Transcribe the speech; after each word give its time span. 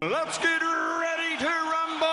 Let's 0.00 0.38
get 0.38 0.62
ready 0.62 1.36
to 1.38 1.46
rumble! 1.46 2.06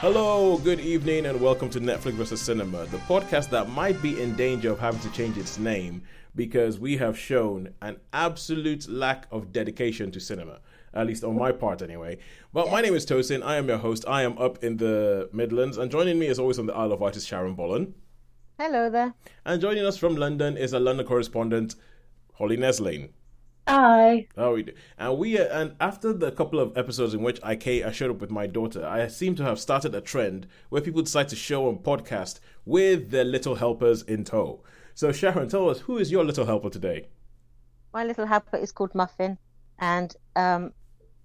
Hello, 0.00 0.58
good 0.58 0.80
evening, 0.80 1.26
and 1.26 1.40
welcome 1.40 1.70
to 1.70 1.78
Netflix 1.78 2.14
vs. 2.14 2.40
Cinema, 2.40 2.84
the 2.86 2.96
podcast 2.98 3.48
that 3.50 3.70
might 3.70 4.02
be 4.02 4.20
in 4.20 4.34
danger 4.34 4.72
of 4.72 4.80
having 4.80 4.98
to 5.02 5.10
change 5.12 5.36
its 5.36 5.56
name 5.56 6.02
because 6.34 6.80
we 6.80 6.96
have 6.96 7.16
shown 7.16 7.72
an 7.80 7.98
absolute 8.12 8.88
lack 8.88 9.28
of 9.30 9.52
dedication 9.52 10.10
to 10.10 10.18
cinema. 10.18 10.58
At 10.92 11.06
least 11.06 11.22
on 11.22 11.38
my 11.38 11.52
part, 11.52 11.80
anyway. 11.80 12.18
But 12.52 12.68
my 12.72 12.80
name 12.80 12.94
is 12.94 13.06
Tosin. 13.06 13.44
I 13.44 13.54
am 13.54 13.68
your 13.68 13.78
host. 13.78 14.04
I 14.08 14.22
am 14.22 14.36
up 14.36 14.64
in 14.64 14.78
the 14.78 15.30
Midlands, 15.32 15.78
and 15.78 15.92
joining 15.92 16.18
me, 16.18 16.26
as 16.26 16.40
always, 16.40 16.58
on 16.58 16.66
the 16.66 16.74
Isle 16.74 16.94
of 16.94 16.98
Wight 16.98 17.14
is 17.14 17.24
Sharon 17.24 17.54
Bollen. 17.54 17.92
Hello 18.58 18.90
there. 18.90 19.14
And 19.44 19.60
joining 19.60 19.86
us 19.86 19.96
from 19.96 20.16
London 20.16 20.56
is 20.56 20.72
a 20.72 20.80
London 20.80 21.06
correspondent, 21.06 21.76
Holly 22.34 22.56
Neslane. 22.56 23.10
Hi. 23.68 24.26
Oh, 24.34 24.54
we 24.54 24.62
do. 24.62 24.72
And 24.96 25.18
we 25.18 25.38
uh, 25.38 25.44
and 25.60 25.76
after 25.78 26.14
the 26.14 26.32
couple 26.32 26.58
of 26.58 26.74
episodes 26.74 27.12
in 27.12 27.20
which 27.20 27.38
I 27.42 27.54
came, 27.54 27.86
I 27.86 27.92
showed 27.92 28.10
up 28.10 28.18
with 28.18 28.30
my 28.30 28.46
daughter, 28.46 28.82
I 28.86 29.06
seem 29.08 29.34
to 29.34 29.42
have 29.42 29.60
started 29.60 29.94
a 29.94 30.00
trend 30.00 30.46
where 30.70 30.80
people 30.80 31.02
decide 31.02 31.28
to 31.28 31.36
show 31.36 31.68
and 31.68 31.78
podcast 31.78 32.40
with 32.64 33.10
their 33.10 33.24
little 33.24 33.56
helpers 33.56 34.00
in 34.00 34.24
tow. 34.24 34.62
So 34.94 35.12
Sharon, 35.12 35.50
tell 35.50 35.68
us 35.68 35.80
who 35.80 35.98
is 35.98 36.10
your 36.10 36.24
little 36.24 36.46
helper 36.46 36.70
today? 36.70 37.08
My 37.92 38.04
little 38.04 38.24
helper 38.24 38.56
is 38.56 38.72
called 38.72 38.94
Muffin, 38.94 39.36
and 39.78 40.16
um, 40.34 40.72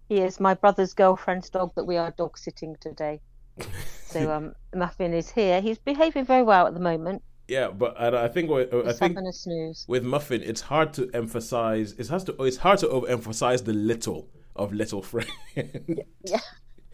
he 0.10 0.20
is 0.20 0.42
my 0.42 0.54
brother's 0.54 0.94
girlfriend's 0.94 1.50
dog 1.50 1.72
that 1.76 1.86
we 1.86 1.96
are 1.96 2.12
dog 2.12 2.38
sitting 2.38 2.76
today. 2.82 3.22
so 4.06 4.30
um, 4.34 4.54
Muffin 4.76 5.14
is 5.14 5.32
here. 5.32 5.62
He's 5.62 5.78
behaving 5.78 6.26
very 6.26 6.44
well 6.44 6.68
at 6.68 6.74
the 6.74 6.82
moment. 6.82 7.24
Yeah, 7.48 7.70
but 7.70 8.00
I, 8.00 8.26
I 8.26 8.28
think 8.30 8.50
what- 8.50 8.74
I 8.74 8.94
think 8.94 9.18
snooze. 9.34 9.86
with 9.88 10.04
Muffin, 10.04 10.42
it's 10.44 10.62
hard 10.62 10.94
to 10.94 11.10
emphasize. 11.14 11.92
It 11.94 12.08
has 12.08 12.24
to. 12.26 12.32
It's 12.44 12.58
hard 12.58 12.80
to 12.80 12.88
overemphasize 12.88 13.66
the 13.66 13.74
little 13.74 14.30
of 14.56 14.72
little 14.74 15.02
friend. 15.12 15.30
Yeah, 15.56 16.40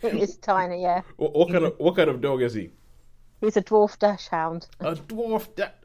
it 0.02 0.14
is 0.16 0.38
tiny. 0.38 0.82
Yeah, 0.82 1.02
what, 1.18 1.34
what 1.36 1.52
kind 1.52 1.66
of 1.66 1.76
what 1.78 1.96
kind 1.96 2.10
of 2.10 2.20
dog 2.22 2.42
is 2.42 2.54
he? 2.54 2.72
he's 3.42 3.56
a 3.58 3.62
dwarf 3.64 3.98
dachshund. 4.00 4.68
A 4.80 4.96
dwarf. 4.96 5.48
That. 5.56 5.84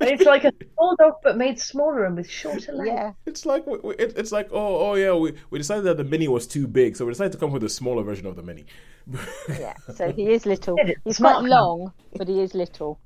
It's 0.00 0.24
like 0.24 0.44
a 0.44 0.52
small 0.74 0.96
dog 0.96 1.14
but 1.22 1.36
made 1.36 1.60
smaller 1.60 2.04
and 2.06 2.16
with 2.16 2.28
shorter 2.28 2.72
legs. 2.72 2.88
Yeah, 2.88 3.12
It's 3.26 3.46
like 3.46 3.64
we- 3.68 3.78
we- 3.78 3.94
it, 3.96 4.14
it's 4.16 4.32
like 4.32 4.48
oh 4.50 4.90
oh 4.90 4.94
yeah 4.96 5.14
we, 5.14 5.34
we 5.50 5.58
decided 5.58 5.84
that 5.84 5.96
the 5.98 6.02
mini 6.04 6.26
was 6.26 6.46
too 6.48 6.66
big 6.66 6.96
so 6.96 7.04
we 7.06 7.12
decided 7.12 7.30
to 7.32 7.38
come 7.38 7.52
with 7.52 7.62
a 7.62 7.68
smaller 7.68 8.02
version 8.02 8.26
of 8.26 8.34
the 8.34 8.42
mini. 8.42 8.64
yeah. 9.48 9.74
So 9.94 10.10
he 10.10 10.30
is 10.32 10.44
little. 10.46 10.76
He's 11.04 11.18
smart 11.18 11.38
quite 11.40 11.50
long, 11.50 11.92
but 12.16 12.26
he 12.28 12.40
is 12.40 12.54
little. 12.54 12.98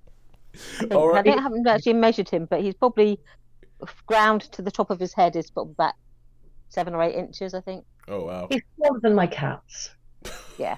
I, 0.57 0.79
think. 0.81 0.95
All 0.95 1.15
I 1.15 1.23
don't, 1.23 1.43
haven't 1.43 1.67
actually 1.67 1.95
measured 1.95 2.29
him, 2.29 2.47
but 2.47 2.61
he's 2.61 2.75
probably 2.75 3.19
ground 4.07 4.43
to 4.53 4.63
the 4.63 4.71
top 4.71 4.91
of 4.91 4.99
his 4.99 5.13
head 5.13 5.37
is 5.37 5.51
probably 5.51 5.73
about 5.73 5.95
seven 6.69 6.95
or 6.95 7.03
eight 7.03 7.15
inches, 7.15 7.55
I 7.55 7.61
think. 7.61 7.85
Oh 8.09 8.27
wow. 8.27 8.49
He's 8.51 8.63
smaller 8.77 9.01
than 9.01 9.15
my 9.15 9.27
cats. 9.27 9.91
Yeah. 10.59 10.77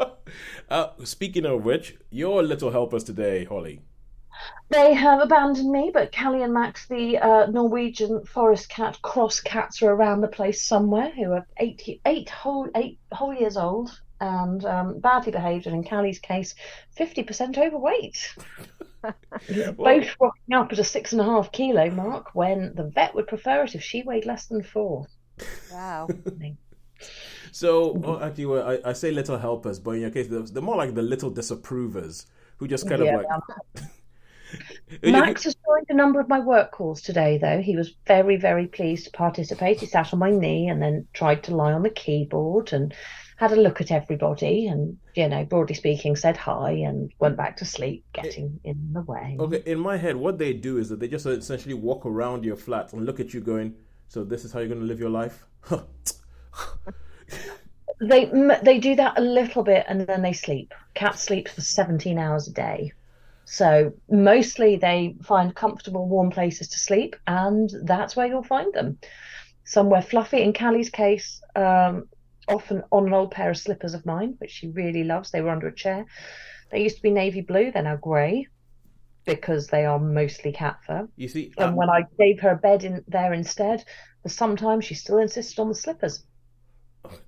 uh, 0.70 0.88
speaking 1.04 1.44
of 1.44 1.64
which, 1.64 1.96
your 2.10 2.42
little 2.42 2.70
helpers 2.70 3.04
today, 3.04 3.44
Holly. 3.44 3.82
They 4.70 4.94
have 4.94 5.20
abandoned 5.20 5.70
me, 5.70 5.90
but 5.92 6.14
Callie 6.14 6.42
and 6.42 6.54
Max, 6.54 6.86
the 6.86 7.18
uh, 7.18 7.46
Norwegian 7.46 8.24
forest 8.24 8.68
cat 8.68 9.00
cross 9.02 9.40
cats, 9.40 9.82
are 9.82 9.90
around 9.90 10.20
the 10.20 10.28
place 10.28 10.62
somewhere. 10.62 11.10
Who 11.10 11.32
are 11.32 11.46
eight, 11.58 12.00
eight 12.06 12.30
whole, 12.30 12.68
eight 12.76 12.98
whole 13.10 13.34
years 13.34 13.56
old 13.56 13.90
and 14.20 14.64
um, 14.64 15.00
badly 15.00 15.32
behaved, 15.32 15.66
and 15.66 15.74
in 15.74 15.84
Callie's 15.84 16.18
case, 16.18 16.54
fifty 16.96 17.22
percent 17.22 17.58
overweight. 17.58 18.36
Both 19.78 20.16
rocking 20.20 20.54
up 20.54 20.72
at 20.72 20.78
a 20.78 20.84
six 20.84 21.12
and 21.12 21.20
a 21.20 21.24
half 21.24 21.52
kilo 21.52 21.90
mark, 21.90 22.34
when 22.34 22.74
the 22.74 22.84
vet 22.84 23.14
would 23.14 23.26
prefer 23.28 23.64
it 23.64 23.74
if 23.74 23.82
she 23.82 24.02
weighed 24.02 24.26
less 24.26 24.46
than 24.46 24.62
four. 24.62 25.06
Wow. 25.72 26.08
So 27.52 28.00
oh, 28.04 28.20
actually, 28.20 28.46
well, 28.46 28.68
I, 28.68 28.90
I 28.90 28.92
say 28.92 29.10
little 29.10 29.38
helpers, 29.38 29.78
but 29.78 29.92
in 29.92 30.02
your 30.02 30.10
case, 30.10 30.28
they're, 30.28 30.42
they're 30.42 30.62
more 30.62 30.76
like 30.76 30.94
the 30.94 31.02
little 31.02 31.30
disapprovers 31.30 32.26
who 32.58 32.68
just 32.68 32.88
kind 32.88 33.02
Yeah, 33.02 33.20
of 33.20 33.24
like. 33.24 33.86
Max 35.02 35.44
has 35.44 35.54
joined 35.54 35.86
a 35.90 35.94
number 35.94 36.20
of 36.20 36.28
my 36.28 36.40
work 36.40 36.72
calls 36.72 37.02
today, 37.02 37.38
though. 37.38 37.60
He 37.60 37.76
was 37.76 37.94
very, 38.06 38.36
very 38.36 38.66
pleased 38.66 39.04
to 39.04 39.10
participate. 39.10 39.80
He 39.80 39.86
sat 39.86 40.12
on 40.12 40.18
my 40.18 40.30
knee 40.30 40.68
and 40.68 40.80
then 40.82 41.06
tried 41.12 41.44
to 41.44 41.54
lie 41.54 41.72
on 41.72 41.82
the 41.82 41.90
keyboard 41.90 42.72
and 42.72 42.94
had 43.38 43.52
a 43.52 43.56
look 43.56 43.80
at 43.80 43.92
everybody 43.92 44.66
and, 44.66 44.98
you 45.14 45.28
know, 45.28 45.44
broadly 45.44 45.76
speaking, 45.76 46.16
said 46.16 46.36
hi 46.36 46.72
and 46.72 47.12
went 47.20 47.36
back 47.36 47.56
to 47.58 47.64
sleep, 47.64 48.04
getting 48.12 48.58
in 48.64 48.92
the 48.92 49.02
way. 49.02 49.36
Okay, 49.38 49.62
in 49.64 49.78
my 49.78 49.96
head, 49.96 50.16
what 50.16 50.38
they 50.38 50.52
do 50.52 50.76
is 50.76 50.88
that 50.88 50.98
they 50.98 51.06
just 51.06 51.24
essentially 51.24 51.74
walk 51.74 52.04
around 52.04 52.44
your 52.44 52.56
flat 52.56 52.92
and 52.92 53.06
look 53.06 53.20
at 53.20 53.32
you, 53.32 53.40
going, 53.40 53.76
"So 54.08 54.24
this 54.24 54.44
is 54.44 54.52
how 54.52 54.58
you're 54.58 54.68
going 54.68 54.80
to 54.80 54.86
live 54.86 54.98
your 54.98 55.10
life." 55.10 55.44
They 58.00 58.30
they 58.62 58.78
do 58.78 58.94
that 58.94 59.18
a 59.18 59.20
little 59.20 59.64
bit 59.64 59.84
and 59.88 60.02
then 60.02 60.22
they 60.22 60.32
sleep. 60.32 60.72
Cats 60.94 61.20
sleep 61.20 61.48
for 61.48 61.60
17 61.60 62.16
hours 62.16 62.46
a 62.46 62.52
day. 62.52 62.92
So 63.44 63.92
mostly 64.08 64.76
they 64.76 65.16
find 65.22 65.54
comfortable, 65.54 66.06
warm 66.06 66.30
places 66.30 66.68
to 66.68 66.78
sleep, 66.78 67.16
and 67.26 67.70
that's 67.82 68.14
where 68.14 68.26
you'll 68.26 68.42
find 68.44 68.72
them. 68.72 68.98
Somewhere 69.64 70.02
fluffy. 70.02 70.42
In 70.42 70.52
Callie's 70.52 70.90
case, 70.90 71.40
um, 71.56 72.08
often 72.48 72.82
on 72.90 73.06
an 73.06 73.12
old 73.12 73.30
pair 73.30 73.50
of 73.50 73.58
slippers 73.58 73.94
of 73.94 74.04
mine, 74.06 74.34
which 74.38 74.50
she 74.50 74.68
really 74.68 75.04
loves. 75.04 75.30
They 75.30 75.40
were 75.40 75.50
under 75.50 75.68
a 75.68 75.74
chair. 75.74 76.06
They 76.70 76.82
used 76.82 76.96
to 76.96 77.02
be 77.02 77.10
navy 77.10 77.40
blue, 77.40 77.70
they're 77.70 77.82
now 77.82 77.96
grey 77.96 78.46
because 79.24 79.66
they 79.66 79.84
are 79.84 79.98
mostly 79.98 80.52
cat 80.52 80.78
fur. 80.86 81.08
You 81.16 81.28
see, 81.28 81.52
And 81.58 81.70
uh, 81.70 81.76
when 81.76 81.90
I 81.90 82.02
gave 82.18 82.40
her 82.40 82.50
a 82.50 82.56
bed 82.56 82.84
in 82.84 83.04
there 83.08 83.32
instead, 83.32 83.84
for 84.22 84.28
some 84.30 84.56
time 84.56 84.80
she 84.80 84.94
still 84.94 85.18
insisted 85.18 85.60
on 85.60 85.68
the 85.68 85.74
slippers. 85.74 86.24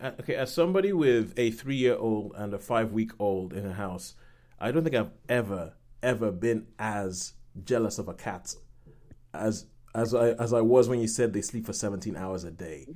Uh, 0.01 0.13
okay, 0.21 0.35
as 0.35 0.53
somebody 0.53 0.93
with 0.93 1.35
a 1.39 1.51
three 1.51 1.77
year 1.77 1.97
old 1.97 2.33
and 2.37 2.55
a 2.55 2.59
five 2.59 2.93
week 2.93 3.13
old 3.19 3.53
in 3.53 3.67
a 3.67 3.75
house, 3.75 4.15
I 4.59 4.73
don't 4.73 4.83
think 4.83 4.97
I've 4.97 5.13
ever, 5.29 5.75
ever 6.03 6.31
been 6.33 6.67
as 6.79 7.35
jealous 7.65 7.99
of 7.99 8.09
a 8.09 8.15
cat 8.15 8.55
as 9.35 9.67
as 9.95 10.15
I 10.15 10.31
as 10.33 10.53
I 10.53 10.61
was 10.61 10.89
when 10.89 11.01
you 11.01 11.09
said 11.09 11.33
they 11.33 11.43
sleep 11.43 11.67
for 11.67 11.73
seventeen 11.73 12.17
hours 12.17 12.45
a 12.45 12.51
day. 12.51 12.87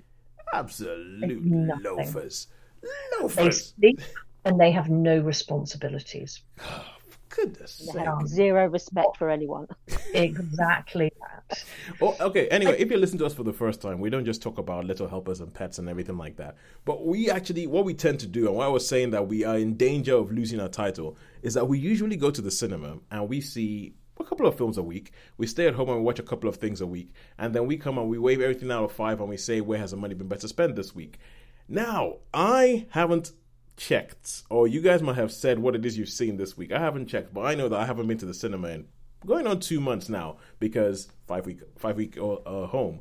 Absolute 0.55 1.43
Nothing. 1.45 1.83
loafers. 1.85 2.49
They 2.83 2.89
Loafers. 3.21 3.75
sleep 3.79 4.01
and 4.45 4.61
they 4.61 4.71
have 4.71 4.89
no 4.91 5.19
responsibilities. 5.21 6.43
Goodness 7.31 7.79
They 7.79 7.99
sake. 7.99 8.05
have 8.07 8.29
zero 8.29 8.69
respect 8.69 9.17
for 9.17 9.29
anyone. 9.29 9.67
Exactly 10.15 11.11
that. 11.21 11.65
Oh, 12.01 12.17
okay. 12.21 12.47
Anyway, 12.49 12.77
if 12.79 12.89
you 12.89 12.97
listen 12.97 13.19
to 13.19 13.27
us 13.27 13.35
for 13.35 13.43
the 13.43 13.53
first 13.53 13.81
time, 13.83 13.99
we 13.99 14.09
don't 14.09 14.25
just 14.25 14.41
talk 14.41 14.59
about 14.59 14.85
little 14.85 15.09
helpers 15.09 15.41
and 15.41 15.53
pets 15.53 15.79
and 15.81 15.89
everything 15.89 16.17
like 16.17 16.37
that. 16.37 16.55
But 16.85 17.05
we 17.05 17.29
actually, 17.33 17.67
what 17.67 17.85
we 17.85 17.95
tend 17.95 18.21
to 18.21 18.29
do, 18.29 18.47
and 18.47 18.55
why 18.55 18.67
I 18.67 18.69
was 18.69 18.87
saying 18.87 19.11
that 19.11 19.27
we 19.27 19.43
are 19.45 19.59
in 19.59 19.77
danger 19.77 20.15
of 20.15 20.31
losing 20.31 20.61
our 20.61 20.69
title, 20.69 21.17
is 21.43 21.55
that 21.55 21.67
we 21.67 21.81
usually 21.81 22.17
go 22.17 22.31
to 22.31 22.41
the 22.41 22.51
cinema 22.53 22.99
and 23.11 23.29
we 23.29 23.41
see 23.41 23.95
a 24.19 24.25
couple 24.25 24.47
of 24.47 24.57
films 24.57 24.79
a 24.79 24.83
week. 24.83 25.13
We 25.37 25.47
stay 25.47 25.67
at 25.67 25.75
home 25.75 25.89
and 25.89 25.99
we 25.99 26.05
watch 26.05 26.19
a 26.19 26.25
couple 26.25 26.49
of 26.49 26.57
things 26.57 26.81
a 26.81 26.87
week. 26.87 27.13
And 27.39 27.55
then 27.55 27.67
we 27.67 27.77
come 27.77 27.99
and 27.99 28.09
we 28.09 28.19
wave 28.19 28.41
everything 28.41 28.71
out 28.71 28.85
of 28.85 28.93
five 28.93 29.21
and 29.21 29.29
we 29.29 29.37
say, 29.37 29.61
where 29.61 29.79
has 29.79 29.91
the 29.91 29.97
money 29.97 30.15
been 30.15 30.29
better 30.29 30.49
spent 30.49 30.77
this 30.77 30.95
week? 30.95 31.19
Now, 31.69 32.17
I 32.33 32.87
haven't 32.91 33.33
checked, 33.77 34.43
or 34.51 34.69
you 34.69 34.81
guys 34.81 35.03
might 35.03 35.17
have 35.17 35.33
said 35.33 35.59
what 35.59 35.75
it 35.75 35.85
is 35.85 35.99
you've 35.99 36.09
seen 36.09 36.37
this 36.37 36.57
week. 36.57 36.73
I 36.73 36.79
haven't 36.79 37.07
checked, 37.07 37.35
but 37.35 37.43
I 37.43 37.55
know 37.55 37.69
that 37.69 37.81
I 37.81 37.87
haven't 37.87 38.07
been 38.07 38.19
to 38.19 38.27
the 38.27 38.35
cinema 38.35 38.69
in 38.69 38.87
going 39.27 39.47
on 39.47 39.61
two 39.61 39.81
months 39.81 40.09
now 40.09 40.37
because 40.59 41.09
five 41.27 41.47
week 41.47 41.61
five 41.79 41.97
week 41.97 42.17
uh, 42.19 42.35
uh, 42.35 42.67
home. 42.67 43.01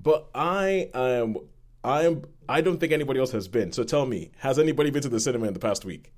But 0.00 0.28
I 0.34 0.90
am 0.94 1.36
I 1.82 2.04
am 2.04 2.24
I 2.48 2.60
don't 2.60 2.78
think 2.78 2.92
anybody 2.92 3.20
else 3.20 3.32
has 3.32 3.48
been. 3.48 3.72
So 3.72 3.84
tell 3.84 4.06
me, 4.06 4.30
has 4.38 4.58
anybody 4.58 4.90
been 4.90 5.02
to 5.02 5.08
the 5.08 5.20
cinema 5.20 5.46
in 5.46 5.54
the 5.54 5.60
past 5.60 5.84
week? 5.84 6.12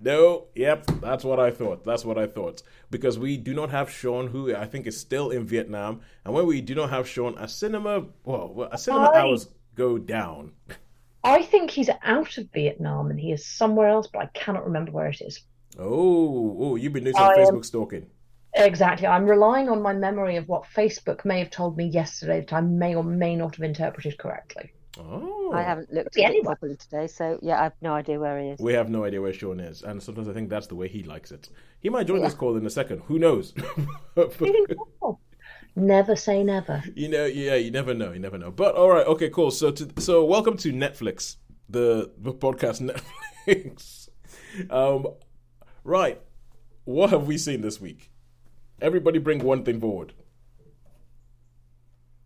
No, 0.00 0.46
yep, 0.54 0.86
that's 1.00 1.24
what 1.24 1.40
I 1.40 1.50
thought. 1.50 1.84
That's 1.84 2.04
what 2.04 2.18
I 2.18 2.26
thought. 2.26 2.62
Because 2.90 3.18
we 3.18 3.36
do 3.36 3.52
not 3.52 3.70
have 3.70 3.90
Sean, 3.90 4.28
who 4.28 4.54
I 4.54 4.66
think 4.66 4.86
is 4.86 4.98
still 4.98 5.30
in 5.30 5.44
Vietnam, 5.44 6.00
and 6.24 6.32
when 6.34 6.46
we 6.46 6.60
do 6.60 6.74
not 6.74 6.90
have 6.90 7.08
Sean, 7.08 7.36
a 7.36 7.48
cinema, 7.48 8.06
well, 8.24 8.68
a 8.70 8.78
cinema 8.78 9.10
Hi. 9.12 9.20
hours 9.20 9.48
go 9.74 9.98
down. 9.98 10.52
I 11.24 11.42
think 11.42 11.70
he's 11.70 11.90
out 12.02 12.38
of 12.38 12.50
Vietnam 12.52 13.10
and 13.10 13.18
he 13.18 13.32
is 13.32 13.44
somewhere 13.44 13.88
else, 13.88 14.06
but 14.06 14.22
I 14.22 14.26
cannot 14.34 14.64
remember 14.64 14.92
where 14.92 15.08
it 15.08 15.20
is. 15.20 15.42
Oh, 15.78 16.56
oh, 16.60 16.76
you've 16.76 16.92
been 16.92 17.04
doing 17.04 17.16
some 17.16 17.30
I 17.30 17.36
Facebook 17.36 17.64
stalking. 17.64 18.06
Exactly. 18.54 19.06
I'm 19.06 19.26
relying 19.26 19.68
on 19.68 19.82
my 19.82 19.92
memory 19.92 20.36
of 20.36 20.48
what 20.48 20.64
Facebook 20.74 21.24
may 21.24 21.38
have 21.40 21.50
told 21.50 21.76
me 21.76 21.86
yesterday 21.86 22.40
that 22.40 22.52
I 22.52 22.60
may 22.60 22.94
or 22.94 23.04
may 23.04 23.36
not 23.36 23.56
have 23.56 23.64
interpreted 23.64 24.18
correctly. 24.18 24.72
Oh, 24.98 25.52
I 25.54 25.62
haven't 25.62 25.92
looked 25.92 26.16
at 26.16 26.22
it 26.22 26.26
anyone. 26.26 26.44
properly 26.46 26.76
today, 26.76 27.06
so 27.06 27.38
yeah, 27.42 27.60
I 27.60 27.64
have 27.64 27.74
no 27.80 27.94
idea 27.94 28.18
where 28.18 28.40
he 28.40 28.48
is. 28.50 28.58
We 28.60 28.72
have 28.74 28.90
no 28.90 29.04
idea 29.04 29.20
where 29.22 29.32
Sean 29.32 29.60
is, 29.60 29.82
and 29.82 30.02
sometimes 30.02 30.28
I 30.28 30.32
think 30.32 30.48
that's 30.50 30.66
the 30.66 30.74
way 30.74 30.88
he 30.88 31.02
likes 31.04 31.30
it. 31.30 31.48
He 31.80 31.88
might 31.88 32.06
join 32.06 32.18
Yeah. 32.20 32.26
this 32.26 32.34
call 32.34 32.56
in 32.56 32.66
a 32.66 32.70
second. 32.70 33.02
Who 33.06 33.18
knows? 33.18 33.54
Never 35.76 36.16
say 36.16 36.42
never. 36.42 36.82
you 36.96 37.08
know, 37.08 37.24
yeah, 37.26 37.54
you 37.54 37.70
never 37.70 37.94
know. 37.94 38.10
You 38.12 38.18
never 38.18 38.36
know. 38.36 38.50
But 38.50 38.74
all 38.74 38.90
right, 38.90 39.06
okay, 39.06 39.30
cool. 39.30 39.52
So, 39.52 39.70
to, 39.70 39.88
so 40.00 40.24
welcome 40.24 40.56
to 40.58 40.72
Netflix, 40.72 41.36
the 41.68 42.10
the 42.18 42.32
podcast 42.32 42.80
Netflix. 43.46 44.08
um, 44.70 45.06
right, 45.84 46.20
what 46.84 47.10
have 47.10 47.28
we 47.28 47.38
seen 47.38 47.60
this 47.60 47.80
week? 47.80 48.10
Everybody, 48.80 49.18
bring 49.20 49.38
one 49.44 49.62
thing 49.64 49.80
forward. 49.80 50.14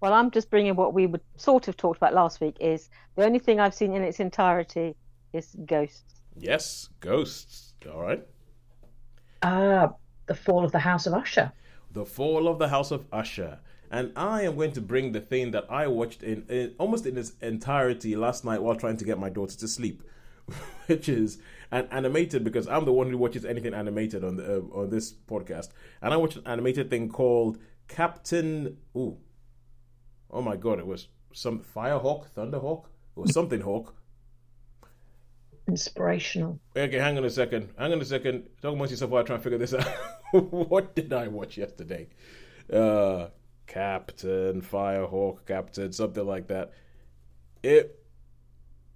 Well, 0.02 0.14
I'm 0.14 0.32
just 0.32 0.50
bringing 0.50 0.74
what 0.74 0.94
we 0.94 1.06
would 1.06 1.20
sort 1.36 1.68
of 1.68 1.76
talked 1.76 1.98
about 1.98 2.12
last 2.12 2.40
week. 2.40 2.56
Is 2.58 2.90
the 3.14 3.24
only 3.24 3.38
thing 3.38 3.60
I've 3.60 3.72
seen 3.72 3.94
in 3.94 4.02
its 4.02 4.18
entirety 4.18 4.96
is 5.32 5.54
Ghosts. 5.64 6.22
Yes, 6.36 6.88
Ghosts. 6.98 7.74
All 7.88 8.02
right. 8.02 8.26
Ah, 9.44 9.92
the 10.26 10.34
fall 10.34 10.64
of 10.64 10.72
the 10.72 10.80
House 10.80 11.06
of 11.06 11.14
Usher. 11.14 11.52
The 11.92 12.04
Fall 12.04 12.48
of 12.48 12.58
the 12.58 12.66
House 12.66 12.90
of 12.90 13.06
Usher. 13.12 13.60
And 13.92 14.10
I 14.16 14.42
am 14.42 14.56
going 14.56 14.72
to 14.72 14.80
bring 14.80 15.12
the 15.12 15.20
thing 15.20 15.52
that 15.52 15.66
I 15.70 15.86
watched 15.86 16.24
in, 16.24 16.46
in 16.48 16.74
almost 16.78 17.06
in 17.06 17.16
its 17.16 17.34
entirety 17.40 18.16
last 18.16 18.44
night 18.44 18.60
while 18.60 18.74
trying 18.74 18.96
to 18.96 19.04
get 19.04 19.20
my 19.20 19.28
daughter 19.28 19.56
to 19.56 19.68
sleep, 19.68 20.02
which 20.86 21.08
is 21.08 21.38
an 21.70 21.86
animated 21.92 22.42
because 22.42 22.66
I'm 22.66 22.86
the 22.86 22.92
one 22.92 23.08
who 23.08 23.18
watches 23.18 23.44
anything 23.44 23.72
animated 23.72 24.24
on 24.24 24.36
the 24.36 24.56
uh, 24.56 24.80
on 24.80 24.90
this 24.90 25.12
podcast, 25.12 25.68
and 26.00 26.12
I 26.12 26.16
watched 26.16 26.38
an 26.38 26.46
animated 26.46 26.90
thing 26.90 27.08
called 27.08 27.58
Captain. 27.86 28.78
Ooh, 28.96 29.18
oh 30.32 30.42
my 30.42 30.56
god! 30.56 30.78
It 30.78 30.86
was 30.86 31.08
some 31.32 31.60
Firehawk, 31.60 32.26
Thunderhawk, 32.36 32.84
or 33.16 33.26
something 33.28 33.60
Hawk. 33.60 33.94
Inspirational. 35.68 36.58
Okay, 36.76 36.98
hang 36.98 37.16
on 37.18 37.24
a 37.24 37.30
second. 37.30 37.70
Hang 37.78 37.92
on 37.92 38.00
a 38.00 38.04
second. 38.04 38.48
Talk 38.60 38.74
amongst 38.74 38.90
yourself 38.90 39.10
while 39.10 39.22
I 39.22 39.24
try 39.26 39.36
and 39.36 39.42
figure 39.42 39.58
this 39.58 39.74
out. 39.74 39.86
what 40.32 40.94
did 40.96 41.12
I 41.12 41.28
watch 41.28 41.56
yesterday? 41.56 42.08
Uh, 42.72 43.28
Captain 43.66 44.60
Firehawk, 44.60 45.46
Captain 45.46 45.92
something 45.92 46.26
like 46.26 46.48
that. 46.48 46.72
It 47.62 48.02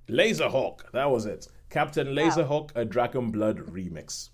Laserhawk. 0.08 0.90
That 0.92 1.10
was 1.10 1.26
it. 1.26 1.48
Captain 1.70 2.08
Laserhawk, 2.08 2.70
a 2.74 2.84
Dragon 2.84 3.30
Blood 3.30 3.58
remix. 3.58 4.30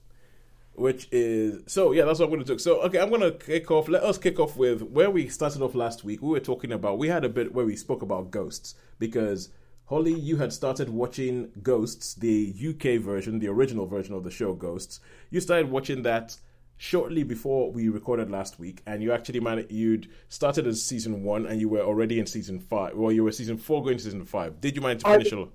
Which 0.74 1.06
is 1.12 1.62
so 1.66 1.92
yeah, 1.92 2.04
that's 2.04 2.18
what 2.18 2.26
I'm 2.26 2.32
gonna 2.32 2.44
do. 2.44 2.58
So 2.58 2.80
okay, 2.82 2.98
I'm 2.98 3.10
gonna 3.10 3.32
kick 3.32 3.70
off. 3.70 3.88
Let 3.88 4.02
us 4.02 4.16
kick 4.16 4.40
off 4.40 4.56
with 4.56 4.82
where 4.82 5.10
we 5.10 5.28
started 5.28 5.60
off 5.60 5.74
last 5.74 6.02
week. 6.02 6.22
We 6.22 6.30
were 6.30 6.40
talking 6.40 6.72
about 6.72 6.98
we 6.98 7.08
had 7.08 7.24
a 7.24 7.28
bit 7.28 7.52
where 7.54 7.66
we 7.66 7.76
spoke 7.76 8.00
about 8.02 8.30
ghosts 8.30 8.74
because 8.98 9.50
Holly, 9.86 10.14
you 10.14 10.36
had 10.38 10.52
started 10.54 10.88
watching 10.88 11.50
Ghosts, 11.62 12.14
the 12.14 12.54
UK 12.56 12.98
version, 13.02 13.38
the 13.40 13.48
original 13.48 13.84
version 13.84 14.14
of 14.14 14.24
the 14.24 14.30
show 14.30 14.54
Ghosts. 14.54 15.00
You 15.28 15.40
started 15.40 15.70
watching 15.70 16.02
that 16.04 16.34
shortly 16.78 17.22
before 17.24 17.70
we 17.70 17.90
recorded 17.90 18.30
last 18.30 18.58
week, 18.58 18.80
and 18.86 19.02
you 19.02 19.12
actually 19.12 19.40
managed. 19.40 19.70
You'd 19.70 20.08
started 20.28 20.66
as 20.66 20.82
season 20.82 21.22
one, 21.22 21.44
and 21.44 21.60
you 21.60 21.68
were 21.68 21.80
already 21.82 22.18
in 22.18 22.24
season 22.26 22.58
five. 22.58 22.94
Well, 22.96 23.12
you 23.12 23.22
were 23.24 23.32
season 23.32 23.58
four 23.58 23.82
going 23.82 23.98
to 23.98 24.04
season 24.04 24.24
five. 24.24 24.60
Did 24.62 24.74
you 24.76 24.80
manage 24.80 25.02
to 25.02 25.08
I- 25.08 25.18
finish 25.18 25.32
it? 25.34 25.48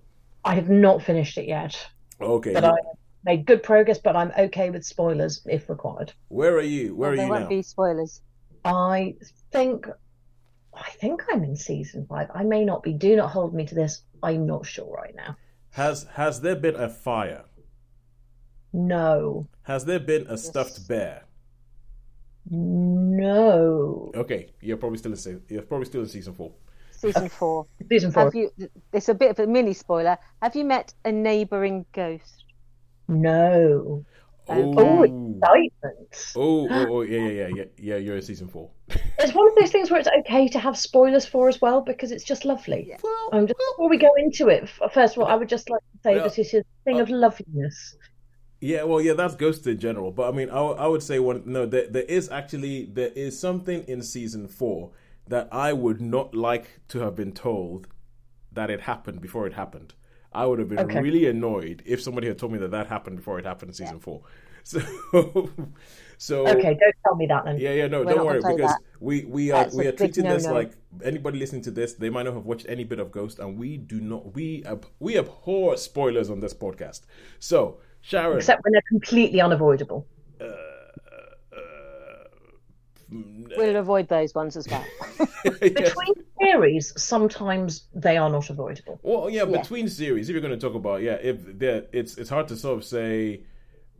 I 0.45 0.53
have 0.53 0.69
not 0.69 1.01
finished 1.01 1.37
it 1.39 1.47
yet, 1.47 1.75
Okay. 2.21 2.53
but 2.53 2.63
I 2.63 2.75
made 3.23 3.45
good 3.45 3.63
progress. 3.63 3.99
But 3.99 4.15
I'm 4.15 4.31
okay 4.37 4.69
with 4.69 4.85
spoilers 4.85 5.41
if 5.45 5.69
required. 5.69 6.13
Where 6.29 6.55
are 6.55 6.61
you? 6.61 6.95
Where 6.95 7.15
there 7.15 7.19
are 7.19 7.27
you 7.27 7.29
now? 7.29 7.33
There 7.33 7.39
won't 7.41 7.49
be 7.49 7.61
spoilers. 7.61 8.21
I 8.65 9.15
think, 9.51 9.87
I 10.73 10.89
think 10.91 11.23
I'm 11.31 11.43
in 11.43 11.55
season 11.55 12.05
five. 12.07 12.29
I 12.33 12.43
may 12.43 12.65
not 12.65 12.83
be. 12.83 12.93
Do 12.93 13.15
not 13.15 13.29
hold 13.31 13.53
me 13.53 13.65
to 13.65 13.75
this. 13.75 14.01
I'm 14.23 14.45
not 14.45 14.65
sure 14.65 14.93
right 14.95 15.15
now. 15.15 15.37
Has 15.71 16.07
has 16.13 16.41
there 16.41 16.55
been 16.55 16.75
a 16.75 16.89
fire? 16.89 17.45
No, 18.73 19.47
Has 19.63 19.85
there 19.85 19.99
been 19.99 20.27
a 20.27 20.37
stuffed 20.37 20.87
bear? 20.87 21.23
no. 22.49 24.11
Okay, 24.15 24.51
you're 24.61 24.77
probably 24.77 24.97
still 24.97 25.11
in 25.11 25.17
se- 25.17 25.39
you're 25.49 25.61
probably 25.61 25.85
still 25.85 26.01
in 26.01 26.07
season 26.07 26.33
four. 26.33 26.51
Season 26.91 27.29
four. 27.29 27.65
Season 27.89 28.11
four. 28.11 28.23
Have 28.25 28.35
you? 28.35 28.51
It's 28.93 29.09
a 29.09 29.13
bit 29.13 29.31
of 29.31 29.39
a 29.39 29.47
mini 29.47 29.73
spoiler. 29.73 30.17
Have 30.41 30.55
you 30.55 30.65
met 30.65 30.93
a 31.05 31.11
neighbouring 31.11 31.85
ghost? 31.93 32.45
No. 33.07 34.05
Oh, 34.49 34.73
Oh, 34.77 35.03
excitement. 35.03 36.33
oh, 36.37 36.67
oh, 36.69 36.87
oh, 36.89 37.01
yeah, 37.01 37.19
yeah, 37.19 37.29
yeah, 37.29 37.47
yeah, 37.55 37.63
yeah. 37.77 37.95
You're 37.97 38.15
in 38.15 38.21
season 38.21 38.47
four. 38.47 38.69
It's 39.19 39.33
one 39.33 39.47
of 39.49 39.55
those 39.55 39.71
things 39.71 39.89
where 39.91 39.99
it's 39.99 40.07
okay 40.19 40.47
to 40.49 40.59
have 40.59 40.77
spoilers 40.77 41.25
for 41.25 41.49
as 41.49 41.59
well 41.59 41.81
because 41.81 42.11
it's 42.11 42.23
just 42.23 42.45
lovely. 42.45 42.95
Well, 43.03 43.29
Um, 43.33 43.47
just 43.47 43.59
before 43.73 43.89
we 43.89 43.97
go 43.97 44.13
into 44.15 44.47
it, 44.47 44.69
first 44.93 45.17
of 45.17 45.23
all, 45.23 45.27
I 45.27 45.35
would 45.35 45.49
just 45.49 45.69
like 45.69 45.81
to 45.81 45.99
say 46.03 46.15
Yeah. 46.15 46.23
this 46.23 46.37
is 46.37 46.53
a 46.53 46.63
thing 46.85 46.99
of 46.99 47.09
loveliness. 47.09 47.95
Yeah, 48.61 48.83
well, 48.83 49.01
yeah, 49.01 49.13
that's 49.13 49.35
Ghost 49.35 49.67
in 49.67 49.79
general. 49.79 50.11
But 50.11 50.29
I 50.29 50.31
mean, 50.31 50.49
I, 50.49 50.59
I 50.61 50.87
would 50.87 51.03
say 51.03 51.19
one. 51.19 51.43
No, 51.45 51.65
there, 51.65 51.87
there 51.87 52.03
is 52.03 52.29
actually 52.29 52.85
there 52.85 53.11
is 53.15 53.37
something 53.39 53.83
in 53.87 54.01
season 54.01 54.47
four 54.47 54.91
that 55.27 55.49
I 55.51 55.73
would 55.73 55.99
not 55.99 56.33
like 56.33 56.79
to 56.89 56.99
have 56.99 57.15
been 57.15 57.33
told 57.33 57.87
that 58.53 58.69
it 58.69 58.81
happened 58.81 59.19
before 59.21 59.45
it 59.45 59.53
happened. 59.53 59.93
I 60.37 60.45
would 60.45 60.59
have 60.59 60.69
been 60.69 60.79
Okay. 60.79 61.01
really 61.01 61.25
annoyed 61.27 61.81
if 61.85 62.01
somebody 62.01 62.27
had 62.27 62.37
told 62.37 62.51
me 62.51 62.59
that 62.59 62.71
that 62.71 62.87
happened 62.87 63.17
before 63.17 63.39
it 63.39 63.45
happened 63.45 63.69
in 63.71 63.73
season 63.73 63.99
four. 63.99 64.21
So, 64.67 64.81
so 66.17 66.45
Okay, 66.45 66.73
don't 66.81 66.95
tell 67.05 67.15
me 67.15 67.25
that 67.27 67.45
then. 67.45 67.57
yeah, 67.57 67.71
yeah, 67.71 67.87
no, 67.87 67.99
We're 68.03 68.15
don't 68.15 68.25
worry 68.25 68.39
because 68.41 68.57
that. 68.57 68.79
we 68.99 69.23
we 69.23 69.49
are 69.51 69.63
That's 69.63 69.75
we 69.75 69.87
are 69.87 69.91
big 69.93 69.97
treating 70.13 70.25
this 70.25 70.43
no-no. 70.43 70.55
like 70.59 70.71
anybody 71.11 71.39
listening 71.39 71.61
to 71.63 71.71
this, 71.71 71.93
they 71.93 72.09
might 72.09 72.23
not 72.23 72.33
have 72.33 72.45
watched 72.45 72.65
any 72.67 72.83
bit 72.83 72.99
of 72.99 73.09
Ghost, 73.09 73.39
and 73.39 73.57
we 73.57 73.77
do 73.77 74.01
not 74.01 74.35
we 74.35 74.65
ab- 74.65 74.87
we 74.99 75.17
abhor 75.17 75.77
spoilers 75.77 76.29
on 76.29 76.41
this 76.41 76.53
podcast. 76.53 77.01
So 77.39 77.79
Sharon, 78.01 78.35
Except 78.37 78.61
when 78.65 78.73
they're 78.73 78.89
completely 78.89 79.39
unavoidable. 79.39 80.05
Uh, 80.41 80.43
uh 80.43 81.57
mm, 83.13 83.57
We'll 83.57 83.75
eh. 83.77 83.79
avoid 83.79 84.09
those 84.09 84.35
ones 84.35 84.57
as 84.57 84.67
well. 84.67 84.83
Between 85.61 86.13
series, 86.41 86.93
sometimes 87.01 87.87
they 87.93 88.17
are 88.17 88.29
not 88.29 88.49
avoidable. 88.49 88.99
Well, 89.03 89.29
yeah, 89.29 89.43
Yeah. 89.45 89.61
between 89.61 89.87
series, 89.89 90.29
if 90.29 90.33
you're 90.33 90.41
going 90.41 90.57
to 90.57 90.67
talk 90.67 90.75
about, 90.75 91.01
yeah, 91.01 91.17
if 91.21 91.37
there, 91.59 91.85
it's 91.91 92.17
it's 92.17 92.29
hard 92.29 92.47
to 92.49 92.55
sort 92.55 92.77
of 92.77 92.83
say, 92.85 93.41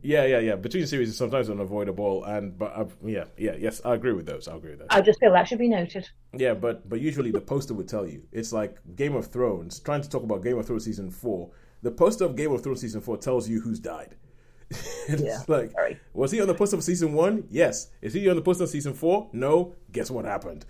yeah, 0.02 0.24
yeah, 0.26 0.38
yeah. 0.38 0.54
Between 0.56 0.86
series 0.86 1.08
is 1.08 1.16
sometimes 1.16 1.50
unavoidable, 1.50 2.24
and 2.24 2.56
but 2.58 2.72
uh, 2.76 2.84
yeah, 3.04 3.24
yeah, 3.36 3.56
yes, 3.58 3.80
I 3.84 3.94
agree 3.94 4.12
with 4.12 4.26
those. 4.26 4.46
I 4.48 4.54
agree 4.56 4.70
with 4.70 4.80
that. 4.80 4.92
I 4.92 5.00
just 5.00 5.18
feel 5.20 5.32
that 5.32 5.48
should 5.48 5.58
be 5.58 5.68
noted. 5.68 6.08
Yeah, 6.36 6.54
but 6.54 6.88
but 6.88 7.00
usually 7.00 7.30
the 7.32 7.40
poster 7.40 7.74
would 7.74 7.88
tell 7.88 8.06
you. 8.06 8.22
It's 8.32 8.52
like 8.52 8.76
Game 8.96 9.16
of 9.16 9.26
Thrones. 9.26 9.80
Trying 9.80 10.02
to 10.02 10.08
talk 10.08 10.22
about 10.22 10.42
Game 10.44 10.56
of 10.58 10.66
Thrones 10.66 10.84
season 10.84 11.10
four. 11.10 11.50
The 11.82 11.90
poster 11.90 12.24
of 12.24 12.36
Game 12.36 12.52
of 12.52 12.62
Thrones 12.62 12.80
season 12.80 13.00
four 13.00 13.16
tells 13.16 13.48
you 13.48 13.60
who's 13.60 13.80
died. 13.80 14.14
it's 14.70 15.22
Yeah, 15.22 15.38
like 15.48 15.70
sorry. 15.72 15.98
was 16.12 16.30
he 16.30 16.40
on 16.40 16.46
the 16.46 16.54
poster 16.54 16.76
of 16.76 16.84
season 16.84 17.12
one? 17.14 17.44
Yes. 17.50 17.88
Is 18.02 18.12
he 18.12 18.28
on 18.28 18.36
the 18.36 18.42
poster 18.42 18.64
of 18.64 18.70
season 18.70 18.94
four? 18.94 19.28
No. 19.32 19.74
Guess 19.92 20.10
what 20.10 20.24
happened? 20.26 20.64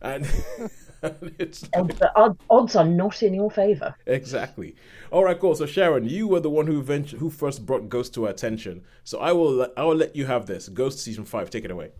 And 0.00 0.24
it's 0.58 0.90
Odds 1.74 2.00
are, 2.00 2.12
od- 2.16 2.38
odds 2.48 2.76
are 2.76 2.84
not 2.84 3.22
in 3.22 3.34
your 3.34 3.50
favour. 3.50 3.94
Exactly. 4.06 4.76
All 5.10 5.24
right, 5.24 5.38
cool. 5.38 5.54
So 5.54 5.66
Sharon, 5.66 6.08
you 6.08 6.28
were 6.28 6.40
the 6.40 6.50
one 6.50 6.66
who 6.66 6.80
vent- 6.82 7.10
who 7.10 7.28
first 7.28 7.66
brought 7.66 7.88
Ghost 7.88 8.14
to 8.14 8.24
our 8.24 8.30
attention. 8.30 8.84
So 9.04 9.18
I 9.18 9.32
will 9.32 9.52
let- 9.52 9.72
I 9.76 9.82
will 9.84 9.96
let 9.96 10.14
you 10.14 10.26
have 10.26 10.46
this. 10.46 10.68
Ghost 10.68 11.00
season 11.00 11.24
five. 11.24 11.50
Take 11.50 11.64
it 11.64 11.70
away. 11.70 11.90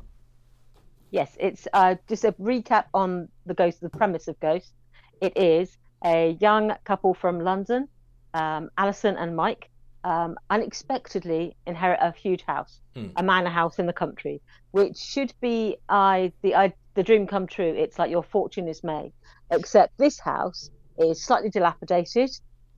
Yes, 1.11 1.37
it's 1.39 1.67
uh, 1.73 1.97
just 2.09 2.25
a 2.25 2.33
recap 2.33 2.85
on 2.95 3.29
the 3.45 3.55
ghost, 3.55 3.81
the 3.81 3.91
premise 3.91 4.29
of 4.29 4.41
Ghost. 4.41 4.73
It 5.21 5.37
is 5.37 5.77
a 6.05 6.39
young 6.41 6.73
couple 6.85 7.13
from 7.13 7.41
London, 7.41 7.87
um, 8.35 8.71
Alison 8.79 9.17
and 9.17 9.37
Mike, 9.37 9.69
um, 10.05 10.37
unexpectedly 10.51 11.57
inherit 11.67 11.99
a 12.01 12.13
huge 12.13 12.43
house, 12.43 12.81
Hmm. 12.95 13.09
a 13.17 13.23
manor 13.23 13.51
house 13.51 13.79
in 13.79 13.87
the 13.87 13.93
country, 13.93 14.41
which 14.73 14.97
should 14.97 15.33
be 15.41 15.77
I 15.89 16.33
the 16.43 16.55
I, 16.55 16.75
the 16.95 17.03
dream 17.03 17.27
come 17.27 17.47
true. 17.47 17.73
It's 17.77 17.99
like 17.99 18.11
your 18.11 18.23
fortune 18.23 18.69
is 18.69 18.83
made, 18.85 19.13
except 19.51 19.97
this 19.99 20.19
house 20.19 20.71
is 20.99 21.23
slightly 21.23 21.51
dilapidated. 21.51 22.31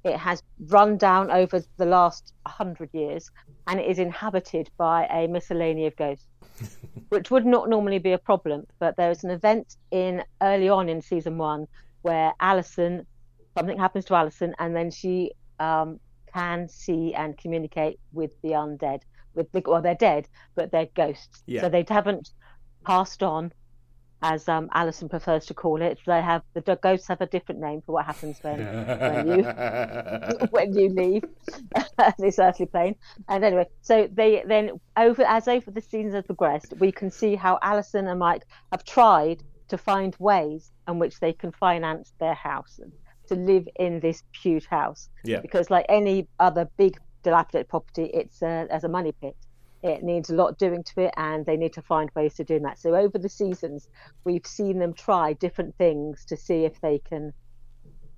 It 0.04 0.16
has 0.18 0.42
run 0.68 0.98
down 0.98 1.30
over 1.30 1.62
the 1.78 1.86
last 1.86 2.34
hundred 2.46 2.90
years, 2.92 3.30
and 3.66 3.80
it 3.80 3.86
is 3.86 3.98
inhabited 3.98 4.70
by 4.76 5.06
a 5.06 5.26
miscellany 5.26 5.86
of 5.86 5.96
ghosts 5.96 6.26
which 7.08 7.30
would 7.30 7.46
not 7.46 7.68
normally 7.68 7.98
be 7.98 8.12
a 8.12 8.18
problem. 8.18 8.66
But 8.78 8.96
there 8.96 9.10
is 9.10 9.24
an 9.24 9.30
event 9.30 9.76
in 9.90 10.22
early 10.42 10.68
on 10.68 10.88
in 10.88 11.00
season 11.00 11.38
one 11.38 11.66
where 12.02 12.32
Alison, 12.38 13.06
something 13.56 13.78
happens 13.78 14.04
to 14.06 14.14
Alison, 14.14 14.54
and 14.58 14.76
then 14.76 14.90
she 14.90 15.32
um, 15.58 15.98
can 16.34 16.68
see 16.68 17.14
and 17.14 17.38
communicate 17.38 17.98
with 18.12 18.30
the 18.42 18.50
undead. 18.50 19.02
With 19.34 19.50
the, 19.52 19.62
well, 19.66 19.82
they're 19.82 19.94
dead, 19.94 20.28
but 20.54 20.70
they're 20.70 20.88
ghosts. 20.94 21.42
Yeah. 21.46 21.62
So 21.62 21.68
they 21.68 21.84
haven't 21.88 22.30
passed 22.84 23.22
on, 23.22 23.52
as 24.22 24.48
um, 24.48 24.68
Alison 24.72 25.08
prefers 25.08 25.46
to 25.46 25.54
call 25.54 25.82
it. 25.82 25.98
They 26.06 26.22
have 26.22 26.42
the 26.54 26.78
ghosts 26.82 27.08
have 27.08 27.20
a 27.20 27.26
different 27.26 27.60
name 27.60 27.82
for 27.84 27.92
what 27.92 28.06
happens 28.06 28.38
when 28.42 28.58
when 28.58 29.28
you 29.28 29.44
when 30.50 30.74
you 30.74 30.88
leave 30.88 31.24
this 32.18 32.38
earthly 32.38 32.66
plane. 32.66 32.96
And 33.28 33.44
anyway, 33.44 33.66
so 33.82 34.08
they 34.12 34.42
then 34.46 34.80
over 34.96 35.22
as 35.22 35.46
over 35.46 35.70
the 35.70 35.82
seasons 35.82 36.14
have 36.14 36.26
progressed, 36.26 36.74
we 36.78 36.90
can 36.90 37.10
see 37.10 37.34
how 37.34 37.58
Alison 37.60 38.08
and 38.08 38.18
Mike 38.18 38.44
have 38.72 38.84
tried 38.84 39.42
to 39.68 39.78
find 39.78 40.16
ways 40.18 40.70
in 40.88 40.98
which 40.98 41.20
they 41.20 41.32
can 41.32 41.52
finance 41.52 42.12
their 42.18 42.34
house 42.34 42.80
to 43.28 43.34
live 43.34 43.66
in 43.76 44.00
this 44.00 44.22
huge 44.42 44.66
house. 44.66 45.08
Yeah. 45.24 45.40
Because 45.40 45.70
like 45.70 45.86
any 45.88 46.28
other 46.38 46.68
big 46.76 46.98
dilapidated 47.22 47.68
property, 47.68 48.10
it's 48.12 48.42
a, 48.42 48.66
as 48.70 48.84
a 48.84 48.88
money 48.88 49.12
pit. 49.12 49.36
It 49.82 50.02
needs 50.02 50.30
a 50.30 50.34
lot 50.34 50.56
doing 50.56 50.82
to 50.82 51.02
it, 51.02 51.14
and 51.18 51.44
they 51.44 51.58
need 51.58 51.74
to 51.74 51.82
find 51.82 52.10
ways 52.14 52.34
to 52.36 52.44
do 52.44 52.58
that. 52.60 52.78
So 52.78 52.94
over 52.94 53.18
the 53.18 53.28
seasons, 53.28 53.86
we've 54.24 54.46
seen 54.46 54.78
them 54.78 54.94
try 54.94 55.34
different 55.34 55.76
things 55.76 56.24
to 56.26 56.38
see 56.38 56.64
if 56.64 56.80
they 56.80 57.00
can 57.00 57.34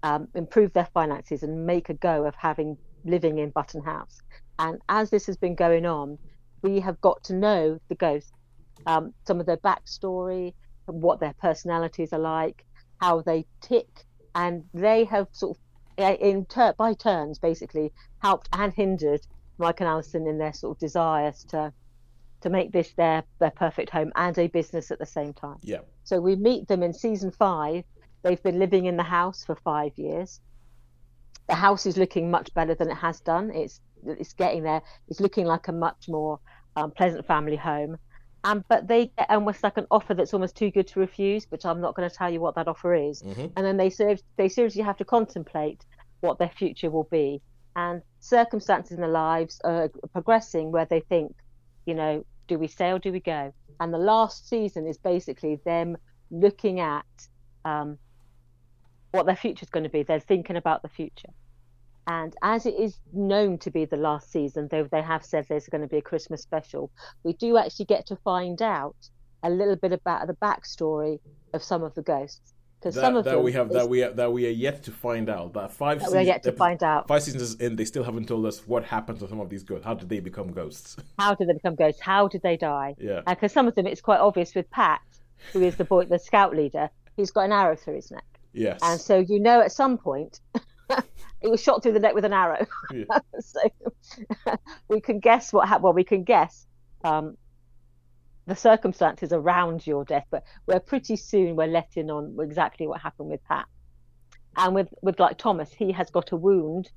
um, 0.05 0.29
improve 0.37 0.73
their 0.75 0.89
finances 0.95 1.43
and 1.43 1.67
make 1.67 1.89
a 1.89 1.95
go 1.95 2.25
of 2.25 2.37
having 2.37 2.79
living 3.05 3.39
in 3.39 3.51
Button 3.51 3.83
House. 3.83 4.21
And 4.61 4.79
as 4.89 5.11
this 5.11 5.27
has 5.27 5.37
been 5.37 5.57
going 5.57 5.87
on, 5.87 6.19
we 6.63 6.79
have 6.81 7.01
got 7.01 7.25
to 7.25 7.35
know 7.35 7.81
the 7.89 7.97
ghosts, 7.97 8.31
um, 8.87 9.13
some 9.27 9.41
of 9.41 9.47
their 9.47 9.57
backstory, 9.57 10.55
what 10.87 11.19
their 11.19 11.35
personalities 11.41 12.13
are 12.13 12.21
like, 12.21 12.65
how 13.01 13.23
they 13.23 13.45
tick, 13.61 14.06
and 14.37 14.65
they 14.75 15.05
have 15.05 15.27
sort 15.33 15.57
of 15.57 16.21
in 16.21 16.45
tur- 16.45 16.75
by 16.77 16.93
turns 16.93 17.39
basically 17.39 17.91
helped 18.19 18.49
and 18.53 18.73
hindered 18.73 19.27
Mike 19.59 19.81
and 19.81 19.89
Alison 19.89 20.27
in 20.27 20.37
their 20.39 20.53
sort 20.53 20.77
of 20.77 20.79
desires 20.79 21.43
to 21.45 21.73
to 22.43 22.51
make 22.51 22.71
this 22.71 22.93
their 22.93 23.25
their 23.39 23.51
perfect 23.51 23.91
home 23.91 24.13
and 24.15 24.39
a 24.39 24.47
business 24.47 24.91
at 24.91 24.99
the 24.99 25.07
same 25.07 25.33
time. 25.33 25.57
Yeah. 25.63 25.81
So 26.05 26.21
we 26.21 26.37
meet 26.37 26.69
them 26.69 26.83
in 26.83 26.93
season 26.93 27.31
five. 27.31 27.85
They've 28.23 28.43
been 28.43 28.59
living 28.59 28.85
in 28.85 28.97
the 28.99 29.03
house 29.03 29.43
for 29.43 29.57
five 29.57 29.93
years. 29.97 30.41
The 31.49 31.55
house 31.55 31.87
is 31.87 31.97
looking 31.97 32.31
much 32.31 32.53
better 32.53 32.75
than 32.75 32.91
it 32.91 32.97
has 32.97 33.21
done. 33.21 33.51
It's 33.55 33.81
it's 34.05 34.35
getting 34.35 34.65
there. 34.65 34.83
It's 35.09 35.21
looking 35.21 35.47
like 35.47 35.69
a 35.69 35.73
much 35.73 36.09
more 36.09 36.41
um, 36.77 36.91
pleasant 36.91 37.27
family 37.27 37.57
home. 37.57 37.97
Um, 38.47 38.65
but 38.69 38.87
they 38.87 39.11
get 39.19 39.29
almost 39.29 39.65
like 39.65 39.77
an 39.77 39.89
offer 39.91 40.15
that's 40.15 40.33
almost 40.33 40.57
too 40.57 40.71
good 40.71 40.87
to 40.89 41.01
refuse, 41.01 41.47
which 41.51 41.67
I'm 41.67 41.81
not 41.81 41.97
going 41.97 42.09
to 42.09 42.15
tell 42.15 42.31
you 42.31 42.41
what 42.41 42.55
that 42.55 42.69
offer 42.69 42.95
is. 42.95 43.21
Mm-hmm. 43.21 43.47
And 43.57 43.67
then 43.67 43.77
they 43.77 43.91
serve, 43.91 44.23
they 44.37 44.49
seriously 44.49 44.83
have 44.83 44.97
to 44.99 45.05
contemplate 45.05 45.85
what 46.21 46.39
their 46.39 46.49
future 46.49 46.89
will 46.89 47.09
be. 47.11 47.43
And 47.75 48.03
circumstances 48.21 48.93
in 48.93 49.01
their 49.01 49.11
lives 49.11 49.61
are 49.65 49.91
progressing 50.13 50.71
where 50.71 50.85
they 50.85 51.01
think, 51.01 51.35
you 51.87 51.95
know, 51.95 52.25
do 52.47 52.57
we 52.57 52.69
stay 52.69 52.93
or 52.93 53.01
do 53.01 53.11
we 53.11 53.19
go? 53.19 53.53
And 53.81 53.93
the 53.93 53.99
last 53.99 54.49
season 54.49 54.87
is 54.87 54.97
basically 54.97 55.59
them 55.65 55.97
looking 56.31 56.79
at 56.79 57.05
um, 57.65 57.99
what 59.11 59.27
their 59.27 59.35
future 59.35 59.65
is 59.65 59.71
going 59.71 59.85
to 59.85 59.91
be. 59.91 60.05
They're 60.05 60.21
thinking 60.21 60.55
about 60.55 60.83
the 60.83 60.89
future. 60.89 61.31
And 62.07 62.35
as 62.43 62.67
it 62.67 62.75
is 62.79 62.99
known 63.13 63.59
to 63.59 63.71
be 63.71 63.85
the 63.85 63.97
last 63.97 64.31
season, 64.31 64.69
though 64.71 64.85
they 64.91 65.03
have 65.03 65.25
said 65.25 65.47
there's 65.49 65.67
going 65.67 65.81
to 65.83 65.89
be 65.89 65.97
a 65.99 66.03
Christmas 66.03 66.41
special, 66.43 66.91
we 67.25 67.33
do 67.33 67.57
actually 67.57 67.87
get 67.87 68.07
to 68.07 68.17
find 68.17 68.63
out 68.63 68.97
a 69.43 69.51
little 69.51 69.77
bit 69.77 69.93
about 69.93 70.27
the 70.27 70.35
backstory 70.35 71.19
of 71.53 71.63
some 71.63 71.83
of 71.83 71.95
the 71.95 72.03
ghosts. 72.03 72.53
Because 72.79 72.95
some 72.95 73.17
of 73.17 73.25
that 73.25 73.33
them 73.37 73.43
we 73.43 73.53
have 73.53 73.69
is- 73.69 73.73
that 73.75 73.89
we 73.89 74.05
are, 74.05 74.13
that 74.13 74.33
we 74.33 74.47
are 74.47 74.51
yet 74.51 74.83
to 74.85 74.93
find 74.93 75.29
out. 75.29 75.55
That 75.55 75.73
five 75.73 75.99
that 75.99 76.07
seasons, 76.11 76.27
yet 76.27 76.43
to 76.45 76.53
find 76.53 76.81
out. 76.83 77.09
five 77.09 77.23
seasons 77.23 77.55
in, 77.57 77.75
they 77.75 77.85
still 77.87 78.05
haven't 78.05 78.29
told 78.29 78.45
us 78.47 78.67
what 78.69 78.85
happened 78.85 79.19
to 79.21 79.29
some 79.29 79.41
of 79.41 79.49
these 79.49 79.65
ghosts. 79.65 79.85
How 79.85 79.95
did 79.95 80.09
they 80.09 80.21
become 80.21 80.53
ghosts? 80.53 80.97
How 81.19 81.35
did 81.35 81.49
they 81.49 81.55
become 81.55 81.75
ghosts? 81.75 82.01
How 82.01 82.29
did 82.29 82.43
they 82.43 82.57
die? 82.57 82.95
yeah. 82.99 83.23
Because 83.27 83.51
some 83.53 83.67
of 83.67 83.75
them, 83.75 83.87
it's 83.87 84.01
quite 84.03 84.21
obvious 84.21 84.55
with 84.55 84.71
Pat, 84.71 85.01
who 85.53 85.63
is 85.63 85.75
the 85.77 85.85
boy, 85.85 86.05
the 86.05 86.19
scout 86.19 86.55
leader. 86.55 86.89
He's 87.17 87.31
got 87.31 87.47
an 87.47 87.53
arrow 87.53 87.77
through 87.77 87.95
his 87.97 88.11
neck, 88.11 88.27
Yes. 88.53 88.79
and 88.83 89.01
so 89.01 89.19
you 89.19 89.41
know 89.41 89.61
at 89.61 89.73
some 89.73 89.97
point 89.99 90.41
he 91.41 91.49
was 91.49 91.63
shot 91.63 91.83
through 91.83 91.93
the 91.93 92.01
neck 92.01 92.15
with 92.15 92.25
an 92.25 92.33
arrow. 92.33 92.67
Yeah. 92.93 93.05
so 93.41 93.61
we 94.89 95.01
can 95.01 95.21
guess 95.21 95.53
what 95.53 95.69
happened. 95.69 95.85
Well, 95.85 95.93
we 95.93 96.05
can 96.05 96.25
guess 96.25 96.67
um, 97.05 97.37
the 98.47 98.57
circumstances 98.57 99.33
around 99.33 99.87
your 99.87 100.05
death, 100.05 100.27
but 100.31 100.45
we're 100.67 100.81
pretty 100.81 101.17
soon 101.17 101.57
we're 101.57 101.67
letting 101.67 102.11
on 102.11 102.37
exactly 102.41 102.87
what 102.87 103.01
happened 103.01 103.29
with 103.29 103.45
Pat. 103.45 103.67
And 104.57 104.75
with 104.75 104.89
with 105.03 105.21
like 105.21 105.37
Thomas, 105.37 105.73
he 105.73 105.93
has 105.93 106.11
got 106.11 106.33
a 106.33 106.37
wound, 106.37 106.91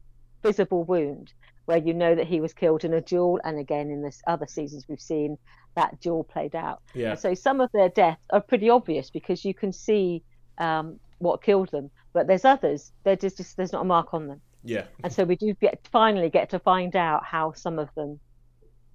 visible 0.44 0.84
wound, 0.86 1.34
where 1.66 1.78
you 1.78 1.94
know 1.94 2.16
that 2.16 2.28
he 2.28 2.40
was 2.40 2.54
killed 2.54 2.86
in 2.86 2.94
a 2.94 3.02
duel. 3.02 3.40
And 3.44 3.60
again, 3.60 3.90
in 3.90 4.02
this 4.02 4.22
other 4.26 4.48
seasons, 4.48 4.88
we've 4.88 5.02
seen 5.02 5.38
that 5.76 6.00
duel 6.00 6.24
played 6.24 6.56
out. 6.56 6.82
yeah. 6.94 7.16
So 7.16 7.34
some 7.34 7.62
of 7.62 7.72
their 7.74 7.90
deaths 7.90 8.24
are 8.32 8.42
pretty 8.42 8.70
obvious 8.70 9.10
because 9.10 9.44
you 9.46 9.54
can 9.54 9.72
see 9.72 10.24
um, 10.58 11.00
what 11.20 11.44
killed 11.44 11.70
them. 11.70 11.92
But 12.14 12.28
there's 12.28 12.46
others, 12.46 12.92
they're 13.04 13.16
just, 13.16 13.38
just 13.38 13.56
there's 13.58 13.72
not 13.72 13.82
a 13.82 13.86
mark 13.86 14.14
on 14.14 14.28
them 14.28 14.42
Yeah. 14.64 14.86
and 15.04 15.14
so 15.14 15.24
we 15.24 15.36
do 15.36 15.54
get 15.62 15.88
finally 15.92 16.30
get 16.30 16.50
to 16.52 16.60
find 16.60 16.96
out 16.96 17.24
how 17.24 17.54
some 17.54 17.78
of 17.80 17.90
them 17.96 18.20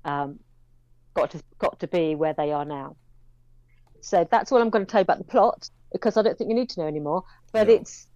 um, 0.05 0.39
got 1.15 1.31
to 1.31 1.41
got 1.59 1.79
to 1.81 1.87
be 1.87 2.15
where 2.15 2.35
they 2.35 2.53
are 2.53 2.65
now. 2.65 2.97
So 4.01 4.27
that's 4.31 4.53
all 4.53 4.61
I'm 4.61 4.69
going 4.71 4.85
to 4.85 4.91
tell 4.91 5.01
you 5.01 5.05
about 5.05 5.19
the 5.19 5.25
plot 5.25 5.69
because 5.93 6.17
I 6.17 6.23
don't 6.23 6.37
think 6.37 6.51
you 6.51 6.57
need 6.57 6.71
to 6.71 6.81
know 6.81 6.87
anymore. 6.87 7.23
But 7.53 7.69
No. 7.69 7.75
it's 7.75 8.07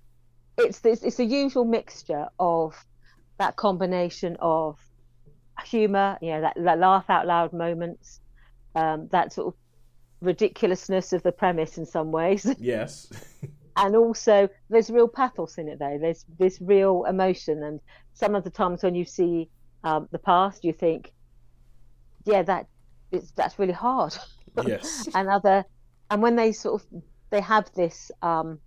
it's 0.58 0.80
this 0.80 1.02
it's 1.02 1.16
the 1.16 1.24
usual 1.24 1.64
mixture 1.64 2.26
of 2.38 2.74
that 3.38 3.54
combination 3.56 4.36
of 4.40 4.78
humor, 5.64 6.18
you 6.20 6.30
know, 6.32 6.40
that, 6.42 6.54
that 6.56 6.78
laugh 6.78 7.08
out 7.08 7.26
loud 7.26 7.52
moments, 7.52 8.20
um, 8.74 9.08
that 9.12 9.32
sort 9.32 9.48
of 9.48 9.54
ridiculousness 10.20 11.12
of 11.12 11.22
the 11.22 11.30
premise 11.32 11.78
in 11.78 11.86
some 11.86 12.10
ways 12.10 12.44
Yes. 12.58 13.08
and 13.78 13.96
also 13.96 14.48
there's 14.68 14.90
real 14.90 15.08
pathos 15.08 15.56
in 15.56 15.68
it 15.68 15.78
though. 15.78 15.98
There's 16.00 16.24
this 16.38 16.60
real 16.60 17.04
emotion. 17.04 17.62
And 17.62 17.80
some 18.12 18.34
of 18.34 18.44
the 18.44 18.50
times 18.50 18.82
when 18.82 18.94
you 18.94 19.04
see 19.04 19.48
um, 19.84 20.08
the 20.10 20.18
past 20.18 20.64
you 20.64 20.72
think 20.72 21.12
yeah 22.24 22.42
that 22.42 22.66
it's 23.12 23.30
that's 23.32 23.58
really 23.58 23.72
hard. 23.72 24.16
Yes. 24.66 25.08
and 25.14 25.28
other 25.28 25.64
and 26.10 26.20
when 26.20 26.36
they 26.36 26.52
sort 26.52 26.82
of 26.82 27.02
they 27.30 27.40
have 27.40 27.70
this 27.74 28.10
um 28.22 28.58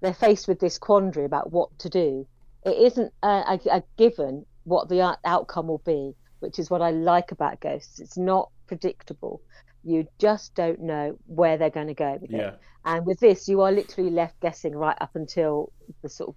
they're 0.00 0.14
faced 0.14 0.48
with 0.48 0.58
this 0.58 0.78
quandary 0.78 1.24
about 1.24 1.52
what 1.52 1.78
to 1.78 1.88
do 1.88 2.26
it 2.64 2.76
isn't 2.76 3.12
a, 3.22 3.28
a, 3.28 3.60
a 3.70 3.82
given 3.96 4.44
what 4.64 4.88
the 4.88 5.16
outcome 5.24 5.68
will 5.68 5.82
be 5.86 6.12
which 6.40 6.58
is 6.58 6.70
what 6.70 6.82
i 6.82 6.90
like 6.90 7.30
about 7.30 7.60
ghosts. 7.60 8.00
It's 8.00 8.18
not 8.18 8.50
predictable 8.66 9.40
you 9.84 10.06
just 10.18 10.54
don't 10.54 10.80
know 10.80 11.18
where 11.26 11.58
they're 11.58 11.70
going 11.70 11.88
to 11.88 11.94
go 11.94 12.18
with 12.20 12.32
it 12.32 12.58
and 12.84 13.06
with 13.06 13.20
this, 13.20 13.48
you 13.48 13.60
are 13.60 13.72
literally 13.72 14.10
left 14.10 14.40
guessing 14.40 14.74
right 14.74 14.96
up 15.00 15.14
until 15.14 15.72
the 16.02 16.08
sort 16.08 16.30
of 16.30 16.34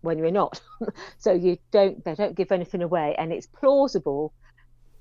when 0.00 0.18
you're 0.18 0.30
not. 0.30 0.60
so 1.18 1.32
you 1.32 1.58
don't 1.72 2.04
they 2.04 2.14
don't 2.14 2.36
give 2.36 2.52
anything 2.52 2.82
away, 2.82 3.14
and 3.18 3.32
it's 3.32 3.46
plausible 3.46 4.32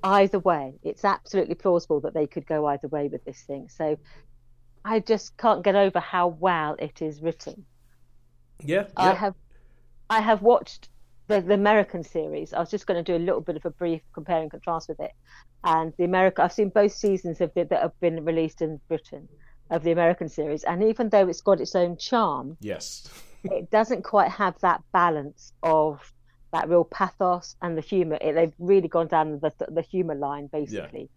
either 0.03 0.39
way. 0.39 0.73
It's 0.83 1.05
absolutely 1.05 1.55
plausible 1.55 2.01
that 2.01 2.13
they 2.13 2.25
could 2.25 2.47
go 2.47 2.65
either 2.67 2.87
way 2.87 3.09
with 3.09 3.23
this 3.25 3.41
thing. 3.41 3.69
So 3.69 3.97
I 4.83 4.99
just 4.99 5.37
can't 5.37 5.63
get 5.63 5.75
over 5.75 5.99
how 5.99 6.29
well 6.29 6.75
it 6.79 7.01
is 7.01 7.21
written. 7.21 7.65
Yeah. 8.59 8.85
I 8.95 9.09
yeah. 9.09 9.15
have 9.15 9.35
I 10.09 10.21
have 10.21 10.41
watched 10.41 10.89
the, 11.27 11.41
the 11.41 11.53
American 11.53 12.03
series. 12.03 12.53
I 12.53 12.59
was 12.59 12.71
just 12.71 12.87
going 12.87 13.03
to 13.03 13.11
do 13.11 13.17
a 13.17 13.23
little 13.23 13.41
bit 13.41 13.55
of 13.55 13.65
a 13.65 13.69
brief 13.69 14.01
compare 14.13 14.41
and 14.41 14.49
contrast 14.49 14.89
with 14.89 14.99
it. 14.99 15.11
And 15.63 15.93
the 15.97 16.05
America, 16.05 16.43
I've 16.43 16.53
seen 16.53 16.69
both 16.69 16.93
seasons 16.93 17.41
of 17.41 17.51
it 17.55 17.69
that 17.69 17.81
have 17.81 17.99
been 17.99 18.23
released 18.23 18.61
in 18.61 18.79
Britain 18.87 19.27
of 19.69 19.83
the 19.83 19.91
American 19.91 20.29
series, 20.29 20.63
and 20.63 20.81
even 20.83 21.09
though 21.09 21.27
it's 21.27 21.41
got 21.41 21.59
its 21.59 21.75
own 21.75 21.97
charm, 21.97 22.57
Yes. 22.61 23.07
it 23.43 23.69
doesn't 23.69 24.03
quite 24.03 24.31
have 24.31 24.57
that 24.61 24.81
balance 24.93 25.51
of 25.63 26.13
that 26.53 26.69
real 26.69 26.85
pathos 26.85 27.55
and 27.61 27.77
the 27.77 27.81
humor. 27.81 28.17
It, 28.21 28.33
they've 28.33 28.53
really 28.59 28.87
gone 28.87 29.07
down 29.07 29.39
the 29.39 29.51
the 29.67 29.81
humor 29.81 30.15
line 30.15 30.47
basically, 30.47 31.09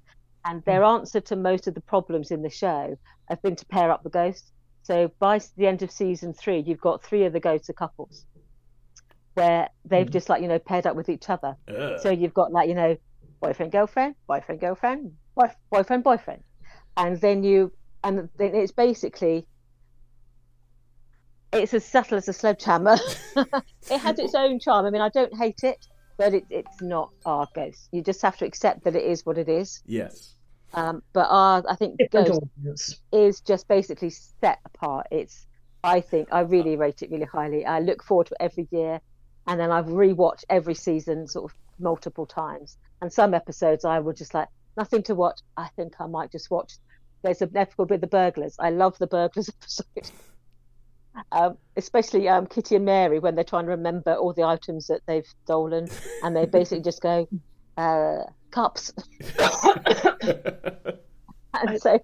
and 0.45 0.65
their 0.65 0.83
answer 0.83 1.21
to 1.21 1.37
most 1.37 1.69
of 1.69 1.75
the 1.75 1.81
problems 1.81 2.33
in 2.33 2.43
the 2.43 2.51
show 2.51 2.97
have 3.29 3.41
been 3.43 3.55
to 3.57 3.67
pair 3.67 3.93
up 3.93 4.03
the 4.03 4.11
ghosts. 4.11 4.51
So 4.83 5.13
by 5.21 5.41
the 5.57 5.69
end 5.69 5.83
of 5.83 5.93
season 5.93 6.33
three, 6.33 6.61
you've 6.67 6.81
got 6.81 7.05
three 7.05 7.25
of 7.25 7.33
the 7.33 7.41
ghosts 7.41 7.71
are 7.71 7.75
couples, 7.75 8.27
where 9.35 9.69
they've 9.85 10.11
just 10.11 10.29
like 10.29 10.43
you 10.43 10.49
know 10.49 10.59
paired 10.59 10.87
up 10.87 10.97
with 10.97 11.09
each 11.09 11.31
other. 11.31 11.57
Ugh. 11.69 11.99
So 12.01 12.11
you've 12.11 12.35
got 12.35 12.53
like 12.53 12.69
you 12.69 12.75
know 12.75 12.97
boyfriend 13.41 13.73
girlfriend, 13.73 14.15
boyfriend 14.27 14.61
girlfriend, 14.61 15.13
boy, 15.35 15.51
boyfriend 15.71 16.05
boyfriend, 16.05 16.43
and 16.97 17.21
then 17.21 17.43
you 17.43 17.73
and 18.05 18.29
then 18.37 18.55
it's 18.55 18.73
basically 18.73 19.47
it's 21.53 21.75
as 21.75 21.85
subtle 21.85 22.17
as 22.19 22.29
a 22.29 22.33
sledgehammer. 22.33 22.97
it 23.37 23.99
has 23.99 24.19
its 24.19 24.35
own 24.35 24.61
charm. 24.61 24.87
I 24.87 24.91
mean, 24.91 25.03
I 25.03 25.09
don't 25.09 25.35
hate 25.37 25.61
it, 25.63 25.85
but 26.17 26.35
it, 26.35 26.45
it's 26.51 26.81
not 26.81 27.11
our 27.25 27.49
ghost. 27.55 27.89
You 27.93 28.03
just 28.03 28.23
have 28.23 28.37
to 28.39 28.45
accept 28.45 28.85
that 28.85 28.95
it 28.95 29.03
is 29.05 29.27
what 29.27 29.39
it 29.39 29.49
is. 29.49 29.83
yes. 29.87 30.37
Um, 30.73 31.03
but 31.13 31.27
our, 31.29 31.65
I 31.69 31.75
think 31.75 31.99
Different 31.99 32.29
ghost 32.29 32.43
audience. 32.59 33.01
is 33.13 33.41
just 33.41 33.67
basically 33.67 34.11
set 34.11 34.61
apart. 34.65 35.09
It's, 35.11 35.49
I 35.83 36.01
think, 36.01 36.29
I 36.31 36.41
really 36.43 36.77
rate 36.77 37.03
it 37.03 37.11
really 37.11 37.25
highly. 37.25 37.67
I 37.67 37.81
look 37.81 38.05
forward 38.05 38.29
to 38.29 38.35
it 38.35 38.45
every 38.45 38.69
year, 38.71 39.01
and 39.47 39.59
then 39.59 39.71
I've 39.71 39.87
rewatched 39.87 40.45
every 40.49 40.75
season 40.75 41.27
sort 41.27 41.51
of 41.51 41.57
multiple 41.79 42.27
times. 42.27 42.77
And 43.01 43.13
some 43.13 43.35
episodes 43.35 43.85
I 43.85 43.99
would 43.99 44.17
just 44.17 44.35
like 44.35 44.49
nothing 44.77 45.03
to 45.05 45.15
watch. 45.15 45.41
I 45.57 45.69
think 45.77 45.95
I 46.01 46.07
might 46.07 46.31
just 46.33 46.51
watch. 46.51 46.75
There's 47.23 47.43
an 47.43 47.57
episode 47.57 47.91
with 47.91 48.01
the 48.01 48.07
burglars. 48.07 48.57
I 48.59 48.71
love 48.71 48.97
the 48.99 49.07
burglars 49.07 49.49
episode. 49.61 50.11
Um, 51.33 51.57
especially 51.77 52.29
um, 52.29 52.47
Kitty 52.47 52.77
and 52.77 52.85
Mary 52.85 53.19
when 53.19 53.35
they're 53.35 53.45
trying 53.45 53.65
to 53.65 53.71
remember 53.71 54.15
all 54.15 54.33
the 54.33 54.45
items 54.45 54.87
that 54.87 55.01
they've 55.07 55.27
stolen, 55.45 55.89
and 56.23 56.37
they 56.37 56.47
basically 56.47 56.83
just 56.83 57.03
go, 57.03 57.29
uh, 57.77 58.23
"Cups." 58.53 58.93
and 61.55 61.81
so 61.81 61.99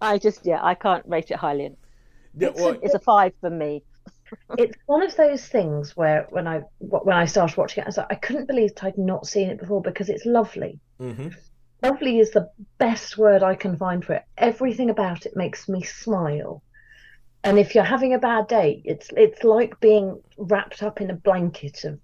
I 0.00 0.18
just 0.18 0.44
yeah 0.44 0.58
I 0.62 0.74
can't 0.74 1.04
rate 1.06 1.30
it 1.30 1.36
highly. 1.36 1.66
enough. 1.66 1.78
yeah, 2.36 2.50
well, 2.56 2.76
It's 2.82 2.94
a 2.94 2.98
five 2.98 3.32
for 3.40 3.48
me. 3.48 3.84
It's 4.58 4.76
one 4.86 5.02
of 5.02 5.16
those 5.16 5.46
things 5.46 5.96
where 5.96 6.26
when 6.30 6.46
I 6.46 6.62
when 6.78 7.16
I 7.16 7.26
started 7.26 7.56
watching 7.56 7.82
it, 7.82 7.86
I 7.86 7.88
was 7.88 7.96
like, 7.98 8.06
I 8.10 8.14
couldn't 8.16 8.46
believe 8.46 8.74
that 8.74 8.84
I'd 8.84 8.98
not 8.98 9.26
seen 9.26 9.50
it 9.50 9.58
before 9.58 9.82
because 9.82 10.08
it's 10.08 10.26
lovely. 10.26 10.80
mhm. 11.00 11.34
Lovely 11.82 12.18
is 12.18 12.32
the 12.32 12.50
best 12.78 13.16
word 13.18 13.42
I 13.42 13.54
can 13.54 13.76
find 13.76 14.04
for 14.04 14.14
it. 14.14 14.24
Everything 14.36 14.90
about 14.90 15.26
it 15.26 15.36
makes 15.36 15.68
me 15.68 15.82
smile. 15.82 16.62
And 17.44 17.58
if 17.58 17.74
you're 17.74 17.84
having 17.84 18.14
a 18.14 18.18
bad 18.18 18.48
day, 18.48 18.82
it's 18.84 19.10
it's 19.16 19.44
like 19.44 19.80
being 19.80 20.22
wrapped 20.38 20.82
up 20.82 21.00
in 21.00 21.10
a 21.10 21.14
blanket 21.16 21.84
of 21.84 22.00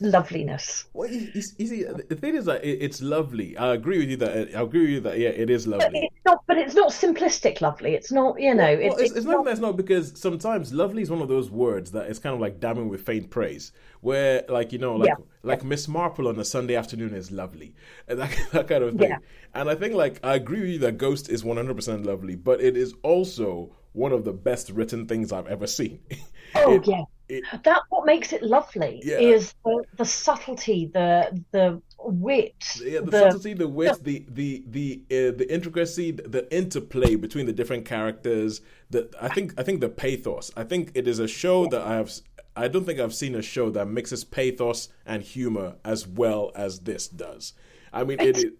loveliness. 0.00 0.84
Well, 0.92 1.10
you 1.10 1.42
see, 1.42 1.84
the 1.84 2.14
thing 2.14 2.34
is 2.36 2.44
that 2.46 2.64
it, 2.64 2.78
it's 2.82 3.00
lovely. 3.02 3.56
I 3.56 3.74
agree 3.74 3.98
with 3.98 4.08
you 4.10 4.16
that 4.18 4.54
uh, 4.54 4.58
I 4.58 4.62
agree 4.62 4.80
with 4.82 4.90
you 4.90 5.00
that 5.00 5.18
yeah, 5.18 5.30
it 5.30 5.50
is 5.50 5.66
lovely. 5.66 5.86
But 5.86 6.02
it's 6.04 6.24
not. 6.24 6.42
But 6.46 6.58
it's 6.58 6.74
not 6.74 6.90
simplistic 6.90 7.60
lovely. 7.60 7.94
It's 7.94 8.12
not. 8.12 8.40
You 8.40 8.54
know. 8.54 8.64
Well, 8.64 8.96
it, 8.98 9.00
it's, 9.00 9.12
it's 9.16 9.26
not 9.26 9.44
that's 9.44 9.60
not 9.60 9.76
because 9.76 10.18
sometimes 10.20 10.72
lovely 10.72 11.02
is 11.02 11.10
one 11.10 11.22
of 11.22 11.28
those 11.28 11.50
words 11.50 11.92
that 11.92 12.08
is 12.10 12.18
kind 12.18 12.34
of 12.34 12.40
like 12.40 12.60
damning 12.60 12.88
with 12.88 13.02
faint 13.02 13.30
praise. 13.30 13.72
Where 14.00 14.44
like 14.48 14.72
you 14.72 14.78
know 14.78 14.96
like 14.96 15.08
Yeah. 15.08 15.14
like 15.42 15.64
Miss 15.64 15.88
Marple 15.88 16.28
on 16.28 16.38
a 16.38 16.44
Sunday 16.44 16.76
afternoon 16.76 17.14
is 17.14 17.30
lovely, 17.30 17.74
and 18.08 18.18
that, 18.20 18.36
that 18.52 18.68
kind 18.68 18.84
of 18.84 18.96
thing. 18.96 19.10
Yeah. 19.10 19.18
And 19.54 19.70
I 19.70 19.74
think 19.74 19.94
like 19.94 20.20
I 20.24 20.34
agree 20.34 20.60
with 20.60 20.70
you 20.70 20.78
that 20.80 20.98
Ghost 20.98 21.28
is 21.28 21.42
one 21.44 21.56
hundred 21.56 21.76
percent 21.76 22.04
lovely, 22.04 22.36
but 22.36 22.60
it 22.60 22.76
is 22.76 22.94
also 23.02 23.72
one 23.92 24.12
of 24.12 24.24
the 24.24 24.32
best 24.32 24.68
written 24.70 25.06
things 25.06 25.32
I've 25.32 25.46
ever 25.46 25.66
seen. 25.66 26.00
Oh 26.54 26.74
It- 26.76 26.86
yeah. 26.86 27.02
It- 27.28 27.44
that 27.64 27.82
what 27.90 28.06
makes 28.06 28.32
it 28.32 28.42
lovely 28.42 29.00
Yeah. 29.04 29.18
is 29.18 29.54
the, 29.64 29.84
the 29.96 30.04
subtlety, 30.04 30.90
the 30.92 31.42
the 31.52 31.80
wit, 31.98 32.54
yeah, 32.82 33.00
the, 33.00 33.10
the 33.10 33.18
subtlety, 33.18 33.54
the 33.54 33.68
wit, 33.68 34.02
the 34.04 34.24
the 34.28 34.64
the 34.68 35.02
uh, 35.10 35.36
the 35.36 35.46
intricacy, 35.52 36.12
the, 36.12 36.46
interplay 36.54 37.16
between 37.16 37.46
the 37.46 37.52
different 37.52 37.84
characters. 37.84 38.60
The 38.90 39.10
I 39.20 39.28
think 39.28 39.54
I 39.58 39.62
think 39.62 39.80
the 39.80 39.88
pathos. 39.88 40.50
I 40.56 40.64
think 40.64 40.92
it 40.94 41.08
is 41.08 41.18
a 41.18 41.28
show 41.28 41.66
that 41.68 41.82
I 41.82 41.94
have. 41.94 42.12
I 42.54 42.68
don't 42.68 42.84
think 42.84 43.00
I've 43.00 43.14
seen 43.14 43.34
a 43.34 43.42
show 43.42 43.70
that 43.70 43.86
mixes 43.86 44.24
pathos 44.24 44.88
and 45.04 45.22
humor 45.22 45.76
as 45.84 46.06
well 46.06 46.52
as 46.54 46.80
this 46.80 47.06
does. 47.08 47.52
I 47.92 48.04
mean, 48.04 48.20
it, 48.20 48.38
it 48.38 48.52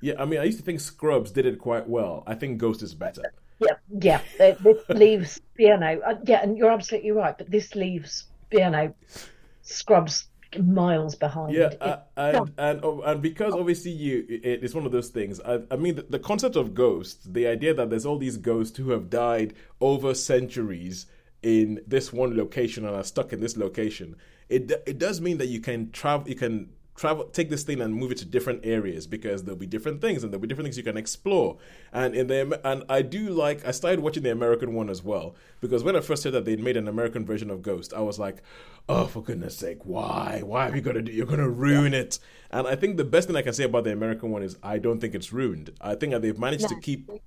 yeah. 0.00 0.14
I 0.18 0.24
mean, 0.24 0.40
I 0.40 0.44
used 0.44 0.58
to 0.58 0.64
think 0.64 0.80
Scrubs 0.80 1.30
did 1.30 1.46
it 1.46 1.58
quite 1.58 1.88
well. 1.88 2.22
I 2.26 2.34
think 2.34 2.58
Ghost 2.58 2.82
is 2.82 2.94
better. 2.94 3.22
Yeah 3.60 3.76
yeah. 4.00 4.20
This 4.38 4.82
leaves 4.88 5.40
you 5.58 5.76
know 5.76 6.00
uh, 6.06 6.14
yeah, 6.24 6.42
and 6.42 6.56
you're 6.56 6.70
absolutely 6.70 7.12
right. 7.12 7.36
But 7.36 7.50
this 7.50 7.74
leaves 7.74 8.24
you 8.50 8.70
know 8.70 8.94
Scrubs 9.62 10.28
miles 10.62 11.14
behind. 11.14 11.54
Yeah, 11.54 11.72
uh, 11.80 11.98
and 12.16 12.52
and 12.58 12.80
oh, 12.82 13.02
and 13.02 13.22
because 13.22 13.54
obviously 13.54 13.92
you, 13.92 14.24
it, 14.28 14.62
it's 14.62 14.74
one 14.74 14.86
of 14.86 14.92
those 14.92 15.08
things. 15.08 15.40
I, 15.40 15.60
I 15.70 15.76
mean, 15.76 15.96
the, 15.96 16.02
the 16.02 16.18
concept 16.18 16.56
of 16.56 16.74
ghosts, 16.74 17.24
the 17.24 17.46
idea 17.46 17.74
that 17.74 17.90
there's 17.90 18.06
all 18.06 18.18
these 18.18 18.36
ghosts 18.36 18.76
who 18.76 18.90
have 18.90 19.10
died 19.10 19.54
over 19.80 20.14
centuries 20.14 21.06
in 21.42 21.80
this 21.86 22.12
one 22.12 22.36
location 22.36 22.86
and 22.86 22.96
are 22.96 23.04
stuck 23.04 23.32
in 23.32 23.40
this 23.40 23.56
location. 23.56 24.16
It 24.48 24.70
it 24.86 24.98
does 24.98 25.20
mean 25.20 25.38
that 25.38 25.48
you 25.48 25.60
can 25.60 25.90
travel, 25.90 26.28
you 26.28 26.36
can 26.36 26.70
travel, 26.96 27.24
take 27.24 27.50
this 27.50 27.62
thing 27.64 27.80
and 27.80 27.94
move 27.94 28.12
it 28.12 28.18
to 28.18 28.24
different 28.24 28.60
areas 28.64 29.06
because 29.06 29.44
there'll 29.44 29.58
be 29.58 29.66
different 29.66 30.00
things 30.00 30.22
and 30.22 30.32
there'll 30.32 30.40
be 30.40 30.46
different 30.48 30.66
things 30.66 30.76
you 30.76 30.82
can 30.84 30.96
explore. 30.96 31.58
And 31.92 32.14
in 32.14 32.26
the 32.28 32.60
and 32.64 32.84
I 32.88 33.02
do 33.02 33.30
like 33.30 33.66
I 33.66 33.70
started 33.72 34.00
watching 34.00 34.22
the 34.22 34.30
American 34.30 34.74
one 34.74 34.88
as 34.88 35.02
well 35.02 35.34
because 35.60 35.82
when 35.82 35.96
I 35.96 36.00
first 36.00 36.24
heard 36.24 36.34
that 36.34 36.44
they'd 36.44 36.60
made 36.60 36.76
an 36.76 36.88
American 36.88 37.24
version 37.26 37.50
of 37.50 37.62
Ghost, 37.62 37.92
I 37.94 38.00
was 38.00 38.18
like, 38.18 38.42
oh 38.88 39.06
for 39.06 39.22
goodness 39.22 39.56
sake, 39.56 39.78
why? 39.84 40.40
Why 40.44 40.68
are 40.70 40.74
you 40.76 40.82
gonna 40.82 41.02
do? 41.02 41.12
You're 41.12 41.26
gonna 41.26 41.48
ruin 41.48 41.94
it. 41.94 42.18
And 42.50 42.66
I 42.68 42.76
think 42.76 42.96
the 42.96 43.04
best 43.04 43.26
thing 43.26 43.36
I 43.36 43.42
can 43.42 43.52
say 43.52 43.64
about 43.64 43.84
the 43.84 43.92
American 43.92 44.30
one 44.30 44.42
is 44.42 44.56
I 44.62 44.78
don't 44.78 45.00
think 45.00 45.14
it's 45.14 45.32
ruined. 45.32 45.70
I 45.80 45.94
think 45.96 46.12
that 46.12 46.22
they've 46.22 46.38
managed 46.38 46.68
to 46.68 46.78
keep 46.80 47.08
they've 47.08 47.20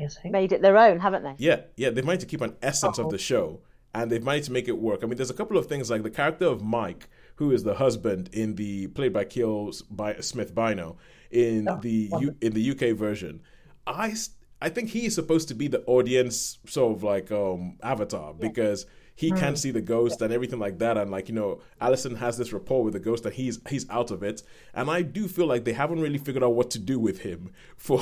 just 0.00 0.24
made 0.24 0.50
it 0.50 0.60
their 0.60 0.76
own, 0.76 0.98
haven't 0.98 1.22
they? 1.22 1.34
yeah, 1.38 1.60
yeah, 1.76 1.90
they've 1.90 2.04
managed 2.04 2.22
to 2.22 2.26
keep 2.26 2.40
an 2.40 2.56
essence 2.62 2.98
of 2.98 3.06
Oh. 3.06 3.10
the 3.10 3.18
show, 3.18 3.60
and 3.94 4.10
they've 4.10 4.24
managed 4.24 4.46
to 4.46 4.52
make 4.52 4.66
it 4.66 4.76
work. 4.78 5.04
I 5.04 5.06
mean, 5.06 5.16
there's 5.16 5.30
a 5.30 5.34
couple 5.34 5.56
of 5.56 5.66
things 5.66 5.88
like 5.88 6.02
the 6.02 6.10
character 6.10 6.46
of 6.46 6.62
Mike, 6.64 7.08
who 7.36 7.50
is 7.50 7.62
the 7.64 7.74
husband 7.74 8.30
in 8.32 8.54
the 8.54 8.86
played 8.88 9.12
by 9.12 9.24
Kiell 9.24 9.82
by 9.90 10.14
Smith 10.20 10.54
Bynoe 10.54 10.96
in 11.30 11.68
Oh, 11.68 11.78
the 11.80 12.10
U, 12.20 12.36
in 12.40 12.52
the 12.52 12.70
UK 12.70 12.96
version. 12.96 13.40
I 13.86 14.14
I 14.62 14.68
think 14.70 14.90
he 14.90 15.06
is 15.06 15.14
supposed 15.14 15.48
to 15.48 15.54
be 15.54 15.68
the 15.68 15.82
audience 15.86 16.58
sort 16.66 16.96
of 16.96 17.02
like 17.02 17.30
um 17.32 17.76
avatar 17.82 18.32
because 18.34 18.86
he 19.16 19.28
Hmm. 19.30 19.36
can't 19.36 19.58
see 19.58 19.70
the 19.70 19.80
ghost 19.80 20.20
and 20.22 20.32
everything 20.32 20.58
like 20.58 20.78
that 20.78 20.96
and 20.96 21.08
like 21.10 21.28
you 21.28 21.34
know 21.36 21.60
Allison 21.80 22.16
has 22.16 22.36
this 22.36 22.52
rapport 22.52 22.82
with 22.82 22.94
the 22.94 22.98
ghost 23.00 23.24
and 23.24 23.34
he's 23.34 23.60
he's 23.68 23.88
out 23.90 24.10
of 24.10 24.22
it. 24.22 24.42
And 24.72 24.90
I 24.90 25.02
do 25.02 25.28
feel 25.28 25.46
like 25.46 25.64
they 25.64 25.72
haven't 25.72 26.00
really 26.00 26.18
figured 26.18 26.42
out 26.42 26.54
what 26.54 26.70
to 26.72 26.78
do 26.78 26.98
with 26.98 27.20
him 27.20 27.52
for 27.76 28.00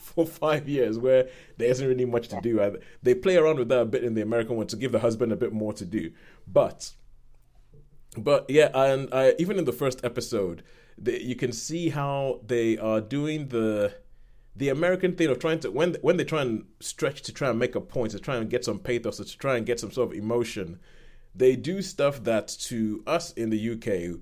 for 0.00 0.26
five 0.26 0.68
years 0.68 0.98
where 0.98 1.28
there 1.58 1.68
isn't 1.68 1.86
really 1.86 2.06
much 2.06 2.28
to 2.28 2.40
do. 2.40 2.78
They 3.02 3.14
play 3.14 3.36
around 3.36 3.58
with 3.58 3.68
that 3.68 3.80
a 3.80 3.84
bit 3.84 4.02
in 4.04 4.14
the 4.14 4.22
American 4.22 4.56
one 4.56 4.66
to 4.68 4.76
give 4.76 4.92
the 4.92 4.98
husband 5.00 5.30
a 5.32 5.36
bit 5.36 5.52
more 5.52 5.72
to 5.74 5.84
do. 5.84 6.10
But 6.46 6.92
but 8.16 8.46
yeah, 8.48 8.70
and 8.74 9.08
uh, 9.12 9.32
even 9.38 9.58
in 9.58 9.64
the 9.64 9.72
first 9.72 10.04
episode, 10.04 10.62
the, 10.96 11.22
you 11.22 11.36
can 11.36 11.52
see 11.52 11.90
how 11.90 12.40
they 12.46 12.78
are 12.78 13.00
doing 13.00 13.48
the 13.48 13.94
the 14.56 14.68
American 14.70 15.14
thing 15.14 15.28
of 15.28 15.38
trying 15.38 15.60
to 15.60 15.70
when 15.70 15.94
when 16.02 16.16
they 16.16 16.24
try 16.24 16.42
and 16.42 16.64
stretch 16.80 17.22
to 17.22 17.32
try 17.32 17.48
and 17.48 17.58
make 17.58 17.74
a 17.74 17.80
point 17.80 18.10
to 18.12 18.18
try 18.18 18.36
and 18.36 18.50
get 18.50 18.64
some 18.64 18.78
pathos 18.78 19.18
to 19.18 19.38
try 19.38 19.56
and 19.56 19.66
get 19.66 19.78
some 19.80 19.92
sort 19.92 20.10
of 20.10 20.18
emotion. 20.18 20.80
They 21.34 21.54
do 21.54 21.82
stuff 21.82 22.24
that 22.24 22.48
to 22.62 23.02
us 23.06 23.32
in 23.34 23.50
the 23.50 23.70
UK 23.70 24.20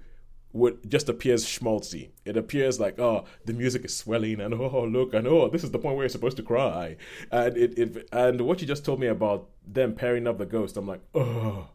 would 0.52 0.90
just 0.90 1.08
appears 1.08 1.46
schmaltzy. 1.46 2.10
It 2.26 2.36
appears 2.36 2.78
like 2.78 2.98
oh 2.98 3.24
the 3.46 3.54
music 3.54 3.84
is 3.86 3.96
swelling 3.96 4.40
and 4.40 4.52
oh 4.54 4.84
look 4.84 5.14
and 5.14 5.26
oh 5.26 5.48
this 5.48 5.64
is 5.64 5.70
the 5.70 5.78
point 5.78 5.96
where 5.96 6.04
you're 6.04 6.10
supposed 6.10 6.36
to 6.36 6.42
cry 6.42 6.96
and 7.30 7.56
it, 7.56 7.78
it 7.78 8.08
and 8.12 8.42
what 8.42 8.60
you 8.60 8.66
just 8.66 8.84
told 8.84 9.00
me 9.00 9.06
about 9.06 9.48
them 9.66 9.94
pairing 9.94 10.26
up 10.26 10.36
the 10.36 10.46
ghost. 10.46 10.76
I'm 10.76 10.86
like 10.86 11.02
oh 11.14 11.68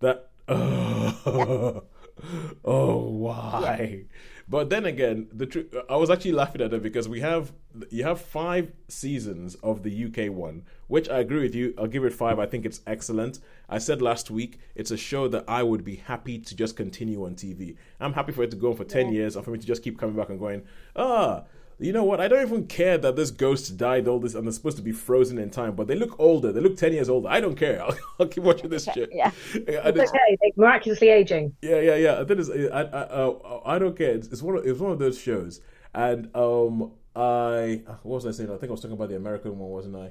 that 0.00 0.30
oh, 0.48 1.84
oh 2.64 2.98
why? 2.98 4.04
But 4.48 4.70
then 4.70 4.84
again 4.84 5.28
the 5.32 5.46
tr- 5.46 5.60
i 5.88 5.96
was 5.96 6.10
actually 6.10 6.32
laughing 6.32 6.60
at 6.60 6.72
it 6.74 6.82
because 6.82 7.08
we 7.08 7.20
have 7.20 7.52
you 7.90 8.02
have 8.04 8.20
five 8.20 8.72
seasons 8.88 9.54
of 9.62 9.82
the 9.82 10.04
uk 10.04 10.30
one 10.34 10.64
which 10.88 11.08
i 11.08 11.20
agree 11.20 11.40
with 11.40 11.54
you. 11.54 11.72
I'll 11.78 11.86
give 11.86 12.04
it 12.04 12.12
five. 12.12 12.38
I 12.38 12.44
think 12.46 12.66
it's 12.66 12.80
excellent. 12.86 13.38
I 13.68 13.78
said 13.78 14.02
last 14.02 14.30
week 14.30 14.58
it's 14.74 14.90
a 14.90 14.96
show 14.96 15.26
that 15.28 15.44
i 15.48 15.62
would 15.62 15.84
be 15.84 15.96
happy 15.96 16.38
to 16.38 16.54
just 16.54 16.76
continue 16.76 17.24
on 17.24 17.34
tv 17.34 17.76
i'm 18.00 18.12
happy 18.12 18.32
for 18.32 18.42
it 18.42 18.50
to 18.50 18.56
go 18.56 18.70
on 18.70 18.76
for 18.76 18.84
10 18.84 19.12
years 19.12 19.36
and 19.36 19.44
for 19.44 19.52
me 19.52 19.58
to 19.58 19.66
just 19.66 19.82
keep 19.82 19.98
coming 19.98 20.16
back 20.16 20.28
and 20.28 20.38
going 20.38 20.62
ah 20.96 21.44
you 21.82 21.92
know 21.92 22.04
what? 22.04 22.20
I 22.20 22.28
don't 22.28 22.46
even 22.46 22.66
care 22.66 22.96
that 22.98 23.16
this 23.16 23.30
ghost 23.30 23.76
died 23.76 24.06
all 24.08 24.18
this 24.20 24.34
and 24.34 24.46
they're 24.46 24.52
supposed 24.52 24.76
to 24.76 24.82
be 24.82 24.92
frozen 24.92 25.38
in 25.38 25.50
time, 25.50 25.74
but 25.74 25.86
they 25.86 25.94
look 25.94 26.18
older. 26.18 26.52
They 26.52 26.60
look 26.60 26.76
10 26.76 26.92
years 26.92 27.08
older. 27.08 27.28
I 27.28 27.40
don't 27.40 27.56
care. 27.56 27.82
I'll, 27.84 27.96
I'll 28.20 28.26
keep 28.26 28.44
watching 28.44 28.70
this 28.70 28.84
shit. 28.84 29.10
Yeah. 29.12 29.30
It's 29.54 29.56
it's- 29.68 30.08
okay. 30.08 30.38
They're 30.40 30.50
miraculously 30.56 31.08
aging. 31.08 31.54
yeah, 31.62 31.80
yeah, 31.80 31.96
yeah. 31.96 32.22
That 32.22 32.38
is, 32.38 32.50
I, 32.50 32.54
I, 32.82 32.82
uh, 32.82 33.60
I 33.66 33.78
don't 33.78 33.96
care. 33.96 34.10
It's, 34.12 34.28
it's 34.28 34.42
one. 34.42 34.56
Of, 34.56 34.66
it's 34.66 34.78
one 34.80 34.92
of 34.92 34.98
those 34.98 35.18
shows, 35.18 35.60
and 35.94 36.28
um, 36.36 36.92
I 37.14 37.82
what 38.02 38.22
was 38.22 38.26
I 38.26 38.30
saying? 38.30 38.50
I 38.50 38.56
think 38.56 38.70
I 38.70 38.72
was 38.72 38.80
talking 38.80 38.96
about 38.96 39.08
the 39.08 39.16
American 39.16 39.58
one, 39.58 39.70
wasn't 39.70 39.96
I? 39.96 40.10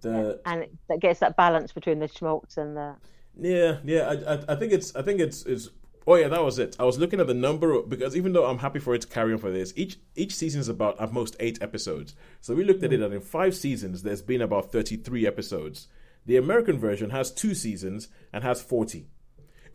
The 0.00 0.40
And 0.46 0.62
it, 0.64 0.72
that 0.88 1.00
gets 1.00 1.20
that 1.20 1.36
balance 1.36 1.72
between 1.72 1.98
the 1.98 2.08
schmaltz 2.08 2.56
and 2.56 2.76
the. 2.76 2.94
yeah, 3.38 3.78
yeah. 3.84 4.08
I, 4.08 4.34
I, 4.34 4.44
I 4.48 4.56
think 4.56 4.72
it's, 4.72 4.94
I 4.96 5.02
think 5.02 5.20
it's, 5.20 5.44
it's. 5.46 5.68
Oh 6.06 6.16
yeah, 6.16 6.28
that 6.28 6.44
was 6.44 6.58
it. 6.58 6.76
I 6.78 6.84
was 6.84 6.98
looking 6.98 7.20
at 7.20 7.26
the 7.26 7.34
number 7.34 7.80
because 7.82 8.14
even 8.14 8.32
though 8.32 8.46
I'm 8.46 8.58
happy 8.58 8.78
for 8.78 8.94
it 8.94 9.00
to 9.02 9.08
carry 9.08 9.32
on 9.32 9.38
for 9.38 9.50
this, 9.50 9.72
each 9.76 9.98
each 10.16 10.34
season 10.34 10.60
is 10.60 10.68
about 10.68 11.00
at 11.00 11.12
most 11.12 11.36
eight 11.40 11.62
episodes. 11.62 12.14
So 12.40 12.54
we 12.54 12.64
looked 12.64 12.82
at 12.82 12.92
it, 12.92 12.98
hmm. 12.98 13.04
and 13.04 13.14
in 13.14 13.20
five 13.20 13.54
seasons, 13.56 14.02
there's 14.02 14.22
been 14.22 14.42
about 14.42 14.70
33 14.70 15.26
episodes. 15.26 15.88
The 16.26 16.36
American 16.36 16.78
version 16.78 17.10
has 17.10 17.30
two 17.30 17.54
seasons 17.54 18.08
and 18.32 18.44
has 18.44 18.62
40. 18.62 19.06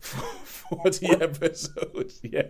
40 0.00 1.06
episodes, 1.20 2.20
yeah. 2.24 2.42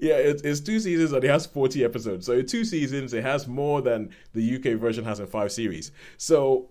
Yeah, 0.00 0.16
it's, 0.16 0.42
it's 0.42 0.60
two 0.60 0.80
seasons 0.80 1.12
and 1.12 1.24
it 1.24 1.30
has 1.30 1.46
40 1.46 1.84
episodes. 1.84 2.26
So 2.26 2.32
in 2.34 2.46
two 2.46 2.64
seasons, 2.64 3.14
it 3.14 3.24
has 3.24 3.46
more 3.46 3.80
than 3.82 4.10
the 4.32 4.56
UK 4.56 4.78
version 4.78 5.04
has 5.04 5.20
in 5.20 5.26
five 5.26 5.52
series. 5.52 5.90
So 6.18 6.70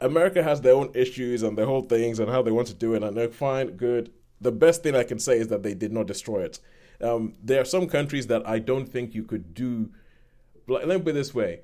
America 0.00 0.42
has 0.42 0.60
their 0.60 0.74
own 0.74 0.90
issues 0.94 1.42
and 1.42 1.56
their 1.56 1.66
whole 1.66 1.82
things 1.82 2.18
and 2.18 2.30
how 2.30 2.42
they 2.42 2.50
want 2.50 2.68
to 2.68 2.74
do 2.74 2.94
it. 2.94 3.02
And 3.02 3.16
they're 3.16 3.28
fine, 3.28 3.76
good. 3.76 4.12
The 4.40 4.52
best 4.52 4.82
thing 4.82 4.94
I 4.94 5.04
can 5.04 5.18
say 5.18 5.38
is 5.38 5.48
that 5.48 5.62
they 5.62 5.74
did 5.74 5.92
not 5.92 6.06
destroy 6.06 6.42
it. 6.44 6.60
Um, 7.00 7.34
there 7.42 7.60
are 7.60 7.64
some 7.64 7.86
countries 7.88 8.26
that 8.28 8.46
I 8.46 8.58
don't 8.58 8.86
think 8.86 9.14
you 9.14 9.22
could 9.22 9.54
do. 9.54 9.90
Let 10.68 10.88
me 10.88 10.98
put 10.98 11.08
it 11.10 11.12
this 11.14 11.34
way. 11.34 11.60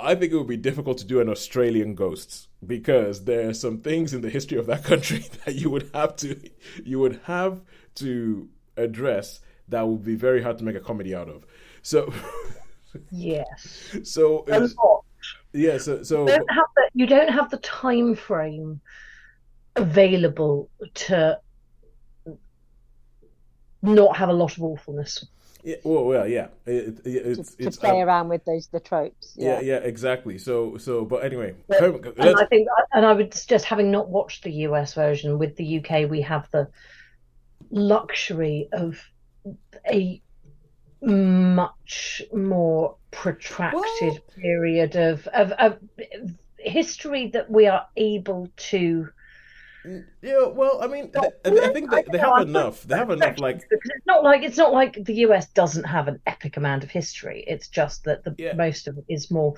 I 0.00 0.14
think 0.14 0.32
it 0.32 0.36
would 0.36 0.46
be 0.46 0.56
difficult 0.56 0.98
to 0.98 1.04
do 1.04 1.20
an 1.20 1.28
Australian 1.28 1.94
Ghosts 1.94 2.46
because 2.64 3.24
there 3.24 3.48
are 3.48 3.54
some 3.54 3.78
things 3.78 4.14
in 4.14 4.20
the 4.20 4.30
history 4.30 4.56
of 4.58 4.66
that 4.66 4.84
country 4.84 5.24
that 5.44 5.56
you 5.56 5.70
would 5.70 5.90
have 5.92 6.14
to 6.16 6.38
you 6.84 7.00
would 7.00 7.20
have 7.24 7.60
to 7.96 8.48
address 8.76 9.40
that 9.68 9.86
would 9.86 10.04
be 10.04 10.14
very 10.14 10.40
hard 10.42 10.58
to 10.58 10.64
make 10.64 10.76
a 10.76 10.80
comedy 10.80 11.14
out 11.14 11.28
of. 11.28 11.44
So 11.82 12.12
Yes. 13.10 13.96
so 14.04 14.44
A 14.48 14.60
lot. 14.60 15.04
yeah 15.52 15.78
so 15.78 16.02
so 16.02 16.22
You 16.22 16.26
don't 16.36 16.50
have 16.50 16.66
the, 16.76 16.90
you 16.94 17.06
don't 17.06 17.28
have 17.30 17.50
the 17.50 17.58
time 17.58 18.14
frame 18.14 18.80
available 19.78 20.68
to 20.94 21.38
not 23.82 24.16
have 24.16 24.28
a 24.28 24.32
lot 24.32 24.56
of 24.56 24.62
awfulness. 24.62 25.24
yeah, 25.62 25.76
well, 25.84 26.04
well 26.04 26.26
yeah 26.26 26.48
it, 26.66 26.98
it, 27.04 27.04
To, 27.04 27.30
it's 27.30 27.54
to 27.56 27.66
it's 27.66 27.76
play 27.76 28.00
uh, 28.00 28.04
around 28.06 28.28
with 28.28 28.44
those 28.44 28.66
the 28.68 28.80
tropes. 28.80 29.34
yeah 29.36 29.60
Yeah. 29.60 29.60
yeah 29.60 29.76
exactly 29.76 30.36
so 30.38 30.76
so 30.78 31.04
but 31.04 31.24
anyway 31.24 31.54
But- 31.68 32.02
come- 32.02 32.14
And 32.18 32.36
I 32.36 32.44
think, 32.46 32.68
and 32.92 33.06
I 33.06 33.12
would 33.12 33.32
suggest, 33.34 33.64
having 33.64 33.90
not 33.90 34.08
watched 34.08 34.42
the 34.44 34.52
US 34.68 34.94
version 34.94 35.38
with 35.38 35.56
the 35.56 35.78
UK, 35.78 36.08
we 36.10 36.20
have 36.22 36.48
the 36.50 36.68
luxury 37.70 38.68
of 38.72 39.00
a 39.90 40.20
much 41.02 42.22
more 42.32 42.96
protracted 43.12 44.20
period 44.36 44.96
of, 44.96 45.26
of 45.28 45.52
of 45.52 45.78
history 46.58 47.28
that 47.28 47.48
we 47.48 47.66
are 47.68 47.86
able 47.96 48.48
to 48.56 49.08
Yeah, 50.22 50.46
well, 50.48 50.82
I 50.82 50.86
mean, 50.88 51.12
I, 51.16 51.28
I 51.44 51.68
think 51.70 51.90
they, 51.90 52.02
they 52.10 52.18
have 52.18 52.38
enough. 52.38 52.82
They 52.82 52.96
have 52.96 53.10
enough, 53.10 53.38
like 53.38 53.60
it's 53.70 54.06
not 54.06 54.24
like 54.24 54.42
it's 54.42 54.56
not 54.56 54.72
like 54.72 54.98
the 55.04 55.14
US 55.26 55.48
doesn't 55.50 55.84
have 55.84 56.08
an 56.08 56.20
epic 56.26 56.56
amount 56.56 56.84
of 56.84 56.90
history. 56.90 57.44
It's 57.46 57.68
just 57.68 58.04
that 58.04 58.24
the 58.24 58.34
Yeah. 58.38 58.54
most 58.54 58.88
of 58.88 58.98
it 58.98 59.04
is 59.08 59.30
more 59.30 59.54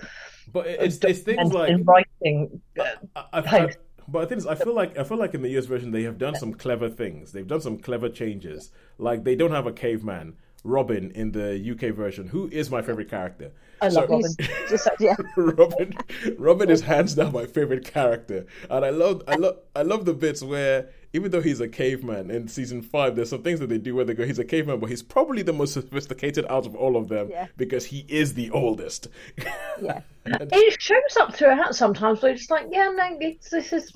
But 0.47 0.67
it's 0.67 0.99
it's 1.05 1.21
things 1.21 1.53
like 1.53 1.69
in 1.71 1.85
writing. 1.85 2.61
Uh, 2.79 2.85
I, 3.15 3.25
I, 3.33 3.41
I, 3.65 3.69
but 4.09 4.21
the 4.23 4.27
thing 4.27 4.39
is, 4.39 4.47
I 4.47 4.55
feel 4.57 4.75
like 4.75 4.99
I 4.99 5.05
feel 5.05 5.19
like 5.19 5.35
in 5.35 5.43
the 5.43 5.51
US 5.51 5.67
version 5.67 5.91
they 5.93 6.03
have 6.03 6.19
done 6.19 6.35
some 6.37 6.55
clever 6.55 6.89
things. 6.89 7.33
They've 7.33 7.47
done 7.47 7.61
some 7.61 7.79
clever 7.79 8.09
changes. 8.09 8.71
Like 8.99 9.25
they 9.25 9.37
don't 9.37 9.53
have 9.53 9.67
a 9.67 9.73
caveman 9.73 10.37
Robin 10.65 11.11
in 11.13 11.33
the 11.33 11.71
UK 11.73 11.95
version, 11.95 12.29
who 12.29 12.49
is 12.49 12.71
my 12.71 12.83
favorite 12.83 13.09
character. 13.09 13.51
I 13.81 13.89
love 13.89 14.09
So- 14.09 14.15
Robin. 14.15 14.33
Just 14.69 14.89
yeah. 15.01 15.17
Robin, 15.37 15.95
Robin 16.39 16.71
is 16.71 16.83
hands 16.83 17.15
down 17.15 17.33
my 17.33 17.47
favorite 17.47 17.85
character, 17.91 18.47
and 18.69 18.85
I 18.85 18.91
love, 18.91 19.23
I 19.27 19.37
love, 19.37 19.57
I 19.75 19.83
love 19.83 20.05
the 20.05 20.13
bits 20.15 20.43
where 20.43 20.91
even 21.13 21.31
though 21.33 21.41
he's 21.41 21.61
a 21.61 21.67
caveman 21.67 22.31
in 22.31 22.47
season 22.47 22.83
five, 22.83 23.17
there's 23.17 23.31
some 23.31 23.43
things 23.43 23.59
that 23.61 23.69
they 23.69 23.79
do 23.79 23.95
where 23.97 24.05
they 24.05 24.15
go, 24.15 24.25
he's 24.25 24.39
a 24.39 24.45
caveman, 24.45 24.79
but 24.79 24.91
he's 24.91 25.03
probably 25.03 25.43
the 25.43 25.53
most 25.53 25.73
sophisticated 25.73 26.45
out 26.49 26.67
of 26.67 26.77
all 26.77 26.97
of 26.97 27.09
them 27.09 27.31
Yeah. 27.31 27.47
because 27.57 27.87
he 27.87 28.05
is 28.09 28.35
the 28.35 28.51
oldest. 28.51 29.09
Yeah. 29.83 30.03
It 30.27 30.81
shows 30.83 31.17
up 31.19 31.35
throughout 31.35 31.75
sometimes, 31.75 32.21
but 32.21 32.33
it's 32.33 32.51
like, 32.51 32.67
yeah, 32.71 32.91
no, 32.95 33.17
it's, 33.21 33.49
this 33.49 33.73
is. 33.73 33.91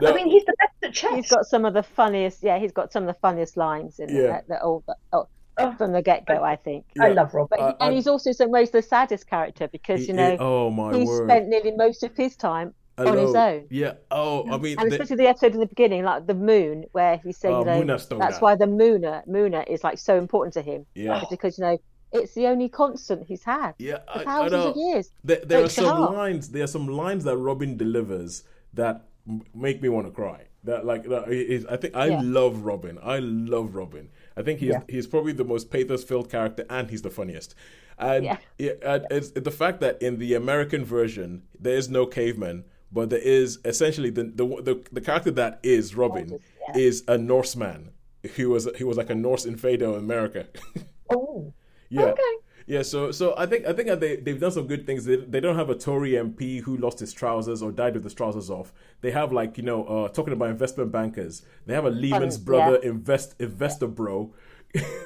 No, 0.00 0.10
I 0.10 0.14
mean, 0.14 0.30
he's 0.30 0.44
the 0.46 0.54
best 0.58 0.72
at 0.84 0.94
chess. 0.94 1.14
He's 1.14 1.30
got 1.30 1.44
some 1.44 1.64
of 1.66 1.74
the 1.74 1.82
funniest. 1.82 2.42
Yeah, 2.42 2.58
he's 2.58 2.72
got 2.72 2.90
some 2.90 3.02
of 3.02 3.14
the 3.14 3.20
funniest 3.20 3.56
lines 3.58 3.98
in 3.98 4.08
Yeah. 4.08 4.38
it. 4.38 4.44
The 4.48 4.60
old 4.62 4.84
oh, 5.12 5.28
Oh. 5.58 5.72
from 5.78 5.92
the 5.92 6.02
get 6.02 6.26
go, 6.26 6.42
I 6.42 6.56
think. 6.56 6.84
I 7.00 7.08
love 7.10 7.32
Robin. 7.34 7.58
But 7.58 7.60
I- 7.60 7.68
and 7.86 7.92
I- 7.92 7.94
he's 7.94 8.06
also 8.06 8.32
some 8.32 8.50
ways 8.50 8.70
the 8.70 8.82
saddest 8.82 9.26
character 9.28 9.68
because 9.68 10.00
he- 10.00 10.06
you 10.08 10.12
know 10.14 10.36
oh 10.40 10.70
my 10.70 10.96
he 10.96 11.04
word, 11.04 11.28
spent 11.28 11.48
nearly 11.48 11.72
most 11.72 12.02
of 12.02 12.16
his 12.16 12.36
time 12.36 12.74
I 12.98 13.04
on 13.06 13.18
his 13.18 13.34
own. 13.34 13.66
Yeah. 13.70 13.94
Oh, 14.10 14.48
I 14.52 14.56
mean, 14.58 14.78
And 14.78 14.90
the- 14.90 14.94
especially 14.96 15.16
the 15.16 15.28
episode 15.28 15.54
in 15.54 15.60
the 15.60 15.66
beginning, 15.66 16.04
like 16.04 16.26
the 16.26 16.34
moon, 16.34 16.84
where 16.92 17.18
he's 17.24 17.36
saying, 17.38 17.54
Oh, 17.54 17.78
you 17.78 17.84
know, 17.84 17.96
that's 17.96 18.06
that. 18.06 18.40
why 18.42 18.54
the 18.56 18.66
Muna, 18.66 19.26
Muna 19.28 19.66
is 19.68 19.82
like 19.84 19.98
so 19.98 20.16
important 20.16 20.54
to 20.54 20.62
him. 20.62 20.86
Yeah. 20.94 21.20
It's 21.20 21.30
because, 21.30 21.58
you 21.58 21.64
know, 21.64 21.78
it's 22.12 22.34
the 22.34 22.46
only 22.46 22.68
constant 22.68 23.26
he's 23.26 23.42
had 23.42 23.72
yeah, 23.78 23.98
for 24.12 24.18
I, 24.18 24.20
I 24.20 24.24
thousands 24.24 24.52
know. 24.64 24.70
of 24.70 24.76
years. 24.76 25.10
There, 25.24 25.36
there 25.44 25.58
are 25.58 25.62
Breaks 25.62 25.76
your 25.76 25.86
some 25.86 25.96
heart. 25.96 26.12
lines. 26.14 26.48
There 26.50 26.62
are 26.62 26.68
some 26.68 26.86
lines 26.86 27.24
that 27.24 27.36
Robin 27.36 27.76
delivers 27.76 28.44
that 28.74 29.02
m- 29.28 29.42
make 29.54 29.82
me 29.82 29.88
want 29.88 30.06
to 30.06 30.12
cry. 30.12 30.42
That 30.62 30.86
like 30.86 31.02
that 31.08 31.28
is, 31.28 31.66
I 31.66 31.76
think 31.76 31.96
I 31.96 32.06
Yeah. 32.06 32.20
love 32.22 32.64
Robin. 32.64 32.98
I 33.02 33.18
love 33.18 33.74
Robin. 33.74 34.08
I 34.36 34.42
think 34.42 34.60
he's 34.60 34.70
Yeah. 34.70 34.82
he's 34.88 35.06
probably 35.06 35.32
the 35.32 35.44
most 35.44 35.70
pathos-filled 35.70 36.30
character, 36.30 36.64
and 36.68 36.90
he's 36.90 37.02
the 37.02 37.10
funniest. 37.10 37.54
And 37.98 38.24
Yeah. 38.24 38.38
and 38.82 39.06
it's 39.10 39.30
the 39.30 39.50
fact 39.50 39.80
that 39.80 40.00
in 40.02 40.18
the 40.18 40.34
American 40.34 40.84
version 40.84 41.42
there 41.58 41.76
is 41.76 41.88
no 41.88 42.06
caveman, 42.06 42.64
but 42.92 43.10
there 43.10 43.20
is 43.20 43.58
essentially 43.64 44.10
the 44.10 44.24
the 44.24 44.46
the, 44.62 44.84
the 44.92 45.00
character 45.00 45.30
that 45.32 45.60
is 45.62 45.94
Robin 45.94 46.40
yeah. 46.68 46.76
is 46.82 47.04
a 47.08 47.16
Norseman 47.18 47.90
who 48.36 48.50
was 48.50 48.68
he 48.76 48.84
was 48.84 48.96
like 48.96 49.10
a 49.10 49.14
Norse 49.14 49.44
invader 49.44 49.86
in 49.90 49.94
America. 49.96 50.46
Oh, 51.10 51.52
Yeah. 51.90 52.06
okay. 52.06 52.34
Yeah, 52.66 52.80
so 52.82 53.10
so 53.12 53.34
I 53.36 53.44
think 53.44 53.66
I 53.66 53.74
think 53.74 54.00
they 54.00 54.16
they've 54.16 54.40
done 54.40 54.50
some 54.50 54.66
good 54.66 54.86
things. 54.86 55.04
They, 55.04 55.16
they 55.16 55.40
don't 55.40 55.56
have 55.56 55.68
a 55.68 55.74
Tory 55.74 56.12
MP 56.12 56.62
who 56.62 56.78
lost 56.78 56.98
his 56.98 57.12
trousers 57.12 57.60
or 57.62 57.70
died 57.70 57.94
with 57.94 58.04
his 58.04 58.14
trousers 58.14 58.48
off. 58.48 58.72
They 59.02 59.10
have 59.10 59.32
like 59.32 59.58
you 59.58 59.64
know 59.64 59.84
uh, 59.84 60.08
talking 60.08 60.32
about 60.32 60.48
investment 60.48 60.90
bankers. 60.90 61.42
They 61.66 61.74
have 61.74 61.84
a 61.84 61.90
Lehman's 61.90 62.36
Funny, 62.36 62.44
brother 62.44 62.76
invest 62.76 63.34
investor 63.38 63.86
bro 63.86 64.32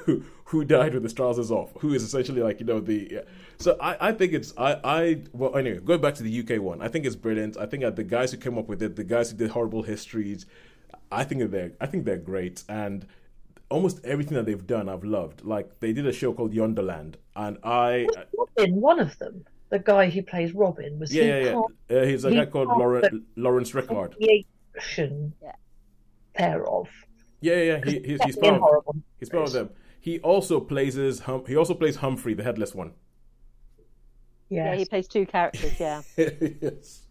who 0.05 0.23
who 0.45 0.63
died 0.63 0.93
with 0.93 1.03
his 1.03 1.13
trousers 1.13 1.51
off. 1.51 1.73
Who 1.79 1.93
is 1.93 2.01
essentially 2.01 2.41
like 2.41 2.61
you 2.61 2.65
know 2.65 2.79
the. 2.79 3.09
Yeah. 3.11 3.21
So 3.57 3.75
I, 3.81 4.09
I 4.09 4.11
think 4.13 4.31
it's 4.31 4.53
I 4.57 4.79
I 4.83 5.21
well 5.33 5.57
anyway 5.57 5.79
going 5.79 5.99
back 5.99 6.15
to 6.15 6.23
the 6.23 6.39
UK 6.39 6.61
one. 6.61 6.81
I 6.81 6.87
think 6.87 7.05
it's 7.05 7.17
brilliant. 7.17 7.57
I 7.57 7.65
think 7.65 7.83
that 7.83 7.97
the 7.97 8.05
guys 8.05 8.31
who 8.31 8.37
came 8.37 8.57
up 8.57 8.69
with 8.69 8.81
it, 8.81 8.95
the 8.95 9.03
guys 9.03 9.31
who 9.31 9.37
did 9.37 9.51
horrible 9.51 9.83
histories, 9.83 10.45
I 11.11 11.25
think 11.25 11.41
that 11.41 11.51
they're 11.51 11.71
I 11.81 11.87
think 11.87 12.05
they're 12.05 12.17
great 12.17 12.63
and 12.69 13.05
almost 13.69 14.03
everything 14.03 14.35
that 14.35 14.45
they've 14.45 14.65
done 14.67 14.89
I've 14.89 15.03
loved. 15.03 15.43
Like 15.45 15.79
they 15.79 15.93
did 15.93 16.05
a 16.05 16.11
show 16.13 16.33
called 16.33 16.53
Yonderland, 16.53 17.17
and 17.35 17.57
I 17.63 18.07
Robin, 18.37 18.75
one 18.75 18.99
of 18.99 19.17
them, 19.19 19.45
the 19.69 19.79
guy 19.79 20.09
who 20.09 20.21
plays 20.23 20.53
Robin, 20.53 20.99
was 20.99 21.13
yeah 21.13 21.23
he 21.23 21.45
yeah 21.45 21.61
yeah. 21.89 21.97
Uh, 21.97 22.05
he's 22.05 22.25
a 22.25 22.29
he 22.29 22.35
guy 22.35 22.45
called 22.45 22.67
part 22.67 22.79
Lauren, 22.79 23.25
Laurence 23.35 23.73
Rickard. 23.73 24.13
of 24.13 24.19
the 24.19 24.45
action 24.75 25.33
Yeah. 25.41 25.51
thereof. 26.37 26.87
Yeah 27.41 27.55
yeah 27.55 27.63
yeah. 27.63 27.91
He, 27.91 27.99
he's, 27.99 28.23
he's 28.23 28.37
part 28.37 28.61
of, 28.61 28.95
he's 29.19 29.29
part 29.29 29.47
of 29.47 29.53
them. 29.53 29.69
He 30.01 30.19
also 30.19 30.59
plays 30.59 30.95
his 30.95 31.19
hum, 31.21 31.43
he 31.47 31.55
also 31.55 31.73
plays 31.73 31.97
Humphrey, 31.97 32.33
the 32.33 32.43
headless 32.43 32.73
one. 32.73 32.93
Yeah, 34.49 34.75
he 34.75 34.85
plays 34.85 35.07
two 35.07 35.25
characters, 35.27 35.79
yeah. 35.79 36.01
yes. 36.17 37.03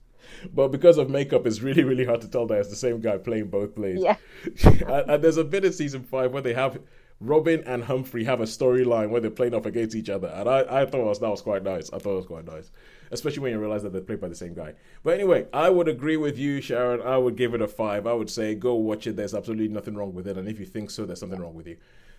But 0.52 0.68
because 0.68 0.98
of 0.98 1.10
makeup, 1.10 1.46
it's 1.46 1.60
really, 1.60 1.84
really 1.84 2.04
hard 2.04 2.20
to 2.22 2.28
tell 2.28 2.46
that 2.46 2.58
it's 2.58 2.70
the 2.70 2.76
same 2.76 3.00
guy 3.00 3.18
playing 3.18 3.48
both 3.48 3.74
plays. 3.74 4.00
Yeah. 4.02 4.16
and, 4.64 5.10
and 5.10 5.24
there's 5.24 5.36
a 5.36 5.44
bit 5.44 5.64
in 5.64 5.72
season 5.72 6.02
five 6.02 6.32
where 6.32 6.42
they 6.42 6.54
have 6.54 6.78
Robin 7.20 7.64
and 7.66 7.82
Humphrey 7.82 8.24
have 8.24 8.40
a 8.40 8.44
storyline 8.44 9.10
where 9.10 9.20
they're 9.20 9.30
playing 9.30 9.54
off 9.54 9.66
against 9.66 9.96
each 9.96 10.08
other, 10.08 10.28
and 10.28 10.48
I, 10.48 10.82
I 10.82 10.86
thought 10.86 11.04
was, 11.04 11.18
that 11.18 11.28
was 11.28 11.42
quite 11.42 11.64
nice. 11.64 11.92
I 11.92 11.98
thought 11.98 12.12
it 12.12 12.16
was 12.16 12.26
quite 12.26 12.46
nice, 12.46 12.70
especially 13.10 13.40
when 13.42 13.52
you 13.52 13.58
realize 13.58 13.82
that 13.82 13.92
they're 13.92 14.02
played 14.02 14.20
by 14.20 14.28
the 14.28 14.36
same 14.36 14.54
guy. 14.54 14.74
But 15.02 15.14
anyway, 15.14 15.46
I 15.52 15.68
would 15.68 15.88
agree 15.88 16.16
with 16.16 16.38
you, 16.38 16.60
Sharon. 16.60 17.02
I 17.02 17.18
would 17.18 17.34
give 17.34 17.54
it 17.54 17.62
a 17.62 17.66
five. 17.66 18.06
I 18.06 18.12
would 18.12 18.30
say 18.30 18.54
go 18.54 18.74
watch 18.74 19.08
it. 19.08 19.16
There's 19.16 19.34
absolutely 19.34 19.66
nothing 19.66 19.96
wrong 19.96 20.14
with 20.14 20.28
it, 20.28 20.38
and 20.38 20.48
if 20.48 20.60
you 20.60 20.66
think 20.66 20.90
so, 20.90 21.06
there's 21.06 21.18
something 21.18 21.40
wrong 21.40 21.54
with 21.54 21.66
you. 21.66 21.76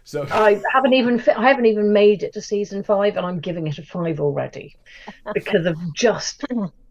So 0.10 0.24
I 0.32 0.60
haven't 0.74 0.94
even 0.94 1.24
I 1.38 1.48
haven't 1.48 1.68
even 1.68 1.94
made 1.94 2.24
it 2.24 2.34
to 2.34 2.42
season 2.42 2.84
five, 2.84 3.16
and 3.16 3.24
I'm 3.26 3.40
giving 3.40 3.68
it 3.68 3.78
a 3.78 3.84
five 3.84 4.20
already 4.20 4.76
because 5.36 5.68
of 5.68 5.78
just 5.94 6.44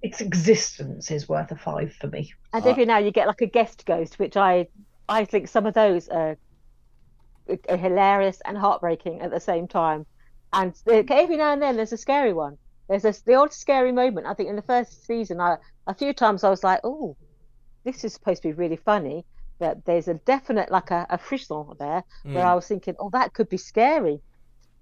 its 0.02 0.20
existence 0.20 1.10
is 1.10 1.28
worth 1.28 1.50
a 1.50 1.56
five 1.56 1.92
for 1.94 2.06
me. 2.06 2.32
And 2.52 2.64
Uh, 2.64 2.70
every 2.70 2.84
now 2.84 2.98
you 2.98 3.10
get 3.10 3.26
like 3.26 3.40
a 3.40 3.46
guest 3.46 3.84
ghost, 3.86 4.20
which 4.20 4.36
I 4.36 4.68
I 5.08 5.24
think 5.24 5.48
some 5.48 5.66
of 5.66 5.74
those 5.74 6.08
are, 6.08 6.36
are 7.68 7.76
hilarious 7.76 8.40
and 8.44 8.56
heartbreaking 8.56 9.20
at 9.20 9.30
the 9.32 9.40
same 9.40 9.66
time. 9.66 10.06
And 10.52 10.74
every 10.86 11.36
now 11.36 11.52
and 11.52 11.60
then 11.62 11.76
there's 11.76 11.92
a 11.92 11.96
scary 11.98 12.32
one. 12.32 12.56
There's 12.88 13.04
a, 13.04 13.12
the 13.26 13.34
old 13.34 13.52
scary 13.52 13.92
moment. 13.92 14.26
I 14.28 14.34
think 14.34 14.48
in 14.48 14.56
the 14.56 14.62
first 14.62 15.04
season, 15.06 15.40
I 15.40 15.56
a 15.88 15.94
few 15.94 16.12
times 16.12 16.44
I 16.44 16.50
was 16.50 16.62
like, 16.62 16.80
oh, 16.84 17.16
this 17.84 18.04
is 18.04 18.14
supposed 18.14 18.42
to 18.42 18.48
be 18.48 18.54
really 18.54 18.76
funny, 18.76 19.26
but 19.58 19.84
there's 19.84 20.08
a 20.08 20.14
definite 20.14 20.70
like 20.70 20.90
a, 20.90 21.06
a 21.10 21.18
frisson 21.18 21.66
there 21.78 22.04
where 22.22 22.44
mm. 22.44 22.46
I 22.46 22.54
was 22.54 22.66
thinking, 22.66 22.94
oh, 22.98 23.10
that 23.10 23.34
could 23.34 23.48
be 23.48 23.56
scary. 23.56 24.20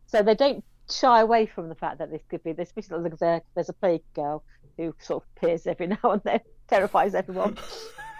So 0.06 0.22
they 0.22 0.34
don't 0.34 0.64
shy 0.90 1.20
away 1.20 1.46
from 1.46 1.68
the 1.68 1.74
fact 1.74 1.98
that 1.98 2.10
this 2.10 2.22
could 2.28 2.42
be. 2.42 2.52
There's 2.52 2.68
especially 2.68 3.02
like 3.02 3.18
there, 3.18 3.42
there's 3.54 3.68
a 3.68 3.72
plague 3.72 4.02
girl 4.14 4.44
who 4.76 4.94
sort 4.98 5.22
of 5.22 5.28
appears 5.36 5.66
every 5.66 5.86
now 6.02 6.12
and 6.12 6.22
then, 6.24 6.40
terrifies 6.68 7.14
everyone. 7.14 7.56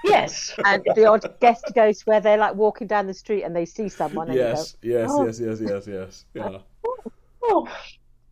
Yes, 0.05 0.55
and 0.65 0.85
the 0.95 1.07
odd 1.07 1.41
guest 1.41 1.65
ghost 1.75 2.07
where 2.07 2.21
they're 2.21 2.37
like 2.37 2.55
walking 2.55 2.87
down 2.87 3.07
the 3.07 3.15
street 3.15 3.43
and 3.43 3.57
they 3.57 3.65
see 3.65 3.89
someone 3.89 4.29
and 4.29 4.37
yes, 4.37 4.77
yes, 4.83 5.09
Oh. 5.11 5.27
yes, 5.27 5.41
yes, 5.41 5.61
yes, 5.61 5.87
yes, 5.87 6.25
yeah. 6.35 6.59
oh, 6.87 6.97
oh. 7.43 7.69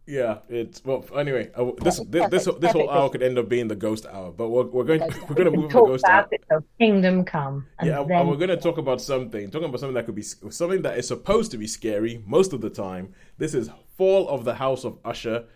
Yeah, 0.07 0.39
it's 0.51 0.85
well. 0.85 1.05
Anyway, 1.17 1.51
uh, 1.55 1.71
this 1.81 1.99
Perfect, 1.99 2.13
this 2.13 2.31
this, 2.31 2.45
perfect, 2.45 2.61
this 2.61 2.73
whole 2.73 2.91
hour 2.91 3.09
could 3.09 3.23
end 3.23 3.39
up 3.39 3.49
being 3.49 3.69
the 3.69 3.77
ghost 3.77 4.05
hour, 4.05 4.33
but 4.33 4.51
we're 4.51 4.65
we're 4.65 4.85
going 4.85 5.01
we're 5.29 5.35
going 5.35 5.51
to 5.51 5.57
move 5.57 5.73
the 5.73 5.81
ghost 5.81 6.05
hour. 6.05 6.21
about 6.21 6.33
it 6.33 6.45
till 6.49 6.65
Kingdom 6.79 7.25
Come, 7.25 7.67
Yeah, 7.83 8.03
and 8.03 8.11
then 8.11 8.27
we're 8.27 8.37
going 8.37 8.51
to 8.51 8.59
talk 8.59 8.77
about 8.77 9.01
something. 9.01 9.51
Talking 9.51 9.69
about 9.69 9.81
something 9.81 9.95
that 9.95 10.05
could 10.05 10.15
be 10.15 10.23
something 10.23 10.83
that 10.83 10.99
is 10.99 11.09
supposed 11.09 11.51
to 11.53 11.59
be 11.59 11.67
scary 11.67 12.23
most 12.27 12.53
of 12.53 12.61
the 12.61 12.69
time. 12.69 13.15
This 13.39 13.55
is 13.55 13.71
Fall 13.97 14.29
of 14.29 14.45
the 14.45 14.55
House 14.55 14.85
of 14.85 14.99
Usher 15.07 15.47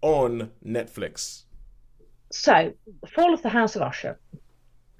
on 0.00 0.52
Netflix. 0.64 1.42
So, 2.32 2.72
Fall 3.14 3.34
of 3.34 3.42
the 3.42 3.50
House 3.50 3.76
of 3.76 3.82
Usher. 3.82 4.18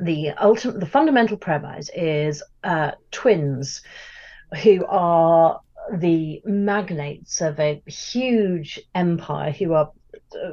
The 0.01 0.31
ultimate, 0.33 0.81
the 0.81 0.87
fundamental 0.87 1.37
premise 1.37 1.91
is 1.95 2.43
uh, 2.63 2.93
twins 3.11 3.83
who 4.63 4.85
are 4.87 5.61
the 5.93 6.41
magnates 6.45 7.41
of 7.41 7.59
a 7.61 7.83
huge 7.87 8.81
empire 8.95 9.51
who 9.51 9.75
are 9.75 9.93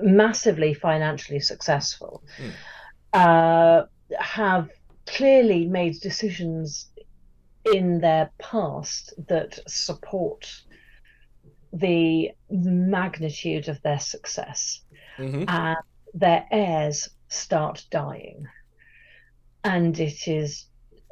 massively 0.02 0.74
financially 0.74 1.40
successful, 1.40 2.24
uh, 3.14 3.84
have 4.20 4.70
clearly 5.06 5.66
made 5.68 6.00
decisions 6.02 6.90
in 7.74 8.00
their 8.00 8.32
past 8.38 9.14
that 9.28 9.60
support 9.68 10.62
the 11.74 12.32
magnitude 12.50 13.68
of 13.68 13.82
their 13.82 14.00
success. 14.00 14.82
Hmm 15.18 15.44
and 15.48 15.78
their 16.16 16.48
heirs 16.50 17.10
start 17.28 17.86
dying. 17.92 18.48
And 19.64 20.00
it 20.00 20.28
is 20.28 20.68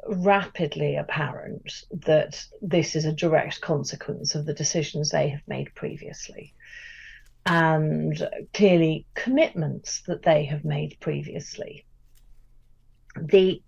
rapidly 0.08 0.96
apparent 0.96 1.84
that 1.90 2.44
this 2.60 2.96
is 2.96 3.04
a 3.04 3.12
direct 3.12 3.60
consequence 3.60 4.34
of 4.34 4.46
the 4.46 4.54
decisions 4.54 5.10
they 5.10 5.28
have 5.28 5.42
made 5.46 5.74
previously. 5.74 6.54
And 7.46 8.26
clearly, 8.54 9.06
commitments 9.14 10.02
that 10.06 10.22
they 10.22 10.44
have 10.46 10.64
made 10.64 10.96
previously. 11.00 11.84
The 13.16 13.62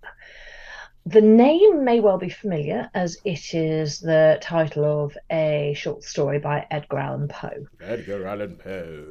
the 1.04 1.20
name 1.20 1.84
may 1.84 2.00
well 2.00 2.18
be 2.18 2.30
familiar, 2.30 2.90
as 2.92 3.16
it 3.24 3.54
is 3.54 4.00
the 4.00 4.38
title 4.40 5.04
of 5.04 5.16
a 5.30 5.72
short 5.76 6.02
story 6.02 6.40
by 6.40 6.66
Edgar 6.68 6.98
Allan 6.98 7.28
Poe. 7.28 7.66
Edgar 7.80 8.26
Allan 8.26 8.56
Poe. 8.56 9.06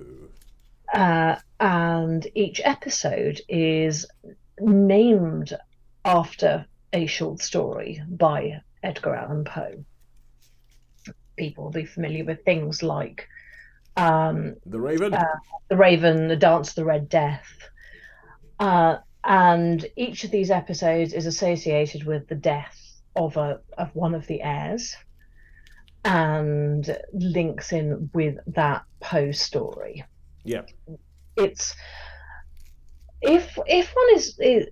uh, 0.93 1.35
and 1.59 2.27
each 2.35 2.59
episode 2.65 3.39
is 3.47 4.05
named 4.59 5.53
after 6.03 6.65
a 6.95 7.05
short 7.05 7.41
story 7.41 8.01
by 8.07 8.61
Edgar 8.81 9.15
Allan 9.15 9.43
Poe. 9.43 9.83
People 11.35 11.65
will 11.65 11.71
be 11.71 11.85
familiar 11.85 12.23
with 12.23 12.45
things 12.45 12.81
like 12.81 13.27
um, 13.97 14.55
The 14.65 14.79
Raven. 14.79 15.13
Uh, 15.13 15.25
The 15.69 15.75
Raven, 15.75 16.29
The 16.29 16.37
Dance 16.37 16.69
of 16.69 16.75
the 16.75 16.85
Red 16.85 17.09
Death. 17.09 17.45
Uh, 18.59 18.97
and 19.25 19.85
each 19.97 20.23
of 20.23 20.31
these 20.31 20.49
episodes 20.49 21.11
is 21.11 21.25
associated 21.25 22.05
with 22.05 22.27
the 22.29 22.35
death 22.35 22.79
of 23.15 23.35
a 23.35 23.59
of 23.77 23.93
one 23.95 24.13
of 24.15 24.27
the 24.27 24.41
heirs 24.41 24.95
and 26.05 26.97
links 27.11 27.73
in 27.73 28.09
with 28.13 28.37
that 28.47 28.83
Poe 29.01 29.31
story. 29.31 30.05
yeah. 30.45 30.61
It's 31.35 31.75
if 33.21 33.57
if 33.65 33.93
one 33.93 34.15
is, 34.15 34.39
is 34.39 34.67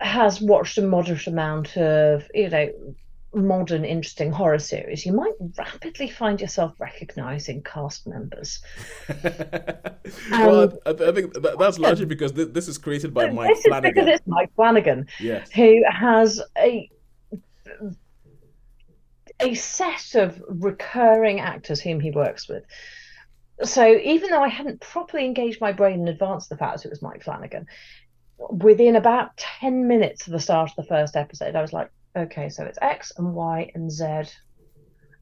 has 0.00 0.40
watched 0.40 0.78
a 0.78 0.82
moderate 0.82 1.26
amount 1.26 1.76
of 1.76 2.28
you 2.34 2.48
know 2.48 2.70
modern 3.34 3.84
interesting 3.84 4.30
horror 4.30 4.58
series, 4.60 5.04
you 5.04 5.12
might 5.12 5.32
rapidly 5.58 6.08
find 6.08 6.40
yourself 6.40 6.80
recognizing 6.80 7.62
cast 7.62 8.06
members. 8.06 8.62
Um, 10.32 10.40
well, 10.46 10.78
I, 10.84 10.90
I 10.90 11.12
think 11.12 11.32
that's 11.34 11.78
largely 11.78 12.04
because 12.04 12.32
this 12.34 12.68
is 12.68 12.76
created 12.76 13.14
by 13.14 13.30
Mike 13.30 13.48
this 13.48 13.58
is 13.58 13.64
because 13.64 13.80
Flanagan. 13.80 14.08
it's 14.08 14.26
Mike 14.26 14.50
Flanagan 14.54 15.06
Yes. 15.18 15.50
who 15.50 15.82
has 15.90 16.42
a 16.58 16.90
a 19.40 19.54
set 19.54 20.14
of 20.14 20.42
recurring 20.48 21.40
actors 21.40 21.80
whom 21.80 22.00
he 22.00 22.10
works 22.10 22.48
with. 22.48 22.64
So 23.62 23.86
even 23.96 24.30
though 24.30 24.42
I 24.42 24.48
hadn't 24.48 24.80
properly 24.80 25.24
engaged 25.24 25.60
my 25.60 25.72
brain 25.72 26.00
in 26.00 26.08
advance 26.08 26.44
of 26.44 26.50
the 26.50 26.56
fact 26.56 26.78
that 26.78 26.86
it 26.86 26.90
was 26.90 27.00
Mike 27.02 27.22
Flanagan, 27.22 27.66
within 28.38 28.96
about 28.96 29.36
10 29.36 29.86
minutes 29.86 30.26
of 30.26 30.32
the 30.32 30.40
start 30.40 30.70
of 30.70 30.76
the 30.76 30.88
first 30.88 31.16
episode, 31.16 31.54
I 31.54 31.62
was 31.62 31.72
like, 31.72 31.90
okay, 32.16 32.48
so 32.48 32.64
it's 32.64 32.78
X 32.82 33.12
and 33.16 33.34
Y 33.34 33.70
and 33.74 33.90
Z. 33.90 34.04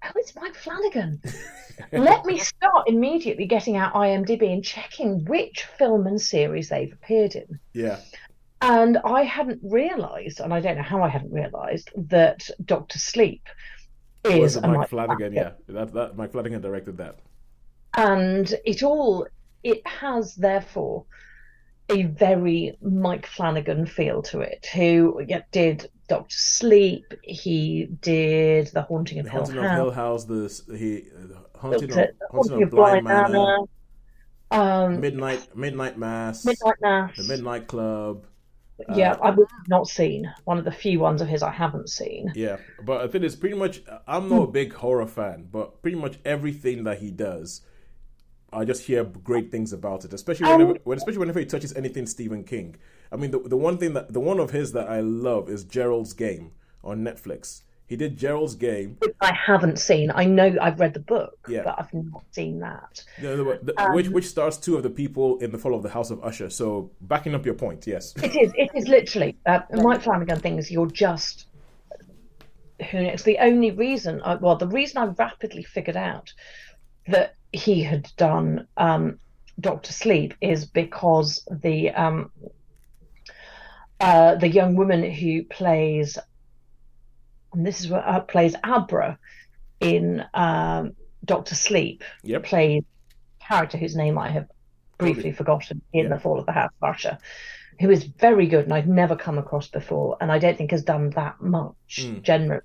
Oh, 0.04 0.10
it's 0.16 0.34
Mike 0.34 0.54
Flanagan. 0.54 1.22
Let 1.92 2.24
me 2.24 2.38
start 2.38 2.88
immediately 2.88 3.46
getting 3.46 3.76
out 3.76 3.94
IMDb 3.94 4.52
and 4.52 4.64
checking 4.64 5.24
which 5.26 5.64
film 5.78 6.06
and 6.06 6.20
series 6.20 6.68
they've 6.68 6.92
appeared 6.92 7.36
in. 7.36 7.60
Yeah. 7.72 8.00
And 8.60 8.98
I 8.98 9.22
hadn't 9.22 9.60
realised, 9.62 10.40
and 10.40 10.52
I 10.52 10.60
don't 10.60 10.76
know 10.76 10.82
how 10.82 11.02
I 11.02 11.08
hadn't 11.08 11.32
realised, 11.32 11.90
that 11.96 12.48
Doctor 12.64 12.98
Sleep 12.98 13.48
is 14.24 14.56
a 14.56 14.66
Mike 14.66 14.88
Flanagan? 14.88 15.32
Yeah. 15.32 15.52
That, 15.68 15.92
that 15.94 16.16
Mike 16.16 16.32
Flanagan 16.32 16.60
directed 16.60 16.96
that. 16.98 17.18
And 17.96 18.52
it 18.64 18.82
all, 18.82 19.26
it 19.62 19.86
has 19.86 20.34
therefore 20.34 21.04
a 21.92 22.02
very 22.04 22.76
Mike 22.82 23.26
Flanagan 23.26 23.86
feel 23.86 24.22
to 24.22 24.40
it, 24.40 24.66
who 24.74 25.22
yeah, 25.28 25.42
did 25.52 25.90
Doctor 26.08 26.36
Sleep, 26.36 27.14
he 27.22 27.86
did 28.00 28.68
The 28.68 28.82
Haunting 28.82 29.18
of 29.18 29.24
The 29.24 29.30
Hill 29.30 29.46
Haunting 29.46 29.58
of 29.58 29.70
House, 29.70 29.76
Hill 29.76 29.90
House. 29.90 30.24
The 30.24 30.76
he 30.76 31.04
haunting 31.56 31.90
of, 31.90 31.96
The 31.96 32.12
haunting 32.30 32.52
Haunting 32.52 32.62
of 32.62 32.68
of 32.68 32.70
Bly 32.70 32.96
Bly 33.00 33.00
Manor. 33.00 33.28
Manor, 33.30 33.58
um, 34.50 35.00
Midnight 35.00 35.56
Midnight 35.56 35.98
Mass. 35.98 36.44
Midnight 36.44 36.76
Mass. 36.80 37.16
The 37.16 37.24
Midnight 37.24 37.66
Club. 37.68 38.26
Yeah, 38.88 39.12
Uh, 39.12 39.18
I've 39.22 39.38
not 39.68 39.86
seen 39.88 40.32
one 40.44 40.58
of 40.58 40.64
the 40.64 40.72
few 40.72 40.98
ones 41.00 41.22
of 41.22 41.28
his 41.28 41.42
I 41.42 41.50
haven't 41.52 41.88
seen. 41.88 42.32
Yeah, 42.34 42.58
but 42.84 43.02
I 43.02 43.08
think 43.08 43.24
it's 43.24 43.36
pretty 43.36 43.56
much. 43.56 43.82
I'm 44.08 44.28
not 44.28 44.42
a 44.42 44.46
big 44.50 44.72
horror 44.74 45.06
fan, 45.06 45.48
but 45.50 45.82
pretty 45.82 45.96
much 45.96 46.18
everything 46.24 46.84
that 46.84 46.98
he 46.98 47.10
does, 47.10 47.62
I 48.52 48.64
just 48.64 48.84
hear 48.84 49.04
great 49.04 49.50
things 49.50 49.72
about 49.72 50.04
it. 50.04 50.12
Especially 50.12 50.46
Um, 50.46 50.58
whenever, 50.60 50.78
when, 50.84 50.98
especially 50.98 51.18
whenever 51.18 51.40
he 51.40 51.46
touches 51.46 51.72
anything 51.74 52.06
Stephen 52.06 52.44
King. 52.44 52.76
I 53.10 53.16
mean, 53.16 53.30
the 53.30 53.38
the 53.40 53.56
one 53.56 53.78
thing 53.78 53.94
that 53.94 54.12
the 54.12 54.20
one 54.20 54.38
of 54.40 54.50
his 54.50 54.72
that 54.72 54.88
I 54.88 55.00
love 55.00 55.48
is 55.48 55.64
Gerald's 55.64 56.12
Game 56.12 56.52
on 56.84 57.02
Netflix. 57.02 57.62
He 57.86 57.96
did 57.96 58.16
Gerald's 58.16 58.54
Game. 58.54 58.96
Which 59.00 59.14
I 59.20 59.34
haven't 59.34 59.78
seen. 59.78 60.10
I 60.14 60.24
know 60.24 60.56
I've 60.62 60.80
read 60.80 60.94
the 60.94 61.00
book, 61.00 61.36
Yeah. 61.46 61.62
but 61.64 61.74
I've 61.78 61.92
not 61.92 62.24
seen 62.30 62.60
that. 62.60 63.04
The, 63.20 63.36
the, 63.36 63.60
the- 63.62 63.82
Um, 63.82 63.94
which 63.94 64.08
which 64.08 64.26
stars 64.26 64.56
two 64.56 64.76
of 64.76 64.82
the 64.82 64.88
people 64.90 65.38
in 65.40 65.52
the 65.52 65.58
Fall 65.58 65.74
of 65.74 65.82
the 65.82 65.90
House 65.90 66.10
of 66.10 66.22
Usher. 66.24 66.48
So 66.48 66.90
backing 67.02 67.34
up 67.34 67.44
your 67.44 67.54
point, 67.54 67.86
yes. 67.86 68.14
It 68.22 68.34
is. 68.34 68.52
It 68.56 68.70
is 68.74 68.88
literally 68.88 69.36
uh, 69.44 69.60
Mike 69.72 70.00
Flanagan 70.02 70.40
things. 70.40 70.70
You're 70.70 70.86
just 70.86 71.46
who 72.90 73.02
knows. 73.02 73.22
The 73.22 73.38
only 73.38 73.70
reason, 73.70 74.20
I, 74.22 74.34
well, 74.36 74.56
the 74.56 74.68
reason 74.68 74.96
I 74.98 75.06
rapidly 75.06 75.62
figured 75.62 75.96
out 75.96 76.32
that 77.08 77.34
he 77.52 77.82
had 77.82 78.10
done 78.16 78.66
um, 78.76 79.18
Doctor 79.60 79.92
Sleep 79.92 80.34
is 80.40 80.64
because 80.66 81.46
the 81.50 81.90
um, 81.90 82.32
uh, 84.00 84.34
the 84.36 84.48
young 84.48 84.74
woman 84.74 85.08
who 85.08 85.44
plays, 85.44 86.18
and 87.52 87.66
this 87.66 87.80
is 87.80 87.88
what 87.88 88.04
uh, 88.04 88.20
plays 88.20 88.56
Abra 88.64 89.18
in 89.80 90.24
um, 90.34 90.92
Doctor 91.24 91.54
Sleep, 91.54 92.02
Yep. 92.24 92.44
plays 92.44 92.82
a 92.82 93.44
character 93.44 93.78
whose 93.78 93.94
name 93.94 94.18
I 94.18 94.30
have 94.30 94.46
briefly 94.98 95.32
forgotten 95.32 95.82
in 95.92 96.04
Yeah. 96.04 96.14
the 96.14 96.20
Fall 96.20 96.40
of 96.40 96.46
the 96.46 96.52
House 96.52 96.72
of 96.80 96.88
Usher, 96.88 97.18
who 97.80 97.90
is 97.90 98.04
very 98.04 98.46
good 98.46 98.64
and 98.64 98.74
I've 98.74 98.88
never 98.88 99.16
come 99.16 99.38
across 99.38 99.68
before, 99.68 100.16
and 100.20 100.32
I 100.32 100.38
don't 100.38 100.56
think 100.56 100.70
has 100.70 100.84
done 100.84 101.10
that 101.10 101.40
much 101.40 101.74
Mm. 101.98 102.22
generally, 102.22 102.62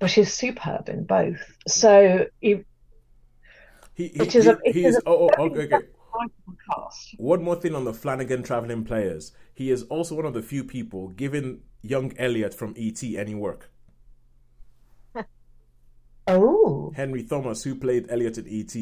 but 0.00 0.16
is 0.16 0.32
superb 0.32 0.88
in 0.88 1.04
both. 1.04 1.44
So 1.68 2.26
you 2.40 2.64
He, 3.94 4.08
he, 4.08 4.20
It 4.24 4.34
is 4.34 4.44
he, 4.44 4.50
a- 4.50 4.58
it 4.64 4.74
he 4.74 4.84
is 4.84 4.96
is. 4.96 4.96
a 4.96 5.02
Oh, 5.06 5.30
oh, 5.38 5.44
okay, 5.46 5.64
okay. 5.74 5.86
One 7.16 7.42
more 7.42 7.56
thing 7.56 7.74
on 7.74 7.84
the 7.84 7.92
Flanagan 7.92 8.42
traveling 8.42 8.84
players. 8.84 9.32
He 9.54 9.70
is 9.70 9.82
also 9.84 10.14
one 10.14 10.26
of 10.26 10.34
the 10.34 10.42
few 10.42 10.64
people 10.64 11.08
giving 11.08 11.62
young 11.82 12.12
Elliot 12.18 12.54
from 12.54 12.74
ET 12.76 13.02
any 13.02 13.34
work. 13.34 13.70
Oh, 16.26 16.92
Henry 16.96 17.22
Thomas, 17.22 17.62
who 17.64 17.74
played 17.74 18.10
Elliot 18.10 18.38
in 18.38 18.46
ET, 18.48 18.74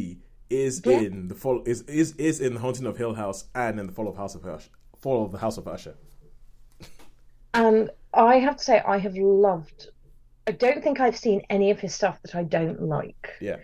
is 0.50 0.82
Yeah. 0.84 1.00
in 1.00 1.28
the 1.28 1.34
fall 1.34 1.62
is 1.66 1.82
is 1.82 2.12
is 2.16 2.40
in 2.40 2.54
the 2.54 2.60
Haunting 2.60 2.86
of 2.86 2.96
Hill 2.96 3.14
House 3.14 3.46
and 3.54 3.80
in 3.80 3.86
the 3.86 3.92
Fall 3.92 4.08
of 4.08 4.16
House 4.16 4.34
of 4.34 4.46
Usher. 4.46 4.70
Fall 4.98 5.24
of 5.24 5.32
the 5.32 5.38
House 5.38 5.58
of 5.58 5.66
Usher. 5.66 5.96
and 7.54 7.90
I 8.14 8.36
have 8.38 8.56
to 8.58 8.64
say 8.64 8.80
I 8.80 8.98
have 8.98 9.16
loved. 9.16 9.88
I 10.46 10.52
don't 10.52 10.82
think 10.82 11.00
I've 11.00 11.16
seen 11.16 11.42
any 11.50 11.70
of 11.70 11.80
his 11.80 11.94
stuff 11.94 12.20
that 12.22 12.34
I 12.34 12.42
don't 12.44 12.82
like. 12.82 13.30
Yeah. 13.40 13.56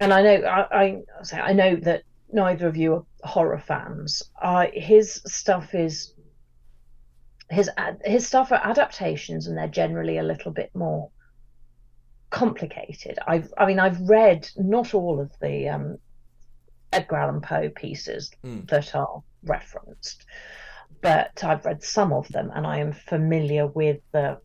And 0.00 0.12
I 0.12 0.22
know 0.22 0.46
I, 0.46 0.78
I 0.80 1.02
say 1.22 1.38
I 1.38 1.52
know 1.52 1.76
that 1.76 2.02
neither 2.32 2.66
of 2.66 2.76
you 2.76 2.94
are 2.94 3.04
horror 3.22 3.58
fans. 3.58 4.22
Uh, 4.40 4.66
his 4.72 5.20
stuff 5.26 5.74
is 5.74 6.14
his 7.50 7.68
his 8.04 8.26
stuff 8.26 8.50
are 8.52 8.60
adaptations, 8.62 9.46
and 9.46 9.56
they're 9.56 9.68
generally 9.68 10.18
a 10.18 10.22
little 10.22 10.52
bit 10.52 10.70
more 10.74 11.10
complicated. 12.30 13.18
I've 13.26 13.52
I 13.58 13.66
mean 13.66 13.78
I've 13.78 14.00
read 14.00 14.48
not 14.56 14.94
all 14.94 15.20
of 15.20 15.32
the 15.40 15.68
um, 15.68 15.98
Edgar 16.92 17.16
Allan 17.16 17.40
Poe 17.40 17.70
pieces 17.70 18.30
Mm. 18.44 18.68
that 18.70 18.94
are 18.94 19.22
referenced, 19.44 20.24
but 21.02 21.42
I've 21.44 21.64
read 21.64 21.82
some 21.82 22.12
of 22.12 22.28
them, 22.28 22.50
and 22.54 22.66
I 22.66 22.78
am 22.78 22.92
familiar 22.92 23.66
with 23.66 24.00
the 24.12 24.38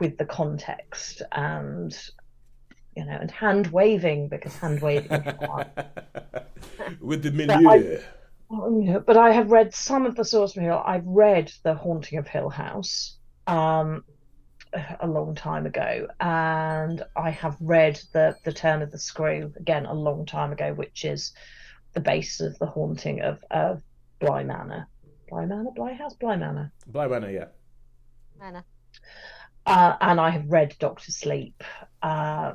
with 0.00 0.16
the 0.18 0.24
context 0.24 1.22
and 1.32 1.94
you 2.96 3.04
know 3.04 3.18
and 3.20 3.30
hand 3.30 3.68
waving 3.68 4.28
because 4.28 4.56
hand 4.56 4.80
waving. 4.80 5.10
With 7.00 7.22
the 7.22 7.30
But 7.30 7.60
milieu. 7.60 8.00
Oh, 8.50 8.80
yeah, 8.80 8.98
but 8.98 9.16
I 9.16 9.32
have 9.32 9.50
read 9.50 9.74
some 9.74 10.06
of 10.06 10.16
the 10.16 10.24
source 10.24 10.54
material. 10.54 10.82
I've 10.84 11.06
read 11.06 11.52
The 11.62 11.74
Haunting 11.74 12.18
of 12.18 12.28
Hill 12.28 12.50
House 12.50 13.16
um, 13.46 14.04
a 15.00 15.06
long 15.06 15.34
time 15.34 15.66
ago, 15.66 16.08
and 16.20 17.02
I 17.16 17.30
have 17.30 17.56
read 17.60 18.00
the 18.12 18.36
The 18.44 18.52
Turn 18.52 18.82
of 18.82 18.90
the 18.92 18.98
Screw 18.98 19.52
again 19.56 19.86
a 19.86 19.94
long 19.94 20.26
time 20.26 20.52
ago, 20.52 20.74
which 20.74 21.04
is 21.04 21.32
the 21.94 22.00
base 22.00 22.40
of 22.40 22.58
The 22.58 22.66
Haunting 22.66 23.22
of 23.22 23.42
of 23.50 23.82
Bly 24.20 24.44
Manor, 24.44 24.86
Bly 25.28 25.46
Manor, 25.46 25.70
Bly 25.74 25.94
House, 25.94 26.14
Bly 26.14 26.36
Manor. 26.36 26.70
Bly 26.86 27.08
Manor, 27.08 27.30
yeah. 27.30 27.46
Anna. 28.40 28.64
Uh, 29.66 29.96
and 30.00 30.20
I 30.20 30.30
have 30.30 30.50
read 30.50 30.76
Doctor 30.78 31.10
Sleep, 31.10 31.64
uh, 32.02 32.52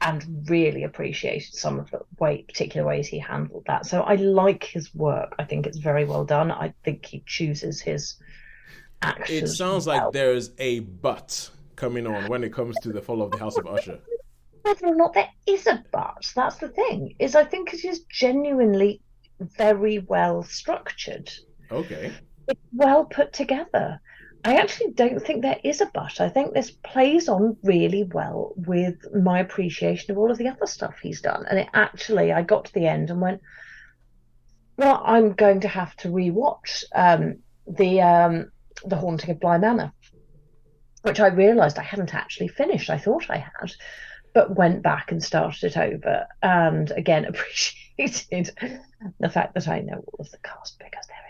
and 0.00 0.48
really 0.48 0.84
appreciated 0.84 1.54
some 1.54 1.78
of 1.78 1.90
the 1.90 2.00
way, 2.18 2.42
particular 2.42 2.86
ways 2.86 3.06
he 3.06 3.18
handled 3.18 3.64
that. 3.66 3.84
So 3.86 4.00
I 4.00 4.14
like 4.14 4.64
his 4.64 4.94
work. 4.94 5.34
I 5.38 5.44
think 5.44 5.66
it's 5.66 5.78
very 5.78 6.04
well 6.04 6.24
done. 6.24 6.50
I 6.50 6.72
think 6.84 7.04
he 7.04 7.22
chooses 7.26 7.80
his 7.80 8.16
actions. 9.02 9.50
It 9.50 9.54
sounds 9.54 9.86
well. 9.86 10.04
like 10.04 10.12
there's 10.12 10.52
a 10.58 10.80
but 10.80 11.50
coming 11.76 12.06
on 12.06 12.28
when 12.28 12.44
it 12.44 12.52
comes 12.52 12.76
to 12.80 12.92
the 12.92 13.00
Fall 13.02 13.22
of 13.22 13.30
the 13.30 13.38
House 13.38 13.56
of 13.56 13.66
Usher. 13.66 13.98
whether 14.62 14.86
or 14.86 14.94
not 14.94 15.14
there 15.14 15.28
is 15.46 15.66
a 15.66 15.82
but. 15.92 16.30
That's 16.34 16.56
the 16.56 16.68
thing. 16.68 17.14
Is 17.18 17.34
I 17.34 17.44
think 17.44 17.74
it 17.74 17.84
is 17.84 18.00
genuinely 18.10 19.00
very 19.40 19.98
well 20.00 20.42
structured. 20.42 21.30
Okay. 21.70 22.12
it's 22.48 22.60
well 22.72 23.04
put 23.04 23.32
together. 23.32 24.00
I 24.44 24.56
actually 24.56 24.92
don't 24.92 25.20
think 25.20 25.42
there 25.42 25.60
is 25.62 25.80
a 25.80 25.86
but. 25.86 26.20
I 26.20 26.28
think 26.28 26.54
this 26.54 26.70
plays 26.70 27.28
on 27.28 27.56
really 27.62 28.04
well 28.04 28.54
with 28.56 28.96
my 29.14 29.40
appreciation 29.40 30.10
of 30.10 30.18
all 30.18 30.30
of 30.30 30.38
the 30.38 30.48
other 30.48 30.66
stuff 30.66 30.94
he's 31.02 31.20
done. 31.20 31.44
And 31.48 31.58
it 31.58 31.68
actually, 31.74 32.32
I 32.32 32.42
got 32.42 32.64
to 32.66 32.72
the 32.72 32.86
end 32.86 33.10
and 33.10 33.20
went, 33.20 33.42
well, 34.78 35.02
I'm 35.04 35.32
going 35.32 35.60
to 35.60 35.68
have 35.68 35.94
to 35.98 36.08
rewatch 36.08 36.84
um, 36.94 37.40
the 37.66 38.00
um, 38.00 38.50
the 38.86 38.96
Haunting 38.96 39.30
of 39.30 39.40
Bly 39.40 39.58
Manor 39.58 39.92
which 41.02 41.20
I 41.20 41.28
realised 41.28 41.78
I 41.78 41.82
hadn't 41.82 42.14
actually 42.14 42.48
finished. 42.48 42.90
I 42.90 42.98
thought 42.98 43.30
I 43.30 43.38
had, 43.38 43.72
but 44.34 44.56
went 44.56 44.82
back 44.82 45.12
and 45.12 45.22
started 45.22 45.64
it 45.64 45.76
over, 45.76 46.26
and 46.42 46.90
again 46.90 47.24
appreciated 47.28 48.50
the 49.18 49.30
fact 49.30 49.54
that 49.54 49.68
I 49.68 49.80
know 49.80 50.02
all 50.06 50.20
of 50.20 50.30
the 50.30 50.38
cast 50.38 50.78
because 50.78 51.06
they're 51.06 51.16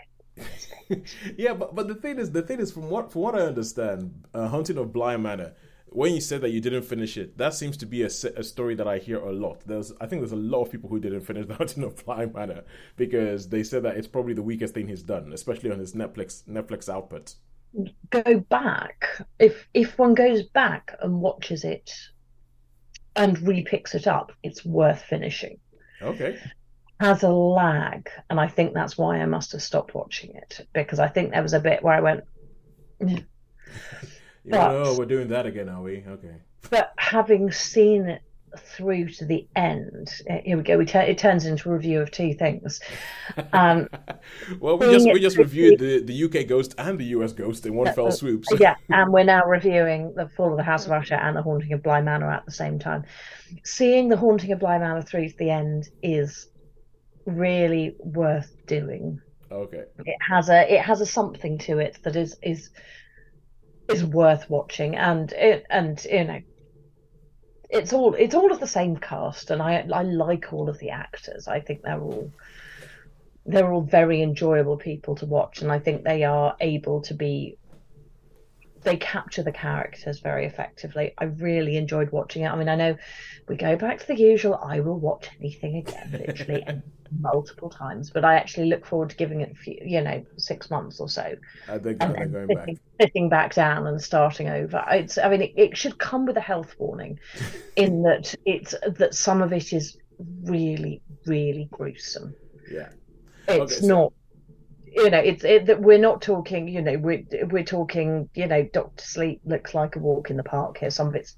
Yeah, 1.37 1.53
but 1.53 1.75
but 1.75 1.87
the 1.87 1.95
thing 1.95 2.19
is, 2.19 2.31
the 2.31 2.41
thing 2.41 2.59
is, 2.59 2.71
from 2.71 2.89
what 2.89 3.11
from 3.11 3.21
what 3.21 3.35
I 3.35 3.41
understand, 3.41 4.25
uh, 4.33 4.47
Haunting 4.47 4.77
of 4.77 4.91
Bly 4.93 5.17
Manor 5.17 5.53
when 5.93 6.13
you 6.13 6.21
said 6.21 6.39
that 6.39 6.51
you 6.51 6.61
didn't 6.61 6.83
finish 6.83 7.17
it, 7.17 7.37
that 7.37 7.53
seems 7.53 7.75
to 7.75 7.85
be 7.85 8.01
a, 8.03 8.05
a, 8.05 8.43
story 8.43 8.75
that 8.75 8.87
I 8.87 8.97
hear 8.97 9.19
a 9.19 9.33
lot. 9.33 9.61
There's, 9.67 9.91
I 9.99 10.05
think 10.05 10.21
there's 10.21 10.31
a 10.31 10.37
lot 10.37 10.61
of 10.61 10.71
people 10.71 10.89
who 10.89 11.01
didn't 11.01 11.21
finish 11.21 11.45
The 11.47 11.55
Haunting 11.55 11.83
of 11.83 12.03
Bly 12.05 12.27
Manor 12.27 12.63
because 12.95 13.49
they 13.49 13.61
said 13.63 13.83
that 13.83 13.97
it's 13.97 14.07
probably 14.07 14.33
the 14.33 14.41
weakest 14.41 14.73
thing 14.73 14.87
he's 14.87 15.03
done, 15.03 15.33
especially 15.33 15.69
on 15.69 15.79
his 15.79 15.93
Netflix 15.93 16.43
Netflix 16.47 16.87
output. 16.87 17.35
Go 18.09 18.39
back 18.49 19.05
if 19.39 19.67
if 19.73 19.97
one 19.97 20.13
goes 20.13 20.43
back 20.43 20.95
and 21.01 21.21
watches 21.21 21.63
it 21.65 21.91
and 23.17 23.37
repicks 23.37 23.93
it 23.93 24.07
up, 24.07 24.31
it's 24.43 24.63
worth 24.63 25.01
finishing. 25.03 25.57
Okay. 26.01 26.37
Has 27.01 27.23
a 27.23 27.29
lag, 27.29 28.11
and 28.29 28.39
I 28.39 28.47
think 28.47 28.75
that's 28.75 28.95
why 28.95 29.19
I 29.19 29.25
must 29.25 29.53
have 29.53 29.63
stopped 29.63 29.95
watching 29.95 30.35
it 30.35 30.67
because 30.71 30.99
I 30.99 31.07
think 31.07 31.31
there 31.31 31.41
was 31.41 31.53
a 31.53 31.59
bit 31.59 31.81
where 31.81 31.95
I 31.95 31.99
went. 31.99 32.23
but, 34.45 34.71
oh, 34.71 34.95
we're 34.95 35.05
doing 35.05 35.29
that 35.29 35.47
again, 35.47 35.67
are 35.67 35.81
we? 35.81 36.03
Okay. 36.07 36.35
But 36.69 36.93
having 36.97 37.51
seen 37.51 38.07
it 38.07 38.21
through 38.55 39.09
to 39.09 39.25
the 39.25 39.47
end, 39.55 40.13
uh, 40.29 40.41
here 40.45 40.57
we 40.57 40.61
go. 40.61 40.77
We 40.77 40.85
it 40.85 41.17
turns 41.17 41.47
into 41.47 41.71
a 41.71 41.73
review 41.73 42.01
of 42.01 42.11
two 42.11 42.35
things. 42.35 42.79
Um, 43.51 43.87
well, 44.59 44.77
we 44.77 44.91
just 44.91 45.07
we 45.11 45.19
just 45.19 45.37
reviewed 45.37 45.79
the, 45.79 46.03
the 46.03 46.25
UK 46.25 46.45
Ghost 46.47 46.75
and 46.77 46.99
the 46.99 47.05
US 47.05 47.33
Ghost 47.33 47.65
in 47.65 47.73
one 47.73 47.87
uh, 47.87 47.93
fell 47.93 48.11
swoop. 48.11 48.45
So. 48.45 48.57
Yeah, 48.59 48.75
and 48.89 49.11
we're 49.11 49.23
now 49.23 49.43
reviewing 49.47 50.13
the 50.15 50.29
Fall 50.29 50.51
of 50.51 50.57
the 50.57 50.63
House 50.63 50.85
of 50.85 50.91
Usher 50.91 51.15
and 51.15 51.35
the 51.35 51.41
Haunting 51.41 51.73
of 51.73 51.81
Bly 51.81 52.01
Manor 52.01 52.29
at 52.29 52.45
the 52.45 52.51
same 52.51 52.77
time. 52.77 53.05
Seeing 53.63 54.07
the 54.07 54.17
Haunting 54.17 54.51
of 54.51 54.59
Bly 54.59 54.77
Manor 54.77 55.01
through 55.01 55.29
to 55.29 55.37
the 55.37 55.49
end 55.49 55.89
is 56.03 56.50
really 57.25 57.95
worth 57.99 58.55
doing. 58.65 59.21
Okay. 59.51 59.83
It 60.05 60.17
has 60.29 60.49
a 60.49 60.73
it 60.73 60.81
has 60.81 61.01
a 61.01 61.05
something 61.05 61.57
to 61.59 61.79
it 61.79 61.97
that 62.03 62.15
is 62.15 62.37
is 62.41 62.69
is 63.89 64.05
worth 64.05 64.49
watching, 64.49 64.95
and 64.95 65.31
it 65.33 65.65
and 65.69 66.03
you 66.05 66.23
know 66.23 66.41
it's 67.69 67.93
all 67.93 68.13
it's 68.15 68.35
all 68.35 68.51
of 68.51 68.59
the 68.59 68.67
same 68.67 68.97
cast, 68.97 69.51
and 69.51 69.61
I 69.61 69.85
I 69.93 70.03
like 70.03 70.53
all 70.53 70.69
of 70.69 70.79
the 70.79 70.91
actors. 70.91 71.47
I 71.47 71.59
think 71.59 71.81
they're 71.81 72.01
all 72.01 72.31
they're 73.45 73.71
all 73.71 73.81
very 73.81 74.21
enjoyable 74.21 74.77
people 74.77 75.15
to 75.15 75.25
watch, 75.25 75.61
and 75.61 75.71
I 75.71 75.79
think 75.79 76.03
they 76.03 76.23
are 76.23 76.55
able 76.59 77.01
to 77.03 77.13
be 77.13 77.57
they 78.83 78.97
capture 78.97 79.43
the 79.43 79.51
characters 79.51 80.19
very 80.19 80.45
effectively. 80.45 81.13
I 81.17 81.25
really 81.25 81.77
enjoyed 81.77 82.11
watching 82.11 82.43
it. 82.43 82.49
I 82.49 82.55
mean, 82.55 82.69
I 82.69 82.75
know 82.75 82.97
we 83.47 83.55
go 83.55 83.75
back 83.75 83.99
to 83.99 84.07
the 84.07 84.19
usual. 84.19 84.55
I 84.55 84.79
will 84.79 84.99
watch 84.99 85.29
anything 85.39 85.77
again, 85.77 86.09
literally 86.11 86.63
and 86.65 86.81
multiple 87.19 87.69
times, 87.69 88.09
but 88.09 88.25
I 88.25 88.35
actually 88.35 88.67
look 88.69 88.85
forward 88.85 89.09
to 89.11 89.15
giving 89.15 89.41
it, 89.41 89.51
a 89.51 89.55
few, 89.55 89.77
you 89.83 90.01
know, 90.01 90.25
six 90.37 90.69
months 90.69 90.99
or 90.99 91.09
so. 91.09 91.35
I 91.67 91.77
think 91.77 92.01
and 92.01 92.15
then 92.15 92.31
going 92.31 92.47
sitting, 92.47 92.75
back. 92.75 92.83
sitting 93.01 93.29
back 93.29 93.53
down 93.53 93.87
and 93.87 94.01
starting 94.01 94.49
over. 94.49 94.83
It's, 94.89 95.17
I 95.17 95.29
mean, 95.29 95.41
it, 95.41 95.53
it 95.55 95.77
should 95.77 95.97
come 95.97 96.25
with 96.25 96.37
a 96.37 96.41
health 96.41 96.73
warning, 96.79 97.19
in 97.75 98.03
that 98.03 98.33
it's 98.45 98.73
that 98.97 99.13
some 99.13 99.41
of 99.41 99.53
it 99.53 99.73
is 99.73 99.97
really, 100.43 101.01
really 101.25 101.67
gruesome. 101.71 102.33
Yeah, 102.71 102.89
it's 103.47 103.73
okay, 103.73 103.81
so- 103.81 103.87
not 103.87 104.13
you 104.91 105.09
know, 105.09 105.19
it's 105.19 105.43
it, 105.43 105.65
that 105.67 105.81
we're 105.81 105.97
not 105.97 106.21
talking. 106.21 106.67
You 106.67 106.81
know, 106.81 106.97
we're 106.97 107.23
we're 107.49 107.63
talking. 107.63 108.29
You 108.35 108.47
know, 108.47 108.67
Doctor 108.73 109.03
Sleep 109.03 109.41
looks 109.45 109.73
like 109.73 109.95
a 109.95 109.99
walk 109.99 110.29
in 110.29 110.37
the 110.37 110.43
park 110.43 110.77
here. 110.77 110.89
Some 110.89 111.07
of 111.07 111.15
it's 111.15 111.37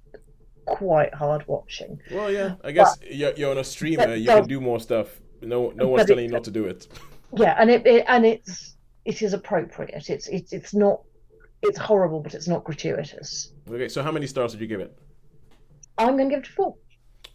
quite 0.65 1.13
hard 1.13 1.45
watching. 1.47 1.99
Well, 2.11 2.31
yeah, 2.31 2.55
I 2.63 2.71
guess 2.71 2.97
but, 2.97 3.13
you're, 3.13 3.33
you're 3.33 3.51
on 3.51 3.57
a 3.57 3.63
streamer. 3.63 4.15
You 4.15 4.27
can 4.27 4.47
do 4.47 4.59
more 4.59 4.79
stuff. 4.79 5.19
No, 5.41 5.71
no 5.75 5.87
one's 5.87 6.07
telling 6.07 6.25
you 6.25 6.31
not 6.31 6.43
to 6.45 6.51
do 6.51 6.65
it. 6.65 6.87
Yeah, 7.35 7.55
and 7.59 7.69
it, 7.69 7.85
it 7.85 8.05
and 8.07 8.25
it's 8.33 8.75
it 9.05 9.21
is 9.21 9.33
appropriate. 9.33 10.09
It's 10.09 10.27
it's 10.27 10.53
it's 10.53 10.73
not 10.73 11.01
it's 11.61 11.77
horrible, 11.77 12.19
but 12.19 12.33
it's 12.33 12.47
not 12.47 12.63
gratuitous. 12.63 13.53
Okay, 13.69 13.87
so 13.87 14.03
how 14.03 14.11
many 14.11 14.27
stars 14.27 14.51
did 14.51 14.61
you 14.61 14.67
give 14.67 14.79
it? 14.79 14.97
I'm 15.97 16.17
going 16.17 16.29
to 16.29 16.35
give 16.35 16.43
it 16.43 16.47
four. 16.47 16.75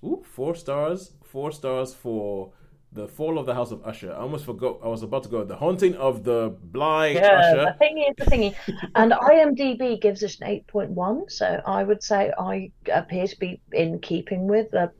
Ooh, 0.05 0.23
four 0.25 0.55
stars. 0.55 1.13
Four 1.25 1.53
stars 1.53 1.95
for 1.95 2.53
the 2.93 3.07
Fall 3.07 3.39
of 3.39 3.47
the 3.47 3.55
House 3.55 3.71
of 3.71 3.85
Usher. 3.85 4.13
I 4.13 4.17
almost 4.17 4.45
forgot. 4.45 4.79
I 4.83 4.89
was 4.89 5.03
about 5.03 5.23
to 5.25 5.29
go. 5.29 5.45
The 5.45 5.57
Haunting 5.57 5.95
of 5.97 6.25
the 6.25 6.57
Bly 6.63 7.09
yeah, 7.09 7.41
Usher. 7.41 7.77
The 7.79 7.85
thingy 7.85 8.11
is 8.11 8.17
the 8.17 8.25
thingy. 8.25 8.55
and 8.95 9.13
IMDb 9.13 10.01
gives 10.01 10.23
us 10.25 10.41
an 10.41 10.49
8.1. 10.73 11.31
So 11.31 11.61
I 11.67 11.85
would 11.85 12.03
say 12.03 12.33
I 12.39 12.71
appear 12.91 13.27
to 13.27 13.39
be 13.39 13.61
in 13.73 14.01
keeping 14.01 14.47
with 14.47 14.71
the. 14.71 14.91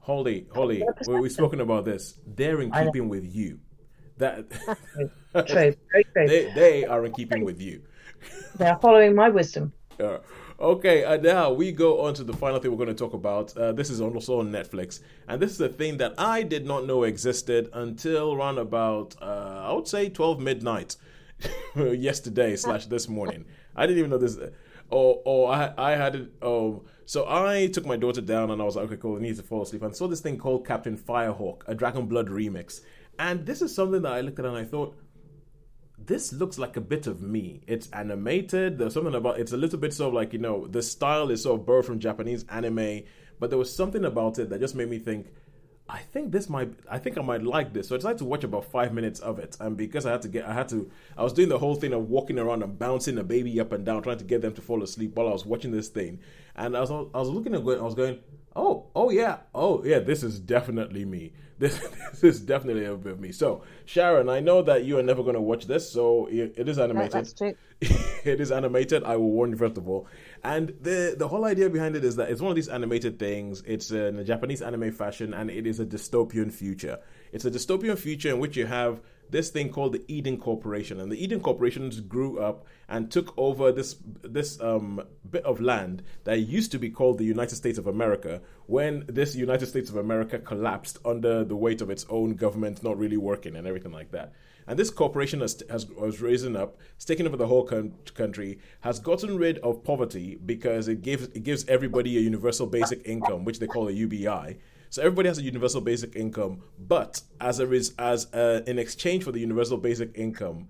Holly, 0.00 0.46
Holly, 0.54 0.84
we've 1.08 1.32
spoken 1.32 1.60
about 1.60 1.84
this. 1.84 2.20
They're 2.26 2.60
in 2.60 2.70
keeping 2.70 3.08
with 3.08 3.24
you. 3.24 3.58
That 4.18 4.50
true, 4.50 5.74
very 5.92 6.04
true. 6.04 6.04
They, 6.14 6.52
they 6.54 6.84
are 6.84 7.04
in 7.04 7.12
keeping 7.12 7.44
with 7.44 7.60
you. 7.60 7.82
They 8.56 8.66
are 8.66 8.78
following 8.80 9.14
my 9.14 9.28
wisdom. 9.28 9.72
Uh, 9.98 10.18
Okay, 10.58 11.20
now 11.22 11.52
we 11.52 11.70
go 11.70 12.00
on 12.00 12.14
to 12.14 12.24
the 12.24 12.32
final 12.32 12.58
thing 12.58 12.70
we're 12.70 12.78
going 12.78 12.88
to 12.88 12.94
talk 12.94 13.12
about. 13.12 13.54
Uh, 13.54 13.72
this 13.72 13.90
is 13.90 14.00
also 14.00 14.40
on 14.40 14.50
Netflix, 14.50 15.00
and 15.28 15.40
this 15.40 15.50
is 15.50 15.60
a 15.60 15.68
thing 15.68 15.98
that 15.98 16.14
I 16.16 16.42
did 16.44 16.64
not 16.64 16.86
know 16.86 17.02
existed 17.02 17.68
until 17.74 18.32
around 18.32 18.56
about 18.56 19.16
uh, 19.20 19.64
I 19.66 19.72
would 19.74 19.86
say 19.86 20.08
twelve 20.08 20.40
midnight 20.40 20.96
yesterday 21.76 22.56
slash 22.56 22.86
this 22.86 23.06
morning. 23.06 23.44
I 23.74 23.86
didn't 23.86 23.98
even 23.98 24.10
know 24.10 24.16
this. 24.16 24.38
Oh, 24.90 25.20
oh, 25.26 25.44
I, 25.44 25.74
I 25.76 25.90
had 25.90 26.14
it. 26.14 26.32
Oh, 26.40 26.84
so 27.04 27.26
I 27.28 27.66
took 27.66 27.84
my 27.84 27.96
daughter 27.96 28.22
down, 28.22 28.50
and 28.50 28.62
I 28.62 28.64
was 28.64 28.76
like, 28.76 28.86
okay, 28.86 28.96
cool, 28.96 29.18
I 29.18 29.20
need 29.20 29.36
to 29.36 29.42
fall 29.42 29.60
asleep, 29.60 29.82
and 29.82 29.94
saw 29.94 30.08
this 30.08 30.20
thing 30.20 30.38
called 30.38 30.66
Captain 30.66 30.96
Firehawk, 30.96 31.68
a 31.68 31.74
Dragon 31.74 32.06
Blood 32.06 32.28
remix, 32.28 32.80
and 33.18 33.44
this 33.44 33.60
is 33.60 33.74
something 33.74 34.00
that 34.02 34.12
I 34.12 34.22
looked 34.22 34.38
at 34.38 34.46
and 34.46 34.56
I 34.56 34.64
thought 34.64 34.96
this 36.06 36.32
looks 36.32 36.58
like 36.58 36.76
a 36.76 36.80
bit 36.80 37.06
of 37.06 37.20
me. 37.22 37.60
It's 37.66 37.88
animated. 37.92 38.78
There's 38.78 38.94
something 38.94 39.14
about 39.14 39.38
it's 39.40 39.52
a 39.52 39.56
little 39.56 39.78
bit 39.78 39.92
sort 39.92 40.08
of 40.08 40.14
like 40.14 40.32
you 40.32 40.38
know 40.38 40.66
the 40.66 40.82
style 40.82 41.30
is 41.30 41.42
sort 41.42 41.60
of 41.60 41.66
borrowed 41.66 41.86
from 41.86 41.98
Japanese 41.98 42.44
anime, 42.48 43.02
but 43.38 43.50
there 43.50 43.58
was 43.58 43.74
something 43.74 44.04
about 44.04 44.38
it 44.38 44.50
that 44.50 44.60
just 44.60 44.74
made 44.74 44.88
me 44.88 44.98
think. 44.98 45.28
I 45.88 45.98
think 45.98 46.32
this 46.32 46.48
might. 46.48 46.72
I 46.90 46.98
think 46.98 47.16
I 47.16 47.22
might 47.22 47.44
like 47.44 47.72
this. 47.72 47.88
So 47.88 47.94
I 47.94 47.98
decided 47.98 48.18
to 48.18 48.24
watch 48.24 48.42
about 48.42 48.64
five 48.64 48.92
minutes 48.92 49.20
of 49.20 49.38
it, 49.38 49.56
and 49.60 49.76
because 49.76 50.04
I 50.04 50.10
had 50.10 50.22
to 50.22 50.28
get, 50.28 50.44
I 50.44 50.52
had 50.52 50.68
to. 50.70 50.90
I 51.16 51.22
was 51.22 51.32
doing 51.32 51.48
the 51.48 51.58
whole 51.58 51.76
thing 51.76 51.92
of 51.92 52.08
walking 52.08 52.38
around 52.38 52.64
and 52.64 52.76
bouncing 52.76 53.18
a 53.18 53.24
baby 53.24 53.60
up 53.60 53.72
and 53.72 53.84
down, 53.84 54.02
trying 54.02 54.18
to 54.18 54.24
get 54.24 54.42
them 54.42 54.52
to 54.54 54.62
fall 54.62 54.82
asleep 54.82 55.14
while 55.14 55.28
I 55.28 55.32
was 55.32 55.46
watching 55.46 55.70
this 55.70 55.88
thing. 55.88 56.18
And 56.56 56.76
I 56.76 56.80
was, 56.80 56.90
I 56.90 57.18
was 57.18 57.28
looking 57.28 57.54
at 57.54 57.60
it, 57.60 57.78
I 57.78 57.82
was 57.82 57.94
going, 57.94 58.18
oh, 58.56 58.86
oh 58.94 59.10
yeah, 59.10 59.38
oh 59.54 59.84
yeah, 59.84 60.00
this 60.00 60.22
is 60.22 60.40
definitely 60.40 61.04
me. 61.04 61.32
This, 61.58 61.78
this 62.20 62.22
is 62.22 62.40
definitely 62.40 62.84
a 62.84 62.94
bit 62.96 63.12
of 63.12 63.18
me. 63.18 63.32
So, 63.32 63.62
Sharon, 63.86 64.28
I 64.28 64.40
know 64.40 64.60
that 64.60 64.84
you 64.84 64.98
are 64.98 65.02
never 65.02 65.22
going 65.22 65.36
to 65.36 65.40
watch 65.40 65.66
this, 65.66 65.90
so 65.90 66.26
it, 66.26 66.52
it 66.54 66.68
is 66.68 66.78
animated. 66.78 67.12
that's 67.12 67.32
true. 67.32 67.54
it 67.80 68.42
is 68.42 68.52
animated. 68.52 69.02
I 69.04 69.16
will 69.16 69.30
warn 69.30 69.52
you 69.52 69.56
first 69.56 69.78
of 69.78 69.88
all. 69.88 70.06
And 70.44 70.74
the 70.82 71.14
the 71.16 71.28
whole 71.28 71.46
idea 71.46 71.70
behind 71.70 71.96
it 71.96 72.04
is 72.04 72.16
that 72.16 72.28
it's 72.28 72.42
one 72.42 72.50
of 72.50 72.56
these 72.56 72.68
animated 72.68 73.18
things. 73.18 73.62
It's 73.66 73.90
in 73.90 74.18
a 74.18 74.24
Japanese 74.24 74.60
anime 74.60 74.92
fashion, 74.92 75.32
and 75.32 75.50
it 75.50 75.66
is 75.66 75.80
a 75.80 75.86
dystopian 75.86 76.52
future. 76.52 76.98
It's 77.32 77.46
a 77.46 77.50
dystopian 77.50 77.96
future 77.96 78.28
in 78.28 78.38
which 78.38 78.58
you 78.58 78.66
have 78.66 79.00
this 79.30 79.50
thing 79.50 79.70
called 79.70 79.92
the 79.92 80.04
Eden 80.08 80.38
Corporation, 80.38 81.00
and 81.00 81.10
the 81.10 81.22
Eden 81.22 81.40
Corporation 81.40 81.90
grew 82.08 82.38
up 82.38 82.64
and 82.88 83.10
took 83.10 83.34
over 83.36 83.72
this 83.72 83.96
this 84.22 84.60
um, 84.60 85.02
bit 85.28 85.44
of 85.44 85.60
land 85.60 86.02
that 86.24 86.38
used 86.40 86.72
to 86.72 86.78
be 86.78 86.90
called 86.90 87.18
the 87.18 87.24
United 87.24 87.56
States 87.56 87.78
of 87.78 87.86
America. 87.86 88.40
When 88.66 89.04
this 89.08 89.34
United 89.34 89.66
States 89.66 89.90
of 89.90 89.96
America 89.96 90.38
collapsed 90.38 90.98
under 91.04 91.44
the 91.44 91.56
weight 91.56 91.80
of 91.80 91.90
its 91.90 92.06
own 92.08 92.34
government 92.34 92.82
not 92.82 92.98
really 92.98 93.16
working 93.16 93.56
and 93.56 93.66
everything 93.66 93.92
like 93.92 94.10
that. 94.12 94.32
And 94.68 94.76
this 94.76 94.90
corporation 94.90 95.40
has, 95.40 95.62
has 95.70 95.86
was 95.86 96.20
raising 96.20 96.56
up, 96.56 96.76
it's 96.96 97.04
taking 97.04 97.26
over 97.26 97.36
the 97.36 97.46
whole 97.46 97.64
con- 97.64 97.94
country, 98.14 98.58
has 98.80 98.98
gotten 98.98 99.36
rid 99.36 99.58
of 99.58 99.84
poverty 99.84 100.38
because 100.44 100.88
it 100.88 101.02
gives 101.02 101.24
it 101.28 101.44
gives 101.44 101.64
everybody 101.68 102.16
a 102.16 102.20
universal 102.20 102.66
basic 102.66 103.06
income, 103.06 103.44
which 103.44 103.60
they 103.60 103.68
call 103.68 103.88
a 103.88 103.92
UBI 103.92 104.58
so 104.90 105.02
everybody 105.02 105.28
has 105.28 105.38
a 105.38 105.42
universal 105.42 105.80
basic 105.80 106.16
income, 106.16 106.62
but 106.78 107.22
as 107.40 107.58
a 107.58 107.66
res- 107.66 107.94
as 107.98 108.32
a, 108.32 108.68
in 108.68 108.78
exchange 108.78 109.24
for 109.24 109.32
the 109.32 109.40
universal 109.40 109.78
basic 109.78 110.16
income, 110.16 110.68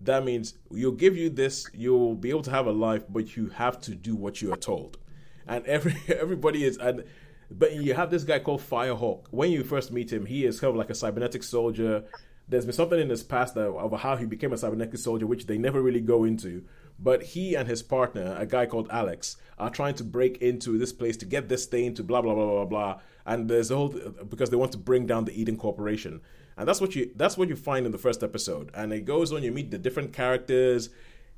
that 0.00 0.24
means 0.24 0.54
you'll 0.70 0.92
give 0.92 1.16
you 1.16 1.28
this, 1.28 1.68
you'll 1.74 2.14
be 2.14 2.30
able 2.30 2.42
to 2.42 2.50
have 2.50 2.66
a 2.66 2.72
life, 2.72 3.04
but 3.08 3.36
you 3.36 3.48
have 3.48 3.80
to 3.82 3.94
do 3.94 4.14
what 4.14 4.40
you 4.40 4.52
are 4.52 4.56
told. 4.56 4.98
And 5.46 5.64
every 5.66 5.96
everybody 6.08 6.64
is 6.64 6.76
and 6.78 7.04
but 7.50 7.74
you 7.74 7.94
have 7.94 8.10
this 8.10 8.24
guy 8.24 8.38
called 8.38 8.60
Firehawk. 8.60 9.24
When 9.30 9.50
you 9.50 9.64
first 9.64 9.90
meet 9.90 10.12
him, 10.12 10.26
he 10.26 10.44
is 10.44 10.60
kind 10.60 10.70
of 10.70 10.76
like 10.76 10.90
a 10.90 10.94
cybernetic 10.94 11.42
soldier. 11.42 12.04
There's 12.46 12.64
been 12.64 12.74
something 12.74 13.00
in 13.00 13.08
his 13.08 13.22
past 13.22 13.54
that, 13.54 13.68
of 13.68 14.00
how 14.00 14.16
he 14.16 14.26
became 14.26 14.52
a 14.52 14.58
cybernetic 14.58 14.98
soldier, 14.98 15.26
which 15.26 15.46
they 15.46 15.58
never 15.58 15.80
really 15.80 16.00
go 16.00 16.24
into. 16.24 16.64
But 16.98 17.22
he 17.22 17.54
and 17.54 17.68
his 17.68 17.82
partner, 17.82 18.34
a 18.38 18.46
guy 18.46 18.66
called 18.66 18.88
Alex, 18.90 19.36
are 19.58 19.70
trying 19.70 19.94
to 19.94 20.04
break 20.04 20.38
into 20.38 20.78
this 20.78 20.92
place 20.92 21.16
to 21.18 21.24
get 21.24 21.48
this 21.48 21.66
thing 21.66 21.94
to 21.94 22.02
blah 22.02 22.22
blah 22.22 22.34
blah 22.34 22.46
blah 22.46 22.64
blah 22.64 23.00
and 23.28 23.48
there's 23.48 23.70
a 23.70 23.76
whole 23.76 23.88
because 24.28 24.50
they 24.50 24.56
want 24.56 24.72
to 24.72 24.78
bring 24.78 25.06
down 25.06 25.26
the 25.26 25.40
Eden 25.40 25.56
Corporation, 25.56 26.20
and 26.56 26.66
that's 26.66 26.80
what 26.80 26.96
you 26.96 27.10
that's 27.14 27.36
what 27.36 27.48
you 27.48 27.56
find 27.56 27.84
in 27.84 27.92
the 27.92 27.98
first 27.98 28.24
episode, 28.24 28.70
and 28.74 28.92
it 28.92 29.04
goes 29.04 29.32
on. 29.32 29.42
You 29.42 29.52
meet 29.52 29.70
the 29.70 29.78
different 29.78 30.12
characters. 30.12 30.88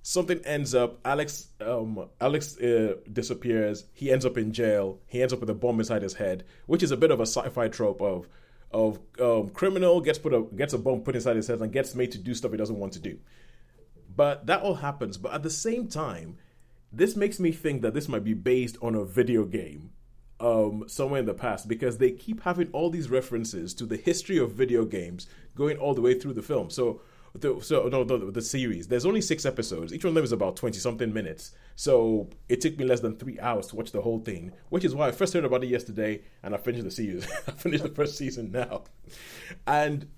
something 0.03 0.41
ends 0.47 0.75
up. 0.75 0.99
Alex, 1.05 1.49
um, 1.61 2.09
Alex 2.21 2.57
uh, 2.59 2.95
disappears. 3.13 3.85
He 3.93 4.11
ends 4.11 4.25
up 4.25 4.39
in 4.39 4.53
jail. 4.53 5.01
He 5.09 5.21
ends 5.21 5.33
up 5.35 5.41
with 5.41 5.51
a 5.51 5.55
bomb 5.55 5.81
inside 5.81 6.03
his 6.03 6.15
head, 6.15 6.45
which 6.67 6.83
is 6.83 6.93
a 6.93 6.97
bit 6.97 7.11
of 7.11 7.19
a 7.21 7.27
sci-fi 7.27 7.69
trope 7.69 8.01
of 8.01 8.29
of 8.73 9.01
um, 9.21 9.51
criminal 9.51 10.01
gets 10.01 10.19
put 10.19 10.33
a 10.33 10.43
gets 10.55 10.73
a 10.73 10.79
bomb 10.79 11.01
put 11.01 11.17
inside 11.17 11.35
his 11.35 11.49
head 11.49 11.61
and 11.61 11.73
gets 11.73 11.97
made 11.97 12.13
to 12.13 12.19
do 12.19 12.35
stuff 12.35 12.53
he 12.53 12.57
doesn't 12.57 12.79
want 12.79 12.93
to 12.93 13.01
do. 13.01 13.19
But 14.15 14.47
that 14.47 14.63
all 14.63 14.77
happens. 14.77 15.17
But 15.17 15.33
at 15.33 15.43
the 15.43 15.51
same 15.51 15.89
time, 15.89 16.37
this 16.93 17.17
makes 17.17 17.39
me 17.39 17.53
think 17.53 17.83
that 17.83 17.95
this 17.95 18.09
might 18.09 18.25
be 18.25 18.35
based 18.35 18.77
on 18.83 18.95
a 18.95 19.05
video 19.05 19.45
game 19.45 19.91
um, 20.41 20.85
somewhere 20.89 21.21
in 21.21 21.27
the 21.27 21.35
past 21.35 21.69
because 21.69 21.99
they 21.99 22.11
keep 22.11 22.43
having 22.43 22.69
all 22.73 22.91
these 22.91 23.11
references 23.11 23.75
to 23.75 23.87
the 23.87 23.97
history 23.97 24.39
of 24.39 24.53
video 24.53 24.85
games 24.85 25.27
going 25.55 25.77
all 25.77 25.95
the 25.95 26.01
way 26.01 26.19
through 26.19 26.33
the 26.33 26.43
film. 26.43 26.71
So, 26.71 27.03
the, 27.35 27.61
so 27.61 27.87
no, 27.89 28.03
the 28.03 28.43
series. 28.43 28.89
There's 28.89 29.07
only 29.07 29.21
six 29.21 29.47
episodes. 29.47 29.95
Each 29.95 30.03
one 30.03 30.11
of 30.11 30.15
them 30.17 30.25
is 30.25 30.33
about 30.33 30.57
twenty 30.57 30.79
something 30.79 31.13
minutes. 31.13 31.53
So 31.77 32.29
it 32.49 32.61
took 32.61 32.77
me 32.77 32.85
less 32.85 33.01
than 33.01 33.17
three 33.17 33.39
hours 33.39 33.69
to 33.69 33.77
watch 33.77 33.93
the 33.93 34.01
whole 34.01 34.19
thing, 34.19 34.53
which 34.71 34.85
is 34.85 34.97
why 34.97 35.07
I 35.07 35.13
first 35.13 35.33
heard 35.33 35.45
about 35.45 35.63
it 35.63 35.69
yesterday, 35.69 36.23
and 36.43 36.55
I 36.55 36.59
finished 36.59 36.85
the 36.85 36.91
season. 36.91 37.31
I 37.47 37.53
finished 37.53 37.85
the 37.85 37.91
first 37.91 38.17
season 38.17 38.51
now, 38.51 38.83
and 39.67 40.09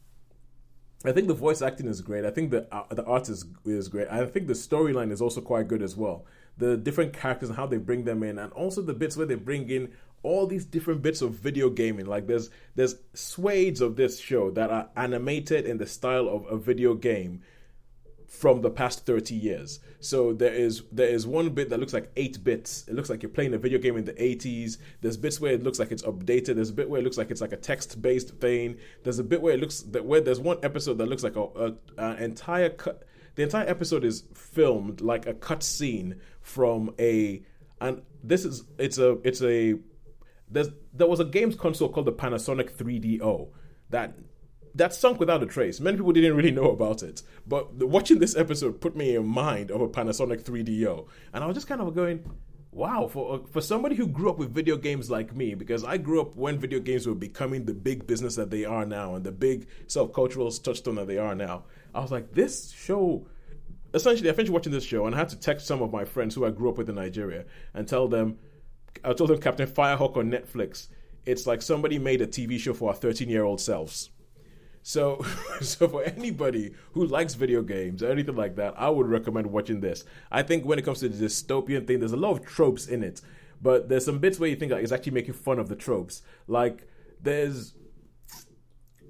I 1.04 1.12
think 1.12 1.26
the 1.26 1.34
voice 1.34 1.62
acting 1.62 1.86
is 1.86 2.00
great. 2.00 2.24
I 2.24 2.30
think 2.30 2.50
the 2.50 2.66
uh, 2.72 2.84
the 2.94 3.04
art 3.04 3.28
is 3.28 3.44
is 3.64 3.88
great. 3.88 4.08
I 4.08 4.24
think 4.26 4.46
the 4.46 4.54
storyline 4.54 5.10
is 5.10 5.20
also 5.20 5.40
quite 5.40 5.68
good 5.68 5.82
as 5.82 5.96
well. 5.96 6.24
The 6.58 6.76
different 6.76 7.12
characters 7.12 7.48
and 7.48 7.56
how 7.56 7.66
they 7.66 7.78
bring 7.78 8.04
them 8.04 8.22
in, 8.22 8.38
and 8.38 8.52
also 8.52 8.82
the 8.82 8.94
bits 8.94 9.16
where 9.16 9.26
they 9.26 9.34
bring 9.34 9.68
in 9.68 9.92
all 10.22 10.46
these 10.46 10.64
different 10.64 11.02
bits 11.02 11.20
of 11.20 11.32
video 11.32 11.70
gaming. 11.70 12.06
Like 12.06 12.26
there's 12.26 12.50
there's 12.76 12.96
swades 13.14 13.80
of 13.80 13.96
this 13.96 14.20
show 14.20 14.50
that 14.52 14.70
are 14.70 14.88
animated 14.96 15.66
in 15.66 15.78
the 15.78 15.86
style 15.86 16.28
of 16.28 16.46
a 16.46 16.56
video 16.56 16.94
game 16.94 17.42
from 18.32 18.62
the 18.62 18.70
past 18.70 19.04
30 19.04 19.34
years. 19.34 19.78
So 20.00 20.32
there 20.32 20.54
is 20.54 20.82
there 20.90 21.06
is 21.06 21.26
one 21.26 21.50
bit 21.50 21.68
that 21.68 21.78
looks 21.78 21.92
like 21.92 22.10
8 22.16 22.42
bits. 22.42 22.88
It 22.88 22.94
looks 22.94 23.10
like 23.10 23.22
you're 23.22 23.30
playing 23.30 23.52
a 23.52 23.58
video 23.58 23.78
game 23.78 23.96
in 23.98 24.06
the 24.06 24.14
80s. 24.14 24.78
There's 25.02 25.18
bits 25.18 25.38
where 25.38 25.52
it 25.52 25.62
looks 25.62 25.78
like 25.78 25.92
it's 25.92 26.02
updated. 26.02 26.54
There's 26.54 26.70
a 26.70 26.72
bit 26.72 26.88
where 26.88 26.98
it 26.98 27.04
looks 27.04 27.18
like 27.18 27.30
it's 27.30 27.42
like 27.42 27.52
a 27.52 27.58
text-based 27.58 28.40
thing. 28.40 28.78
There's 29.04 29.18
a 29.18 29.24
bit 29.24 29.42
where 29.42 29.52
it 29.52 29.60
looks 29.60 29.82
that 29.82 30.06
where 30.06 30.22
there's 30.22 30.40
one 30.40 30.56
episode 30.62 30.96
that 30.98 31.06
looks 31.06 31.22
like 31.22 31.36
a, 31.36 31.42
a 31.42 31.74
an 31.98 32.22
entire 32.22 32.70
cut 32.70 33.04
the 33.34 33.42
entire 33.42 33.68
episode 33.68 34.02
is 34.02 34.24
filmed 34.34 35.02
like 35.02 35.26
a 35.26 35.34
cut 35.34 35.62
scene 35.62 36.20
from 36.40 36.94
a 36.98 37.42
and 37.82 38.02
this 38.24 38.46
is 38.46 38.64
it's 38.78 38.96
a 38.96 39.18
it's 39.24 39.42
a 39.42 39.74
there's 40.50 40.68
there 40.94 41.06
was 41.06 41.20
a 41.20 41.24
games 41.24 41.54
console 41.54 41.90
called 41.90 42.06
the 42.06 42.12
Panasonic 42.12 42.72
3DO 42.72 43.48
that 43.90 44.16
that 44.74 44.94
sunk 44.94 45.20
without 45.20 45.42
a 45.42 45.46
trace. 45.46 45.80
Many 45.80 45.96
people 45.96 46.12
didn't 46.12 46.36
really 46.36 46.50
know 46.50 46.70
about 46.70 47.02
it, 47.02 47.22
but 47.46 47.78
the, 47.78 47.86
watching 47.86 48.18
this 48.18 48.36
episode 48.36 48.80
put 48.80 48.96
me 48.96 49.16
in 49.16 49.26
mind 49.26 49.70
of 49.70 49.80
a 49.80 49.88
Panasonic 49.88 50.42
3DO, 50.42 51.06
and 51.32 51.44
I 51.44 51.46
was 51.46 51.56
just 51.56 51.66
kind 51.66 51.80
of 51.80 51.94
going, 51.94 52.24
"Wow!" 52.70 53.08
For 53.08 53.34
uh, 53.34 53.38
for 53.50 53.60
somebody 53.60 53.96
who 53.96 54.06
grew 54.06 54.30
up 54.30 54.38
with 54.38 54.54
video 54.54 54.76
games 54.76 55.10
like 55.10 55.34
me, 55.34 55.54
because 55.54 55.84
I 55.84 55.96
grew 55.98 56.20
up 56.20 56.36
when 56.36 56.58
video 56.58 56.80
games 56.80 57.06
were 57.06 57.14
becoming 57.14 57.64
the 57.64 57.74
big 57.74 58.06
business 58.06 58.36
that 58.36 58.50
they 58.50 58.64
are 58.64 58.86
now 58.86 59.14
and 59.14 59.24
the 59.24 59.32
big 59.32 59.66
self 59.86 60.12
cultural 60.12 60.50
touchstone 60.50 60.96
that 60.96 61.06
they 61.06 61.18
are 61.18 61.34
now. 61.34 61.64
I 61.94 62.00
was 62.00 62.10
like, 62.10 62.32
this 62.32 62.72
show. 62.72 63.26
Essentially, 63.94 64.30
I 64.30 64.32
finished 64.32 64.50
watching 64.50 64.72
this 64.72 64.84
show, 64.84 65.04
and 65.04 65.14
I 65.14 65.18
had 65.18 65.28
to 65.30 65.36
text 65.36 65.66
some 65.66 65.82
of 65.82 65.92
my 65.92 66.06
friends 66.06 66.34
who 66.34 66.46
I 66.46 66.50
grew 66.50 66.70
up 66.70 66.78
with 66.78 66.88
in 66.88 66.94
Nigeria 66.94 67.44
and 67.74 67.86
tell 67.86 68.08
them 68.08 68.38
I 69.04 69.12
told 69.12 69.30
them 69.30 69.40
Captain 69.40 69.66
Firehawk 69.68 70.16
on 70.16 70.30
Netflix. 70.30 70.88
It's 71.24 71.46
like 71.46 71.62
somebody 71.62 71.98
made 71.98 72.20
a 72.20 72.26
TV 72.26 72.58
show 72.58 72.74
for 72.74 72.90
our 72.90 72.94
13 72.94 73.28
year 73.28 73.44
old 73.44 73.60
selves. 73.60 74.10
So, 74.82 75.24
so 75.60 75.88
for 75.88 76.02
anybody 76.02 76.74
who 76.92 77.06
likes 77.06 77.34
video 77.34 77.62
games 77.62 78.02
or 78.02 78.10
anything 78.10 78.36
like 78.36 78.56
that, 78.56 78.74
I 78.76 78.90
would 78.90 79.06
recommend 79.06 79.46
watching 79.48 79.80
this. 79.80 80.04
I 80.30 80.42
think 80.42 80.64
when 80.64 80.78
it 80.78 80.84
comes 80.84 81.00
to 81.00 81.08
the 81.08 81.24
dystopian 81.24 81.86
thing, 81.86 82.00
there's 82.00 82.12
a 82.12 82.16
lot 82.16 82.32
of 82.32 82.44
tropes 82.44 82.86
in 82.86 83.02
it, 83.02 83.20
but 83.60 83.88
there's 83.88 84.04
some 84.04 84.18
bits 84.18 84.38
where 84.38 84.48
you 84.48 84.56
think 84.56 84.72
like, 84.72 84.82
it's 84.82 84.92
actually 84.92 85.12
making 85.12 85.34
fun 85.34 85.58
of 85.58 85.68
the 85.68 85.76
tropes. 85.76 86.22
Like 86.46 86.88
there's, 87.20 87.74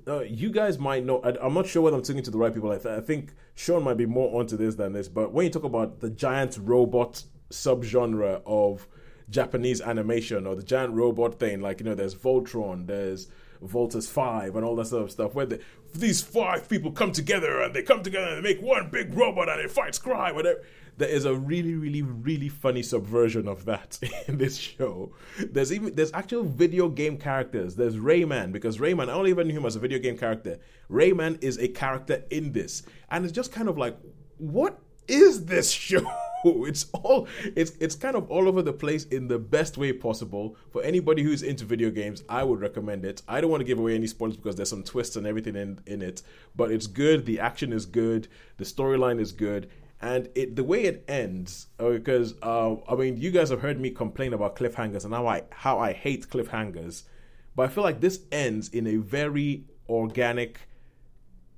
uh, 0.07 0.21
you 0.21 0.51
guys 0.51 0.79
might 0.79 1.05
know. 1.05 1.21
I, 1.21 1.47
am 1.47 1.55
not 1.55 1.67
sure 1.67 1.83
whether 1.83 1.97
I'm 1.97 2.03
talking 2.03 2.23
to 2.25 2.31
the 2.31 2.39
right 2.39 2.53
people. 2.53 2.73
I, 2.73 2.79
th- 2.79 2.99
I 2.99 3.01
think 3.01 3.35
Sean 3.55 3.85
might 3.85 3.97
be 3.97 4.07
more 4.07 4.39
onto 4.39 4.57
this 4.57 4.75
than 4.75 4.93
this. 4.93 5.09
But 5.09 5.33
when 5.33 5.47
you 5.47 5.51
talk 5.51 5.65
about 5.65 6.01
the 6.01 6.11
giant 6.11 6.59
robot 6.61 7.23
subgenre 7.53 8.43
of 8.45 8.89
Japanese 9.33 9.81
animation 9.81 10.47
or 10.47 10.55
the 10.55 10.63
giant 10.63 10.93
robot 10.95 11.39
thing. 11.39 11.61
Like 11.61 11.81
you 11.81 11.87
know, 11.87 11.95
there's 11.95 12.15
Voltron, 12.15 12.87
there's 12.87 13.29
Voltes 13.63 14.09
Five, 14.09 14.57
and 14.57 14.65
all 14.65 14.77
that 14.77 14.87
sort 14.87 15.05
of 15.05 15.11
stuff. 15.11 15.35
Where 15.35 15.47
the, 15.47 15.61
these 15.95 16.23
five 16.23 16.69
people 16.69 16.93
come 16.93 17.13
together 17.13 17.61
and 17.61 17.75
they 17.75 17.83
come 17.83 18.03
together 18.03 18.27
and 18.29 18.45
they 18.45 18.55
make 18.55 18.63
one 18.63 18.91
big 18.91 19.15
robot 19.15 19.49
and 19.49 19.61
it 19.61 19.71
fights 19.71 19.99
crime. 19.99 20.35
Whatever. 20.35 20.63
There 20.99 21.09
is 21.09 21.25
a 21.25 21.35
really, 21.35 21.75
really, 21.75 22.03
really 22.03 22.51
funny 22.51 22.83
subversion 22.83 23.49
of 23.49 23.65
that 23.65 23.99
in 24.29 24.37
this 24.37 24.57
show. 24.59 25.15
There's 25.39 25.73
even 25.73 25.95
there's 25.95 26.13
actual 26.13 26.45
video 26.45 26.89
game 26.89 27.17
characters. 27.17 27.77
There's 27.77 27.97
Rayman 27.97 28.53
because 28.53 28.79
Rayman 28.79 29.09
I 29.09 29.13
only 29.13 29.31
even 29.31 29.49
knew 29.49 29.57
him 29.57 29.67
as 29.67 29.77
a 29.77 29.81
video 29.81 29.99
game 29.99 30.19
character. 30.19 30.59
Rayman 30.91 31.43
is 31.43 31.59
a 31.59 31.69
character 31.69 32.25
in 32.31 32.53
this, 32.53 32.83
and 33.11 33.25
it's 33.25 33.33
just 33.33 33.53
kind 33.53 33.69
of 33.69 33.79
like, 33.79 33.97
what 34.37 34.81
is 35.09 35.47
this 35.47 35.71
show? 35.71 36.05
it's 36.67 36.87
all 36.93 37.29
it's 37.57 37.73
it's 37.81 37.95
kind 37.95 38.17
of 38.17 38.31
all 38.31 38.49
over 38.49 38.63
the 38.63 38.73
place 38.73 39.05
in 39.05 39.29
the 39.29 39.39
best 39.39 39.77
way 39.77 39.93
possible. 39.93 40.57
For 40.71 40.83
anybody 40.83 41.23
who's 41.23 41.43
into 41.43 41.65
video 41.65 41.91
games 41.91 42.23
i 42.29 42.43
would 42.43 42.61
recommend 42.61 43.05
it. 43.05 43.23
I 43.29 43.41
don't 43.41 43.51
want 43.51 43.61
to 43.61 43.67
give 43.67 43.79
away 43.79 43.95
any 43.95 44.07
spoilers 44.07 44.37
because 44.37 44.57
there's 44.57 44.71
some 44.71 44.83
twists 44.83 45.17
and 45.17 45.27
everything 45.27 45.57
in, 45.57 45.81
in 45.87 46.03
it 46.03 46.23
but 46.57 46.71
it's 46.71 46.87
good. 46.87 47.27
The 47.27 47.41
action 47.41 47.73
is 47.73 47.87
good. 47.87 48.29
The 48.57 48.65
storyline 48.65 49.21
is 49.21 49.33
good. 49.33 49.71
And 50.01 50.29
it 50.35 50.57
the 50.57 50.65
way 50.65 50.83
it 50.85 51.05
ends 51.07 51.69
because 51.79 52.35
uh, 52.43 52.75
i 52.89 52.95
mean 52.97 53.17
you 53.17 53.31
guys 53.31 53.51
have 53.51 53.61
heard 53.61 53.79
me 53.79 53.91
complain 53.91 54.33
about 54.33 54.57
cliffhangers 54.57 55.05
and 55.05 55.15
how 55.15 55.29
i 55.29 55.43
how 55.51 55.79
i 55.79 55.93
hate 55.93 56.29
cliffhangers 56.29 57.05
but 57.55 57.63
i 57.63 57.69
feel 57.69 57.85
like 57.85 58.01
this 58.01 58.21
ends 58.33 58.69
in 58.71 58.89
a 58.89 58.97
very 58.97 59.65
organic 59.89 60.59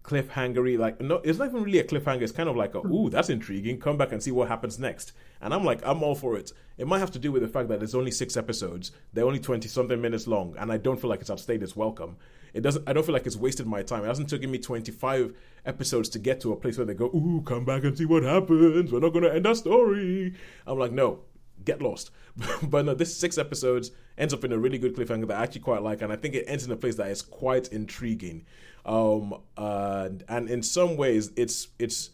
cliffhangery 0.04 0.78
like 0.78 1.00
no 1.00 1.16
it's 1.24 1.38
not 1.38 1.48
even 1.48 1.62
really 1.62 1.78
a 1.78 1.84
cliffhanger 1.84 2.20
it's 2.20 2.30
kind 2.30 2.48
of 2.48 2.56
like 2.56 2.74
a 2.74 2.86
ooh 2.86 3.08
that's 3.08 3.30
intriguing 3.30 3.80
come 3.80 3.96
back 3.96 4.12
and 4.12 4.22
see 4.22 4.30
what 4.30 4.48
happens 4.48 4.78
next. 4.78 5.12
And 5.40 5.54
i'm 5.54 5.64
like 5.64 5.80
i'm 5.84 6.02
all 6.02 6.14
for 6.14 6.36
it. 6.36 6.52
It 6.76 6.86
might 6.86 6.98
have 6.98 7.12
to 7.12 7.18
do 7.18 7.32
with 7.32 7.42
the 7.42 7.48
fact 7.48 7.68
that 7.68 7.78
there's 7.80 7.94
only 7.94 8.10
six 8.10 8.36
episodes 8.36 8.92
they're 9.14 9.24
only 9.24 9.38
20 9.38 9.66
something 9.66 10.00
minutes 10.00 10.26
long 10.26 10.54
and 10.58 10.70
i 10.70 10.76
don't 10.76 11.00
feel 11.00 11.08
like 11.08 11.20
it's 11.20 11.30
outstayed 11.30 11.62
its 11.62 11.74
welcome. 11.74 12.16
It 12.52 12.60
doesn't 12.60 12.86
i 12.86 12.92
don't 12.92 13.04
feel 13.06 13.14
like 13.14 13.26
it's 13.26 13.36
wasted 13.36 13.66
my 13.66 13.82
time. 13.82 14.04
It 14.04 14.08
hasn't 14.08 14.28
taken 14.28 14.50
me 14.50 14.58
25 14.58 15.34
episodes 15.64 16.10
to 16.10 16.18
get 16.18 16.38
to 16.42 16.52
a 16.52 16.56
place 16.56 16.76
where 16.76 16.86
they 16.86 16.94
go 16.94 17.06
ooh 17.06 17.42
come 17.46 17.64
back 17.64 17.84
and 17.84 17.96
see 17.96 18.04
what 18.04 18.24
happens 18.24 18.92
we're 18.92 19.00
not 19.00 19.14
going 19.14 19.24
to 19.24 19.34
end 19.34 19.46
our 19.46 19.54
story. 19.54 20.34
I'm 20.66 20.78
like 20.78 20.92
no 20.92 21.20
get 21.64 21.82
lost. 21.82 22.10
but 22.62 22.84
no, 22.84 22.94
this 22.94 23.16
six 23.16 23.38
episodes 23.38 23.90
ends 24.16 24.32
up 24.34 24.44
in 24.44 24.52
a 24.52 24.58
really 24.58 24.78
good 24.78 24.94
cliffhanger 24.94 25.28
that 25.28 25.38
I 25.38 25.42
actually 25.42 25.60
quite 25.60 25.82
like, 25.82 26.02
and 26.02 26.12
I 26.12 26.16
think 26.16 26.34
it 26.34 26.44
ends 26.46 26.64
in 26.64 26.72
a 26.72 26.76
place 26.76 26.96
that 26.96 27.08
is 27.08 27.22
quite 27.22 27.68
intriguing. 27.68 28.44
Um, 28.84 29.40
uh, 29.56 30.10
and 30.28 30.50
in 30.50 30.62
some 30.62 30.96
ways, 30.96 31.30
it's 31.36 31.68
it's 31.78 32.10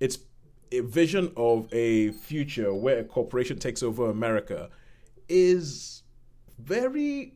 it's 0.00 0.18
a 0.72 0.80
vision 0.80 1.32
of 1.36 1.72
a 1.72 2.10
future 2.12 2.72
where 2.74 2.98
a 2.98 3.04
corporation 3.04 3.58
takes 3.58 3.82
over 3.82 4.10
America 4.10 4.70
is 5.28 6.02
very 6.58 7.34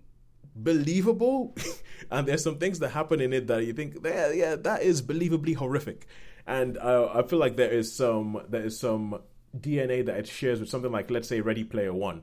believable 0.54 1.54
and 2.10 2.26
there's 2.26 2.42
some 2.42 2.58
things 2.58 2.78
that 2.80 2.90
happen 2.90 3.20
in 3.20 3.32
it 3.32 3.46
that 3.46 3.64
you 3.64 3.72
think 3.72 3.96
yeah 4.04 4.30
yeah 4.30 4.56
that 4.56 4.82
is 4.82 5.00
believably 5.00 5.54
horrific 5.54 6.06
and 6.46 6.76
uh, 6.78 7.08
i 7.14 7.22
feel 7.22 7.38
like 7.38 7.56
there 7.56 7.70
is 7.70 7.92
some 7.92 8.40
there 8.48 8.64
is 8.64 8.78
some 8.78 9.20
dna 9.56 10.04
that 10.04 10.18
it 10.18 10.26
shares 10.26 10.60
with 10.60 10.68
something 10.68 10.92
like 10.92 11.10
let's 11.10 11.28
say 11.28 11.40
ready 11.40 11.64
player 11.64 11.92
one 11.92 12.22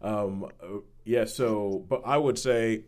um, 0.00 0.44
uh, 0.62 0.78
yeah 1.04 1.24
so 1.24 1.84
but 1.88 2.02
i 2.04 2.16
would 2.16 2.38
say 2.38 2.84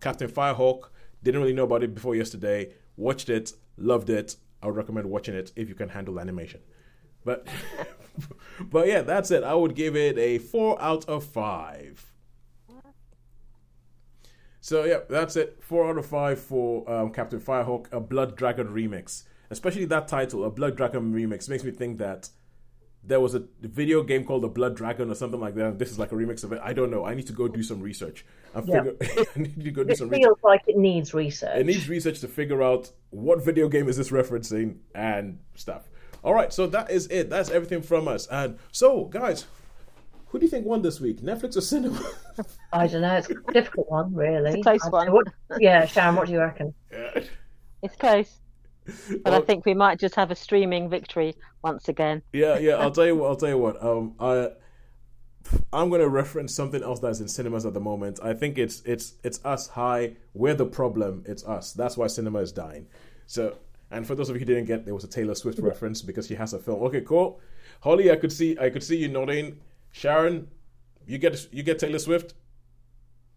captain 0.00 0.28
firehawk 0.28 0.88
didn't 1.22 1.40
really 1.40 1.52
know 1.52 1.64
about 1.64 1.82
it 1.82 1.94
before 1.94 2.14
yesterday. 2.14 2.72
Watched 2.96 3.28
it, 3.28 3.52
loved 3.76 4.10
it. 4.10 4.36
I 4.62 4.66
would 4.66 4.76
recommend 4.76 5.08
watching 5.08 5.34
it 5.34 5.52
if 5.56 5.68
you 5.68 5.74
can 5.74 5.90
handle 5.90 6.20
animation. 6.20 6.60
But 7.24 7.46
but 8.60 8.86
yeah, 8.86 9.02
that's 9.02 9.30
it. 9.30 9.44
I 9.44 9.54
would 9.54 9.74
give 9.74 9.96
it 9.96 10.18
a 10.18 10.38
four 10.38 10.80
out 10.80 11.08
of 11.08 11.24
five. 11.24 12.12
So 14.60 14.84
yeah, 14.84 15.00
that's 15.08 15.34
it. 15.36 15.58
Four 15.60 15.88
out 15.88 15.98
of 15.98 16.06
five 16.06 16.38
for 16.38 16.88
um, 16.90 17.10
Captain 17.10 17.40
Firehawk, 17.40 17.92
a 17.92 18.00
Blood 18.00 18.36
Dragon 18.36 18.68
remix. 18.68 19.24
Especially 19.50 19.84
that 19.86 20.08
title, 20.08 20.44
a 20.44 20.50
Blood 20.50 20.76
Dragon 20.76 21.12
remix, 21.12 21.48
makes 21.48 21.64
me 21.64 21.72
think 21.72 21.98
that 21.98 22.30
there 23.04 23.20
was 23.20 23.34
a 23.34 23.42
video 23.60 24.02
game 24.02 24.24
called 24.24 24.42
the 24.42 24.48
Blood 24.48 24.76
Dragon 24.76 25.10
or 25.10 25.14
something 25.14 25.40
like 25.40 25.54
that. 25.56 25.78
This 25.78 25.90
is 25.90 25.98
like 25.98 26.12
a 26.12 26.14
remix 26.14 26.44
of 26.44 26.52
it. 26.52 26.60
I 26.62 26.72
don't 26.72 26.90
know. 26.90 27.04
I 27.04 27.14
need 27.14 27.26
to 27.26 27.32
go 27.32 27.48
do 27.48 27.62
some 27.62 27.80
research. 27.80 28.24
I 28.54 28.60
figure 28.60 28.94
yeah. 29.00 29.24
I 29.36 29.38
need 29.40 29.64
to 29.64 29.70
go 29.70 29.82
do 29.82 29.90
it 29.90 29.98
some 29.98 30.08
feels 30.08 30.20
research. 30.20 30.38
like 30.44 30.62
it 30.68 30.76
needs 30.76 31.12
research. 31.12 31.56
It 31.56 31.66
needs 31.66 31.88
research 31.88 32.20
to 32.20 32.28
figure 32.28 32.62
out 32.62 32.90
what 33.10 33.44
video 33.44 33.68
game 33.68 33.88
is 33.88 33.96
this 33.96 34.10
referencing 34.10 34.76
and 34.94 35.38
stuff. 35.56 35.88
All 36.22 36.32
right, 36.32 36.52
so 36.52 36.68
that 36.68 36.90
is 36.90 37.08
it. 37.08 37.28
That's 37.28 37.50
everything 37.50 37.82
from 37.82 38.06
us. 38.06 38.28
And 38.28 38.58
so, 38.70 39.06
guys, 39.06 39.46
who 40.28 40.38
do 40.38 40.44
you 40.44 40.50
think 40.50 40.64
won 40.64 40.82
this 40.82 41.00
week, 41.00 41.20
Netflix 41.20 41.56
or 41.56 41.60
cinema? 41.60 42.00
I 42.72 42.86
don't 42.86 43.02
know. 43.02 43.16
It's 43.16 43.28
a 43.28 43.52
difficult 43.52 43.90
one, 43.90 44.14
really. 44.14 44.50
It's 44.50 44.60
a 44.60 44.78
close 44.78 44.92
one. 44.92 45.12
What, 45.12 45.26
yeah, 45.58 45.84
Sharon, 45.86 46.14
what 46.14 46.26
do 46.26 46.32
you 46.32 46.40
reckon? 46.40 46.74
Yeah. 46.92 47.22
It's 47.82 47.96
close. 47.96 48.38
But 49.22 49.34
I 49.34 49.40
think 49.40 49.64
we 49.64 49.74
might 49.74 49.98
just 49.98 50.14
have 50.16 50.30
a 50.30 50.34
streaming 50.34 50.90
victory 50.90 51.34
once 51.62 51.88
again. 51.88 52.22
Yeah, 52.32 52.58
yeah. 52.58 52.74
I'll 52.74 52.90
tell 52.98 53.06
you 53.06 53.16
what. 53.16 53.28
I'll 53.28 53.36
tell 53.36 53.48
you 53.48 53.58
what. 53.58 53.82
Um, 53.82 54.14
I 54.18 54.50
I'm 55.72 55.88
going 55.88 56.00
to 56.00 56.08
reference 56.08 56.54
something 56.54 56.82
else 56.82 57.00
that's 57.00 57.20
in 57.20 57.28
cinemas 57.28 57.66
at 57.66 57.74
the 57.74 57.80
moment. 57.80 58.20
I 58.22 58.34
think 58.34 58.58
it's 58.58 58.82
it's 58.84 59.14
it's 59.22 59.44
us 59.44 59.68
high. 59.68 60.16
We're 60.34 60.54
the 60.54 60.66
problem. 60.66 61.24
It's 61.26 61.44
us. 61.44 61.72
That's 61.72 61.96
why 61.96 62.06
cinema 62.06 62.40
is 62.40 62.52
dying. 62.52 62.86
So, 63.26 63.56
and 63.90 64.06
for 64.06 64.14
those 64.14 64.28
of 64.28 64.36
you 64.36 64.40
who 64.40 64.46
didn't 64.46 64.66
get, 64.66 64.84
there 64.84 64.94
was 64.94 65.04
a 65.04 65.08
Taylor 65.08 65.34
Swift 65.34 65.58
reference 65.58 66.02
because 66.02 66.26
she 66.26 66.34
has 66.34 66.52
a 66.52 66.58
film. 66.58 66.82
Okay, 66.84 67.00
cool. 67.00 67.40
Holly, 67.80 68.10
I 68.10 68.16
could 68.16 68.32
see 68.32 68.58
I 68.58 68.70
could 68.70 68.82
see 68.82 68.96
you 68.96 69.08
nodding. 69.08 69.60
Sharon, 69.90 70.48
you 71.06 71.18
get 71.18 71.48
you 71.52 71.62
get 71.62 71.78
Taylor 71.78 71.98
Swift. 71.98 72.34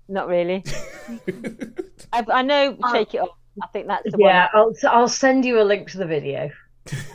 Not 0.08 0.28
really. 0.28 0.64
I, 2.14 2.24
I 2.32 2.41
know. 2.43 2.78
Shake 2.91 3.16
it 3.16 3.20
off. 3.20 3.30
I 3.64 3.68
think 3.68 3.88
that's 3.88 4.12
the 4.12 4.18
yeah. 4.20 4.47
I'll 4.53 4.74
I'll 4.88 5.08
send 5.08 5.45
you 5.45 5.62
a 5.62 5.64
link 5.64 5.89
to 5.91 5.97
the 5.97 6.06
video. 6.06 6.49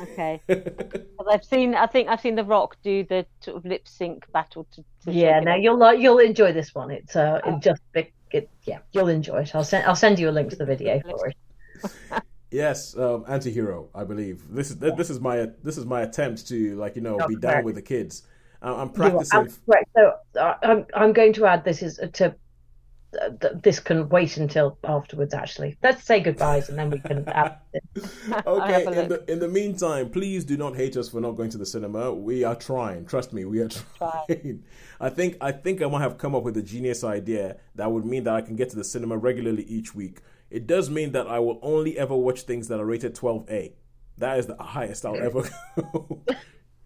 Okay. 0.03 0.41
I've 1.31 1.45
seen. 1.45 1.75
I 1.75 1.87
think 1.87 2.09
I've 2.09 2.21
seen 2.21 2.35
The 2.35 2.45
Rock 2.45 2.77
do 2.83 3.05
the 3.05 3.25
sort 3.41 3.57
of 3.57 3.65
lip 3.65 3.87
sync 3.87 4.31
battle. 4.33 4.67
To, 4.75 4.85
to 5.05 5.13
yeah. 5.13 5.35
Shake 5.39 5.43
It 5.43 5.45
Now 5.45 5.55
you'll 5.57 5.79
like 5.79 6.01
you'll 6.01 6.19
enjoy 6.19 6.53
this 6.53 6.75
one. 6.75 6.91
It's 6.91 7.15
uh 7.15 7.41
Oh. 7.45 7.57
it 7.57 7.63
just 7.63 7.83
it, 7.95 8.13
it, 8.33 8.51
yeah 8.65 8.79
you'll 8.93 9.09
enjoy 9.09 9.43
it. 9.43 9.55
I'll 9.55 9.65
send 9.65 9.87
I'll 9.87 9.95
send 9.95 10.19
you 10.19 10.29
a 10.29 10.33
link 10.33 10.51
to 10.51 10.57
the 10.57 10.67
video 10.67 11.01
for 11.01 11.29
it. 11.29 11.37
Yes, 12.53 12.97
um, 12.97 13.25
anti-hero, 13.29 13.91
I 13.95 14.03
believe. 14.03 14.43
This 14.53 14.71
is 14.71 14.79
this 14.79 15.09
is 15.09 15.21
my 15.21 15.47
this 15.63 15.79
is 15.79 15.87
my 15.87 16.01
attempt 16.03 16.49
to 16.49 16.75
like 16.75 16.97
you 16.97 17.01
know 17.03 17.17
That's 17.17 17.29
be 17.29 17.37
down 17.37 17.63
with 17.65 17.77
the 17.77 17.83
kids. 17.83 18.25
I- 18.61 18.73
I'm 18.73 18.89
You 18.89 19.05
are 19.05 19.11
practicing. 19.11 19.39
absolutely 19.39 19.65
correct. 19.71 19.91
So 19.95 20.41
uh, 20.41 20.55
I'm 20.65 20.87
I'm 20.95 21.13
going 21.13 21.33
to 21.35 21.47
add 21.47 21.63
this 21.65 21.81
is 21.81 21.99
to 21.99 22.05
uh, 22.07 22.09
th- 22.09 22.33
this 23.63 23.81
can 23.81 24.09
wait 24.09 24.37
until 24.37 24.79
afterwards. 24.85 25.35
Actually, 25.35 25.77
let's 25.83 26.05
say 26.05 26.21
goodbyes 26.21 26.69
and 26.69 26.79
then 26.79 26.91
we 26.91 26.99
can 26.99 27.29
add. 27.29 27.57
This. 27.73 28.17
Okay, 28.47 28.85
in 28.85 29.09
the 29.09 29.25
in 29.31 29.39
the 29.39 29.49
meantime, 29.49 30.11
please 30.11 30.45
do 30.45 30.57
not 30.57 30.77
hate 30.77 30.97
us 30.97 31.09
for 31.09 31.21
not 31.21 31.33
going 31.33 31.51
to 31.51 31.59
the 31.59 31.67
cinema. 31.67 32.13
We 32.13 32.45
are 32.45 32.55
trying. 32.55 33.07
Trust 33.07 33.33
me, 33.33 33.45
we 33.45 33.61
are 33.61 33.69
trying. 33.99 34.65
I 35.01 35.11
think 35.11 35.37
I 35.41 35.53
think 35.53 35.83
I 35.83 35.87
might 35.87 36.03
have 36.03 36.19
come 36.19 36.35
up 36.35 36.43
with 36.43 36.57
a 36.57 36.63
genius 36.63 37.05
idea 37.05 37.57
that 37.75 37.91
would 37.91 38.05
mean 38.05 38.25
that 38.25 38.35
I 38.35 38.41
can 38.41 38.57
get 38.57 38.71
to 38.71 38.77
the 38.77 38.85
cinema 38.85 39.17
regularly 39.17 39.65
each 39.65 39.95
week. 39.95 40.21
It 40.51 40.67
does 40.67 40.91
mean 40.91 41.13
that 41.13 41.27
I 41.29 41.39
will 41.39 41.59
only 41.63 41.97
ever 41.99 42.17
watch 42.17 42.43
things 42.43 42.69
that 42.69 42.81
are 42.81 42.85
rated 42.85 43.15
12A. 43.15 43.73
That 44.19 44.39
is 44.39 44.47
the 44.47 44.57
highest 44.57 45.07
I'll 45.07 45.17
ever 45.17 45.49
go. 45.77 46.23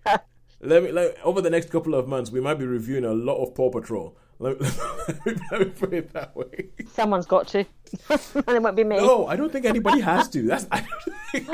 let 0.60 0.82
me 0.82 0.92
let, 0.92 1.16
over 1.24 1.40
the 1.40 1.50
next 1.50 1.70
couple 1.70 1.94
of 1.94 2.06
months, 2.06 2.30
we 2.30 2.40
might 2.40 2.58
be 2.58 2.66
reviewing 2.66 3.04
a 3.04 3.12
lot 3.12 3.42
of 3.42 3.54
Paw 3.54 3.70
Patrol. 3.70 4.16
Let, 4.39 4.61
let, 4.61 5.26
me, 5.26 5.32
let 5.51 5.61
me 5.61 5.66
put 5.66 5.93
it 5.93 6.12
that 6.12 6.35
way. 6.35 6.66
Someone's 6.93 7.26
got 7.26 7.47
to, 7.49 7.64
and 8.11 8.20
it 8.49 8.62
won't 8.62 8.76
be 8.76 8.85
me. 8.85 8.97
No, 8.97 9.26
I 9.26 9.37
don't 9.37 9.53
think 9.53 9.64
anybody 9.64 10.01
has 10.01 10.28
to. 10.30 10.43
That's 10.43 10.66
I 10.72 10.80
don't 10.80 11.12
think, 11.32 11.49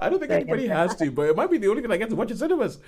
I 0.00 0.08
don't 0.08 0.20
think 0.20 0.30
anybody 0.30 0.68
has 0.68 0.94
to, 0.96 1.10
but 1.10 1.28
it 1.28 1.36
might 1.36 1.50
be 1.50 1.58
the 1.58 1.68
only 1.68 1.82
thing 1.82 1.90
I 1.90 1.96
get 1.96 2.10
to 2.10 2.16
watch 2.16 2.30
in 2.30 2.36
cinemas. 2.36 2.78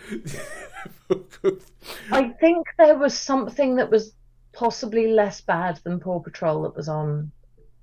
I 2.11 2.29
think 2.41 2.67
there 2.79 2.97
was 2.97 3.19
something 3.19 3.77
that 3.77 3.91
was 3.91 4.13
possibly 4.53 5.09
less 5.09 5.41
bad 5.41 5.81
than 5.85 5.99
Paw 5.99 6.21
Patrol 6.21 6.63
that 6.63 6.77
was 6.77 6.89
on 6.89 7.33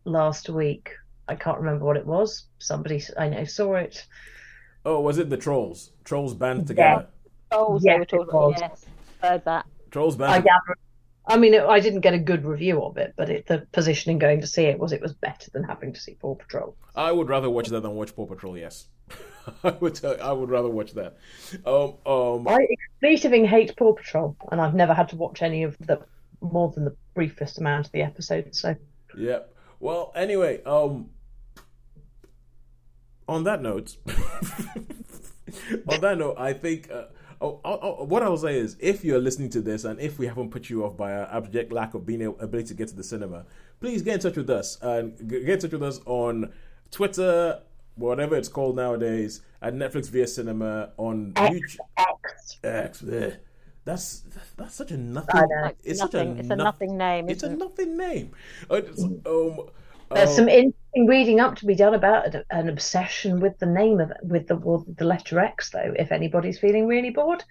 last 0.06 0.50
week. 0.50 0.92
I 1.28 1.36
can't 1.36 1.58
remember 1.58 1.86
what 1.86 1.98
it 1.98 2.06
was. 2.06 2.46
Somebody 2.60 3.04
I 3.18 3.30
know 3.30 3.44
saw 3.44 3.76
it. 3.76 4.06
oh, 4.86 5.02
was 5.02 5.18
it 5.18 5.30
the 5.30 5.38
trolls? 5.38 5.92
Trolls 6.04 6.34
band 6.34 6.68
together. 6.68 7.08
Oh, 7.52 7.80
Yes, 7.82 8.08
they 8.12 8.18
were 8.18 8.24
it 8.24 8.34
was. 8.34 8.56
Yes, 8.60 8.86
heard 9.22 9.46
that. 9.46 9.66
Trolls 9.92 10.20
I 10.20 10.38
gather. 10.38 10.78
I 11.28 11.38
mean, 11.38 11.54
it, 11.54 11.64
I 11.64 11.80
didn't 11.80 12.00
get 12.02 12.16
a 12.16 12.20
good 12.20 12.44
review 12.44 12.84
of 12.84 12.98
it, 12.98 13.14
but 13.16 13.30
it, 13.30 13.46
the 13.46 13.68
positioning 13.72 14.18
going 14.18 14.42
to 14.42 14.48
see 14.48 14.64
it 14.64 14.80
was 14.80 14.92
it 14.92 15.02
was 15.02 15.14
better 15.14 15.52
than 15.52 15.64
having 15.64 15.94
to 15.94 16.00
see 16.00 16.16
Paw 16.16 16.36
Patrol. 16.36 16.76
I 16.96 17.12
would 17.12 17.30
rather 17.30 17.50
watch 17.50 17.68
that 17.70 17.82
than 17.82 17.92
watch 17.92 18.16
Paw 18.16 18.26
Patrol. 18.26 18.58
Yes, 18.58 18.88
I 19.64 19.72
would. 19.72 19.96
Tell, 19.96 20.20
I 20.22 20.32
would 20.32 20.50
rather 20.50 20.70
watch 20.70 20.94
that. 20.94 21.18
Um, 21.66 21.96
um, 22.06 22.48
I 22.48 22.66
expletively 23.04 23.46
hate 23.46 23.76
Paw 23.78 23.94
Patrol, 23.94 24.36
and 24.52 24.60
I've 24.60 24.74
never 24.74 24.94
had 24.94 25.10
to 25.10 25.16
watch 25.16 25.42
any 25.42 25.64
of 25.64 25.78
the 25.80 26.02
more 26.42 26.72
than 26.72 26.86
the 26.86 26.96
briefest 27.14 27.60
amount 27.60 27.86
of 27.86 27.92
the 27.92 28.02
episodes. 28.02 28.60
So 28.60 28.76
Yeah. 29.16 29.40
Well, 29.80 30.12
anyway, 30.16 30.64
um 30.64 31.10
on 33.28 33.44
that 33.44 33.62
note, 33.62 33.98
on 35.88 36.02
that 36.02 36.18
note, 36.18 36.36
I 36.40 36.54
think 36.54 36.90
uh, 36.92 37.04
oh, 37.42 37.60
oh, 37.64 37.80
oh, 37.82 38.04
what 38.06 38.24
I'll 38.24 38.38
say 38.38 38.58
is 38.58 38.76
if 38.80 39.04
you're 39.04 39.20
listening 39.20 39.50
to 39.52 39.62
this 39.62 39.84
and 39.86 40.00
if 40.00 40.20
we 40.20 40.28
haven't 40.28 40.52
put 40.52 40.70
you 40.70 40.86
off 40.86 40.98
by 40.98 41.14
our 41.14 41.26
abject 41.36 41.72
lack 41.72 41.94
of 41.94 42.06
being 42.06 42.22
able 42.22 42.40
ability 42.40 42.70
to 42.70 42.74
get 42.74 42.88
to 42.90 42.96
the 42.96 43.04
cinema, 43.04 43.46
please 43.80 44.02
get 44.02 44.16
in 44.16 44.20
touch 44.20 44.38
with 44.38 44.50
us 44.50 44.78
and 44.82 45.30
get 45.30 45.44
in 45.48 45.60
touch 45.60 45.72
with 45.72 45.84
us 45.84 46.00
on 46.06 46.52
Twitter, 46.92 47.62
whatever 47.96 48.36
it's 48.36 48.50
called 48.50 48.76
nowadays, 48.76 49.42
at 49.62 49.74
Netflix 49.74 50.10
via 50.10 50.28
Cinema 50.28 50.92
on 50.98 51.34
YouTube. 51.34 51.78
X. 51.98 52.58
X. 52.64 53.04
That's 53.86 54.24
that's 54.58 54.76
such 54.76 54.92
a 54.92 54.98
nothing. 54.98 55.42
It's 55.84 56.00
nothing. 56.00 56.36
such 56.36 56.36
a 56.38 56.40
it's 56.40 56.50
a 56.50 56.56
nothing 56.56 56.98
name. 56.98 57.30
It's 57.30 57.44
a 57.44 57.50
nothing 57.50 57.98
name. 57.98 58.32
Uh, 58.70 58.76
it's- 58.76 59.04
um, 59.26 59.70
There's 60.12 60.30
uh, 60.30 60.36
some 60.36 60.50
interesting 60.50 61.08
reading 61.08 61.40
up 61.40 61.56
to 61.58 61.66
be 61.66 61.76
done 61.76 61.94
about 61.94 62.36
an, 62.50 62.70
obsession 62.70 63.40
with 63.40 63.60
the 63.60 63.66
name 63.66 64.00
of 64.00 64.12
with 64.24 64.48
the 64.48 64.56
well, 64.56 64.86
the 64.98 65.06
letter 65.06 65.40
X. 65.40 65.70
Though, 65.70 65.94
if 65.98 66.12
anybody's 66.12 66.60
feeling 66.60 66.88
really 66.88 67.12
bored, 67.12 67.44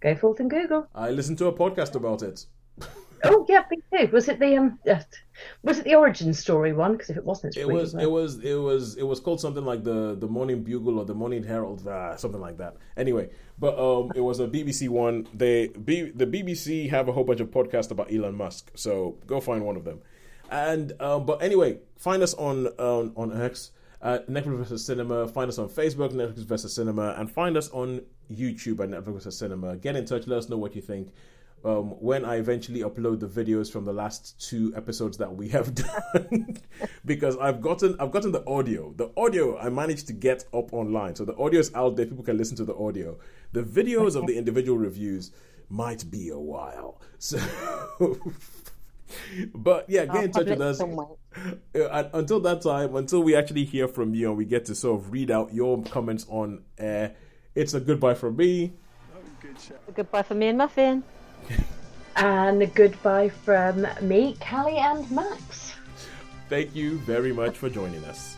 go 0.00 0.14
forth 0.14 0.40
and 0.40 0.50
Google. 0.50 0.88
I 0.94 1.10
listened 1.10 1.38
to 1.38 1.46
a 1.46 1.52
podcast 1.52 1.94
about 1.94 2.22
it. 2.22 2.46
Oh 3.24 3.44
yeah, 3.48 3.64
me 3.70 3.78
too. 3.92 4.08
Was 4.12 4.28
it 4.28 4.38
the 4.38 4.56
um? 4.56 4.78
Uh, 4.88 5.00
was 5.62 5.78
it 5.80 5.84
the 5.84 5.96
origin 5.96 6.32
story 6.32 6.72
one? 6.72 6.92
Because 6.92 7.10
if 7.10 7.16
it 7.16 7.24
wasn't, 7.24 7.56
it's 7.56 7.62
It 7.62 7.68
was 7.68 7.92
good. 7.92 8.02
it 8.02 8.10
was 8.10 8.38
it 8.38 8.54
was 8.54 8.96
it 8.96 9.02
was 9.02 9.20
called 9.20 9.40
something 9.40 9.64
like 9.64 9.82
the 9.82 10.16
the 10.18 10.28
Morning 10.28 10.62
Bugle 10.62 10.98
or 10.98 11.04
the 11.04 11.14
Morning 11.14 11.42
Herald, 11.42 11.86
ah, 11.88 12.16
something 12.16 12.40
like 12.40 12.58
that. 12.58 12.76
Anyway, 12.96 13.30
but 13.58 13.78
um, 13.78 14.12
it 14.14 14.20
was 14.20 14.40
a 14.40 14.46
BBC 14.46 14.88
one. 14.88 15.26
They 15.34 15.68
B, 15.68 16.10
the 16.14 16.26
BBC 16.26 16.88
have 16.90 17.08
a 17.08 17.12
whole 17.12 17.24
bunch 17.24 17.40
of 17.40 17.50
podcasts 17.50 17.90
about 17.90 18.12
Elon 18.12 18.36
Musk, 18.36 18.70
so 18.74 19.18
go 19.26 19.40
find 19.40 19.64
one 19.64 19.76
of 19.76 19.84
them. 19.84 20.00
And 20.50 20.92
um, 21.00 21.26
but 21.26 21.42
anyway, 21.42 21.78
find 21.96 22.22
us 22.22 22.34
on 22.34 22.68
on 22.78 23.12
on 23.16 23.40
X 23.40 23.72
at 24.00 24.28
Netflix 24.28 24.58
versus 24.58 24.84
Cinema. 24.84 25.28
Find 25.28 25.48
us 25.48 25.58
on 25.58 25.68
Facebook, 25.68 26.12
Netflix 26.12 26.44
versus 26.44 26.74
Cinema, 26.74 27.14
and 27.18 27.30
find 27.30 27.56
us 27.56 27.70
on 27.70 28.02
YouTube 28.32 28.80
at 28.80 28.90
Netflix 28.90 29.14
versus 29.14 29.38
Cinema. 29.38 29.76
Get 29.76 29.96
in 29.96 30.04
touch. 30.04 30.26
Let 30.26 30.38
us 30.38 30.48
know 30.48 30.56
what 30.56 30.74
you 30.74 30.82
think. 30.82 31.12
Um, 31.64 31.90
when 32.00 32.24
I 32.24 32.36
eventually 32.36 32.80
upload 32.82 33.18
the 33.18 33.26
videos 33.26 33.70
from 33.70 33.84
the 33.84 33.92
last 33.92 34.40
two 34.40 34.72
episodes 34.76 35.16
that 35.18 35.34
we 35.34 35.48
have 35.48 35.74
done, 36.14 36.56
because 37.04 37.36
I've 37.36 37.60
gotten 37.60 37.96
I've 37.98 38.12
gotten 38.12 38.30
the 38.32 38.46
audio. 38.46 38.92
The 38.96 39.10
audio 39.16 39.58
I 39.58 39.68
managed 39.68 40.06
to 40.06 40.12
get 40.12 40.44
up 40.54 40.72
online, 40.72 41.16
so 41.16 41.24
the 41.24 41.36
audio 41.36 41.58
is 41.58 41.74
out 41.74 41.96
there. 41.96 42.06
People 42.06 42.24
can 42.24 42.38
listen 42.38 42.56
to 42.58 42.64
the 42.64 42.76
audio. 42.76 43.18
The 43.52 43.62
videos 43.62 44.14
of 44.14 44.26
the 44.26 44.38
individual 44.38 44.78
reviews 44.78 45.32
might 45.68 46.08
be 46.10 46.28
a 46.28 46.38
while. 46.38 47.00
So, 47.18 47.38
but 49.54 49.88
yeah, 49.88 50.06
get 50.06 50.14
I'll 50.16 50.24
in 50.24 50.32
touch 50.32 50.46
with 50.46 50.60
us. 50.60 50.80
Uh, 50.80 52.04
until 52.12 52.40
that 52.40 52.62
time, 52.62 52.96
until 52.96 53.22
we 53.22 53.36
actually 53.36 53.64
hear 53.64 53.88
from 53.88 54.14
you 54.14 54.28
and 54.28 54.36
we 54.36 54.44
get 54.44 54.64
to 54.66 54.74
sort 54.74 55.00
of 55.00 55.12
read 55.12 55.30
out 55.30 55.52
your 55.52 55.82
comments 55.84 56.26
on 56.28 56.62
air, 56.78 57.14
it's 57.54 57.74
a 57.74 57.80
goodbye 57.80 58.14
from 58.14 58.36
me. 58.36 58.72
Goodbye 59.94 60.22
from 60.22 60.38
me 60.38 60.48
and 60.48 60.58
Muffin. 60.58 61.02
And 62.16 62.60
a 62.60 62.66
goodbye 62.66 63.28
from 63.28 63.86
me, 64.02 64.36
Callie, 64.40 64.76
and 64.76 65.08
Max. 65.08 65.74
Thank 66.48 66.74
you 66.74 66.98
very 66.98 67.32
much 67.32 67.56
for 67.56 67.70
joining 67.70 68.02
us. 68.06 68.36